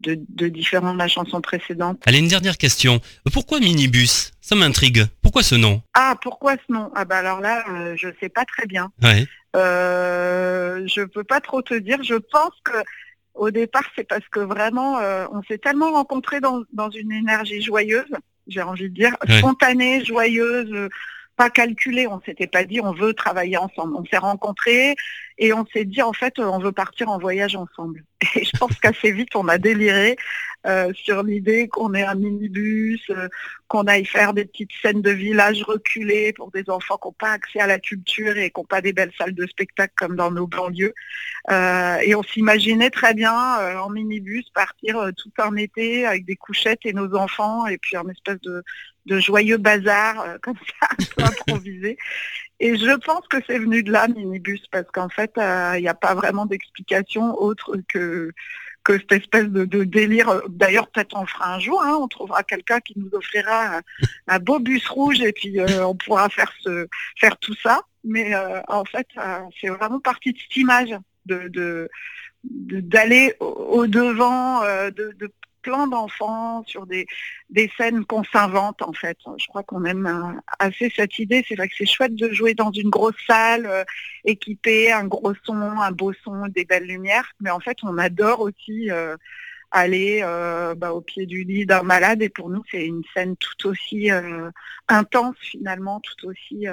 de, 0.00 0.48
différent 0.48 0.94
de 0.94 0.98
la 0.98 1.08
chanson 1.08 1.42
précédente. 1.42 2.02
Allez, 2.06 2.20
une 2.20 2.28
dernière 2.28 2.56
question. 2.56 3.02
Pourquoi 3.34 3.60
minibus? 3.60 4.32
Ça 4.40 4.54
m'intrigue. 4.54 5.04
Pourquoi 5.20 5.42
ce 5.42 5.56
nom? 5.56 5.82
Ah, 5.92 6.16
pourquoi 6.22 6.54
ce 6.54 6.72
nom? 6.72 6.90
Ah 6.94 7.04
bah 7.04 7.18
alors 7.18 7.42
là, 7.42 7.66
je 7.96 8.06
ne 8.06 8.12
sais 8.18 8.30
pas 8.30 8.46
très 8.46 8.64
bien. 8.64 8.90
Ouais. 9.02 9.26
je 9.52 11.04
peux 11.04 11.24
pas 11.24 11.42
trop 11.42 11.60
te 11.60 11.74
dire. 11.74 12.02
Je 12.02 12.14
pense 12.14 12.54
que 12.64 12.78
au 13.34 13.50
départ, 13.50 13.84
c'est 13.96 14.06
parce 14.06 14.26
que 14.28 14.40
vraiment, 14.40 14.98
euh, 14.98 15.26
on 15.32 15.42
s'est 15.42 15.58
tellement 15.58 15.92
rencontrés 15.92 16.40
dans, 16.40 16.90
une 16.90 17.12
énergie 17.12 17.62
joyeuse, 17.62 18.10
j'ai 18.46 18.62
envie 18.62 18.88
de 18.90 18.94
dire, 18.94 19.16
spontanée, 19.38 20.04
joyeuse, 20.04 20.88
pas 21.40 21.48
calculée. 21.48 22.06
On 22.06 22.20
s'était 22.20 22.46
pas 22.46 22.64
dit 22.64 22.82
on 22.82 22.92
veut 22.92 23.14
travailler 23.14 23.56
ensemble. 23.56 23.96
On 23.96 24.04
s'est 24.04 24.18
rencontrés 24.18 24.94
et 25.38 25.54
on 25.54 25.64
s'est 25.72 25.86
dit 25.86 26.02
en 26.02 26.12
fait 26.12 26.38
on 26.38 26.58
veut 26.58 26.72
partir 26.72 27.08
en 27.08 27.18
voyage 27.18 27.56
ensemble. 27.56 28.04
Et 28.34 28.44
je 28.44 28.54
pense 28.58 28.78
qu'assez 28.78 29.10
vite 29.10 29.34
on 29.34 29.48
a 29.48 29.56
déliré 29.56 30.16
euh, 30.66 30.92
sur 30.92 31.22
l'idée 31.22 31.68
qu'on 31.68 31.94
ait 31.94 32.04
un 32.04 32.14
minibus, 32.14 33.00
euh, 33.08 33.28
qu'on 33.68 33.84
aille 33.84 34.04
faire 34.04 34.34
des 34.34 34.44
petites 34.44 34.72
scènes 34.82 35.00
de 35.00 35.10
village 35.10 35.62
reculées 35.62 36.34
pour 36.34 36.50
des 36.50 36.68
enfants 36.68 36.98
qui 36.98 37.08
n'ont 37.08 37.12
pas 37.12 37.30
accès 37.30 37.60
à 37.60 37.66
la 37.66 37.78
culture 37.78 38.36
et 38.36 38.50
qui 38.50 38.60
n'ont 38.60 38.66
pas 38.66 38.82
des 38.82 38.92
belles 38.92 39.12
salles 39.16 39.34
de 39.34 39.46
spectacle 39.46 39.94
comme 39.96 40.16
dans 40.16 40.30
nos 40.30 40.46
banlieues. 40.46 40.92
Euh, 41.50 41.96
et 42.04 42.14
on 42.14 42.22
s'imaginait 42.22 42.90
très 42.90 43.14
bien 43.14 43.32
en 43.80 43.88
minibus 43.88 44.50
partir 44.50 45.10
tout 45.16 45.32
un 45.38 45.56
été 45.56 46.04
avec 46.04 46.26
des 46.26 46.36
couchettes 46.36 46.84
et 46.84 46.92
nos 46.92 47.14
enfants 47.14 47.66
et 47.66 47.78
puis 47.78 47.96
un 47.96 48.06
espèce 48.10 48.42
de, 48.42 48.62
de 49.10 49.20
joyeux 49.20 49.58
bazar 49.58 50.38
comme 50.42 50.56
ça, 50.80 50.88
improvisé. 51.26 51.98
Et 52.60 52.76
je 52.76 52.96
pense 52.98 53.26
que 53.28 53.38
c'est 53.46 53.58
venu 53.58 53.82
de 53.82 53.90
là, 53.90 54.06
minibus, 54.08 54.62
parce 54.70 54.90
qu'en 54.90 55.08
fait, 55.08 55.32
il 55.36 55.80
n'y 55.80 55.88
a 55.88 55.94
pas 55.94 56.14
vraiment 56.14 56.46
d'explication 56.46 57.34
autre 57.40 57.76
que 57.88 58.32
que 58.84 58.98
cette 58.98 59.12
espèce 59.12 59.46
de, 59.46 59.84
délire. 59.84 60.42
D'ailleurs, 60.48 60.88
peut-être 60.88 61.16
on 61.16 61.26
fera 61.26 61.54
un 61.54 61.58
jour, 61.58 61.82
hein, 61.82 61.98
on 62.00 62.08
trouvera 62.08 62.42
quelqu'un 62.42 62.80
qui 62.80 62.94
nous 62.98 63.10
offrira 63.12 63.80
un, 64.26 64.38
beau 64.38 64.58
bus 64.58 64.86
rouge 64.88 65.20
et 65.20 65.32
puis 65.32 65.60
euh, 65.60 65.86
on 65.86 65.94
pourra 65.94 66.28
faire, 66.28 66.52
ce, 66.60 66.86
faire 67.18 67.36
tout 67.38 67.54
ça. 67.62 67.82
Mais 68.04 68.34
euh, 68.34 68.60
en 68.68 68.84
fait, 68.84 69.06
euh, 69.18 69.40
c'est 69.60 69.68
vraiment 69.68 70.00
partie 70.00 70.32
de 70.32 70.38
cette 70.38 70.56
image 70.56 70.96
de 71.26 71.88
d'aller 72.42 73.34
au, 73.38 73.86
devant, 73.86 74.62
de, 74.62 75.14
de, 75.18 75.30
plein 75.62 75.86
d'enfants, 75.86 76.64
sur 76.66 76.86
des, 76.86 77.06
des 77.50 77.70
scènes 77.76 78.04
qu'on 78.04 78.24
s'invente 78.24 78.82
en 78.82 78.92
fait. 78.92 79.18
Je 79.38 79.46
crois 79.46 79.62
qu'on 79.62 79.84
aime 79.84 80.06
euh, 80.06 80.40
assez 80.58 80.92
cette 80.94 81.18
idée. 81.18 81.44
C'est 81.48 81.54
vrai 81.54 81.68
que 81.68 81.74
c'est 81.76 81.86
chouette 81.86 82.14
de 82.14 82.30
jouer 82.32 82.54
dans 82.54 82.72
une 82.72 82.90
grosse 82.90 83.16
salle 83.26 83.66
euh, 83.66 83.84
équipée, 84.24 84.92
un 84.92 85.04
gros 85.04 85.34
son, 85.44 85.54
un 85.54 85.92
beau 85.92 86.12
son, 86.24 86.46
des 86.48 86.64
belles 86.64 86.86
lumières. 86.86 87.30
Mais 87.40 87.50
en 87.50 87.60
fait, 87.60 87.78
on 87.82 87.98
adore 87.98 88.40
aussi 88.40 88.90
euh, 88.90 89.16
aller 89.70 90.22
bah, 90.76 90.92
au 90.92 91.00
pied 91.00 91.26
du 91.26 91.44
lit 91.44 91.64
d'un 91.64 91.82
malade. 91.82 92.22
Et 92.22 92.28
pour 92.28 92.50
nous, 92.50 92.62
c'est 92.70 92.84
une 92.84 93.02
scène 93.14 93.36
tout 93.36 93.68
aussi 93.68 94.10
intense 94.88 95.36
finalement, 95.40 96.00
tout 96.00 96.26
aussi 96.26 96.66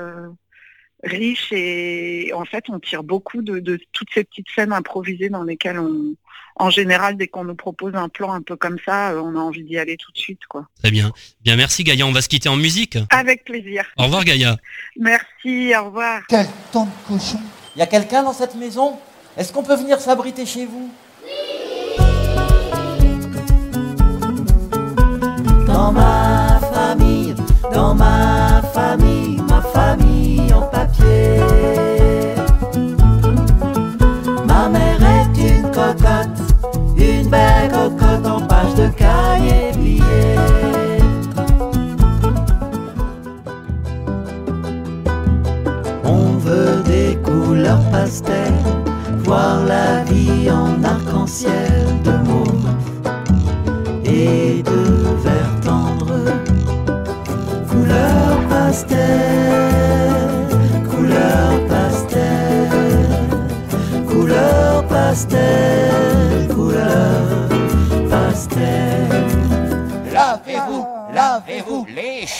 riche 1.03 1.51
et 1.51 2.31
en 2.33 2.45
fait 2.45 2.65
on 2.69 2.79
tire 2.79 3.03
beaucoup 3.03 3.41
de, 3.41 3.79
toutes 3.91 4.09
ces 4.13 4.23
petites 4.23 4.49
scènes 4.53 4.73
improvisées 4.73 5.29
dans 5.29 5.43
lesquelles 5.43 5.79
on 5.79 6.15
en 6.59 6.71
général 6.71 7.17
dès 7.17 7.27
qu'on 7.27 7.43
nous 7.43 7.55
propose 7.55 7.93
un 7.93 8.09
plan 8.09 8.31
un 8.33 8.41
peu 8.41 8.55
comme 8.55 8.77
ça 8.83 9.11
euh, 9.11 9.21
on 9.21 9.35
a 9.35 9.39
envie 9.39 9.63
d'y 9.63 9.77
aller 9.77 9.95
tout 9.95 10.11
de 10.11 10.17
suite 10.17 10.45
quoi. 10.49 10.67
Très 10.81 10.91
bien. 10.91 11.11
Bien 11.43 11.55
merci 11.55 11.83
Gaïa, 11.83 12.05
on 12.05 12.11
va 12.11 12.21
se 12.21 12.29
quitter 12.29 12.49
en 12.49 12.55
musique. 12.55 12.97
Avec 13.11 13.45
plaisir. 13.45 13.85
Au 13.97 14.05
revoir 14.05 14.25
Gaïa. 14.25 14.57
Merci, 14.99 15.73
au 15.79 15.85
revoir. 15.85 16.23
Quel 16.27 16.47
temps 16.71 16.85
de 16.85 17.13
cochon. 17.13 17.39
Y 17.75 17.81
a 17.81 17.87
quelqu'un 17.87 18.23
dans 18.23 18.33
cette 18.33 18.55
maison? 18.55 18.97
Est-ce 19.37 19.53
qu'on 19.53 19.61
peut 19.61 19.75
venir 19.75 19.99
s'abriter 19.99 20.47
chez 20.47 20.65
vous? 20.65 20.91
Dans 25.67 25.91
ma 25.91 26.59
famille, 26.73 27.35
dans 27.71 27.93
ma 27.93 28.06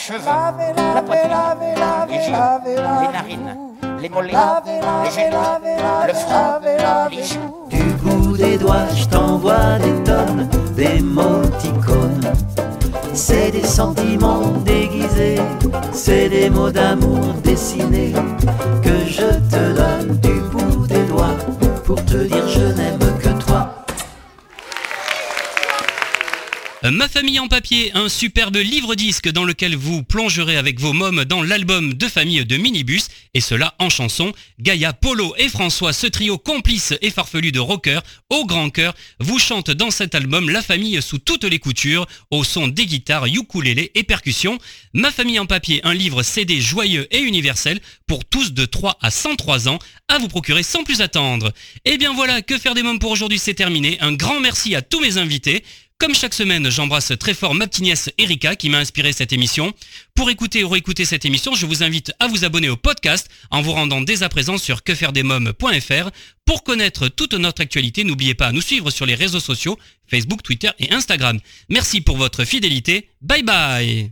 cheveux, 0.08 0.20
la 0.26 1.02
poitrine, 1.02 1.32
les 2.08 2.24
joues, 2.24 2.32
les 2.66 3.12
narines, 3.12 3.58
les 4.02 4.10
mollets, 4.10 4.32
les 5.04 5.12
genoux, 5.12 5.38
le 6.08 6.14
front, 6.14 6.60
les 7.12 7.24
joues. 7.24 7.68
Du 7.70 7.84
bout 8.02 8.38
des 8.38 8.58
doigts, 8.58 8.88
je 8.96 9.06
t'envoie 9.06 9.78
des 9.80 10.04
tonnes 10.04 10.48
d'émoticônes 10.76 12.22
c'est 13.18 13.50
des 13.50 13.66
sentiments 13.66 14.52
déguisés, 14.64 15.40
c'est 15.92 16.30
des 16.30 16.52
mots 16.52 16.70
d'amour 16.70 17.34
dessinés 17.44 18.14
Ma 26.92 27.10
famille 27.10 27.40
en 27.40 27.48
papier, 27.48 27.92
un 27.96 28.08
superbe 28.08 28.56
livre-disque 28.56 29.30
dans 29.30 29.44
lequel 29.44 29.76
vous 29.76 30.04
plongerez 30.04 30.56
avec 30.56 30.80
vos 30.80 30.94
mômes 30.94 31.26
dans 31.26 31.42
l'album 31.42 31.94
de 31.94 32.08
famille 32.08 32.46
de 32.46 32.56
Minibus, 32.56 33.08
et 33.34 33.42
cela 33.42 33.76
en 33.80 33.90
chanson. 33.90 34.32
Gaïa, 34.60 34.94
Polo 34.94 35.34
et 35.38 35.50
François, 35.50 35.92
ce 35.92 36.08
trio 36.08 36.38
complice 36.38 36.94
et 37.02 37.10
farfelu 37.10 37.52
de 37.52 37.60
rockers, 37.60 38.04
au 38.30 38.46
grand 38.46 38.70
cœur, 38.70 38.94
vous 39.20 39.38
chantent 39.38 39.72
dans 39.72 39.92
cet 39.92 40.16
album 40.16 40.50
la 40.50 40.62
famille 40.62 41.02
sous 41.02 41.18
toutes 41.18 41.44
les 41.44 41.60
coutures, 41.60 42.06
au 42.32 42.44
son 42.44 42.68
des 42.68 42.86
guitares, 42.86 43.26
ukulélé 43.26 43.92
et 43.96 44.04
percussions. 44.04 44.58
Ma 44.94 45.12
famille 45.12 45.40
en 45.40 45.46
papier, 45.46 45.82
un 45.84 45.94
livre 45.94 46.24
CD 46.24 46.62
joyeux 46.62 47.08
et 47.12 47.20
universel 47.20 47.80
pour 48.08 48.24
tous 48.24 48.54
de 48.54 48.66
3 48.66 48.98
à 49.02 49.12
103 49.12 49.68
ans, 49.68 49.80
à 50.08 50.20
vous 50.20 50.30
procurer 50.30 50.64
sans 50.64 50.84
plus 50.84 51.02
attendre. 51.02 51.52
Et 51.84 51.98
bien 51.98 52.14
voilà, 52.14 52.42
que 52.42 52.58
faire 52.58 52.76
des 52.76 52.84
mômes 52.84 53.00
pour 53.00 53.12
aujourd'hui, 53.12 53.40
c'est 53.40 53.54
terminé. 53.54 53.98
Un 54.00 54.14
grand 54.14 54.40
merci 54.40 54.74
à 54.74 54.82
tous 54.82 55.02
mes 55.02 55.18
invités. 55.18 55.64
Comme 56.00 56.14
chaque 56.14 56.36
semaine, 56.36 56.70
j'embrasse 56.70 57.12
très 57.20 57.34
fort 57.34 57.56
ma 57.56 57.66
petite 57.66 57.84
nièce 57.84 58.12
Erika 58.20 58.56
qui 58.56 58.70
m'a 58.70 58.78
inspiré 58.78 59.14
cette 59.14 59.34
émission. 59.34 59.74
Pour 60.14 60.30
écouter 60.30 60.64
ou 60.64 60.70
réécouter 60.70 61.06
cette 61.06 61.26
émission, 61.26 61.56
je 61.56 61.66
vous 61.66 61.82
invite 61.82 62.12
à 62.20 62.28
vous 62.28 62.46
abonner 62.46 62.70
au 62.70 62.78
podcast 62.78 63.30
en 63.50 63.64
vous 63.64 63.72
rendant 63.72 64.02
dès 64.02 64.22
à 64.22 64.30
présent 64.30 64.60
sur 64.60 64.84
quefairedesmoms.fr. 64.84 66.12
Pour 66.46 66.64
connaître 66.64 67.08
toute 67.08 67.34
notre 67.34 67.64
actualité, 67.64 68.04
n'oubliez 68.04 68.36
pas 68.36 68.48
à 68.48 68.52
nous 68.52 68.62
suivre 68.62 68.92
sur 68.92 69.08
les 69.08 69.16
réseaux 69.16 69.40
sociaux, 69.40 69.80
Facebook, 70.08 70.44
Twitter 70.44 70.70
et 70.78 70.94
Instagram. 70.94 71.40
Merci 71.70 72.02
pour 72.02 72.18
votre 72.18 72.46
fidélité. 72.46 73.10
Bye 73.22 73.44
bye 73.44 74.12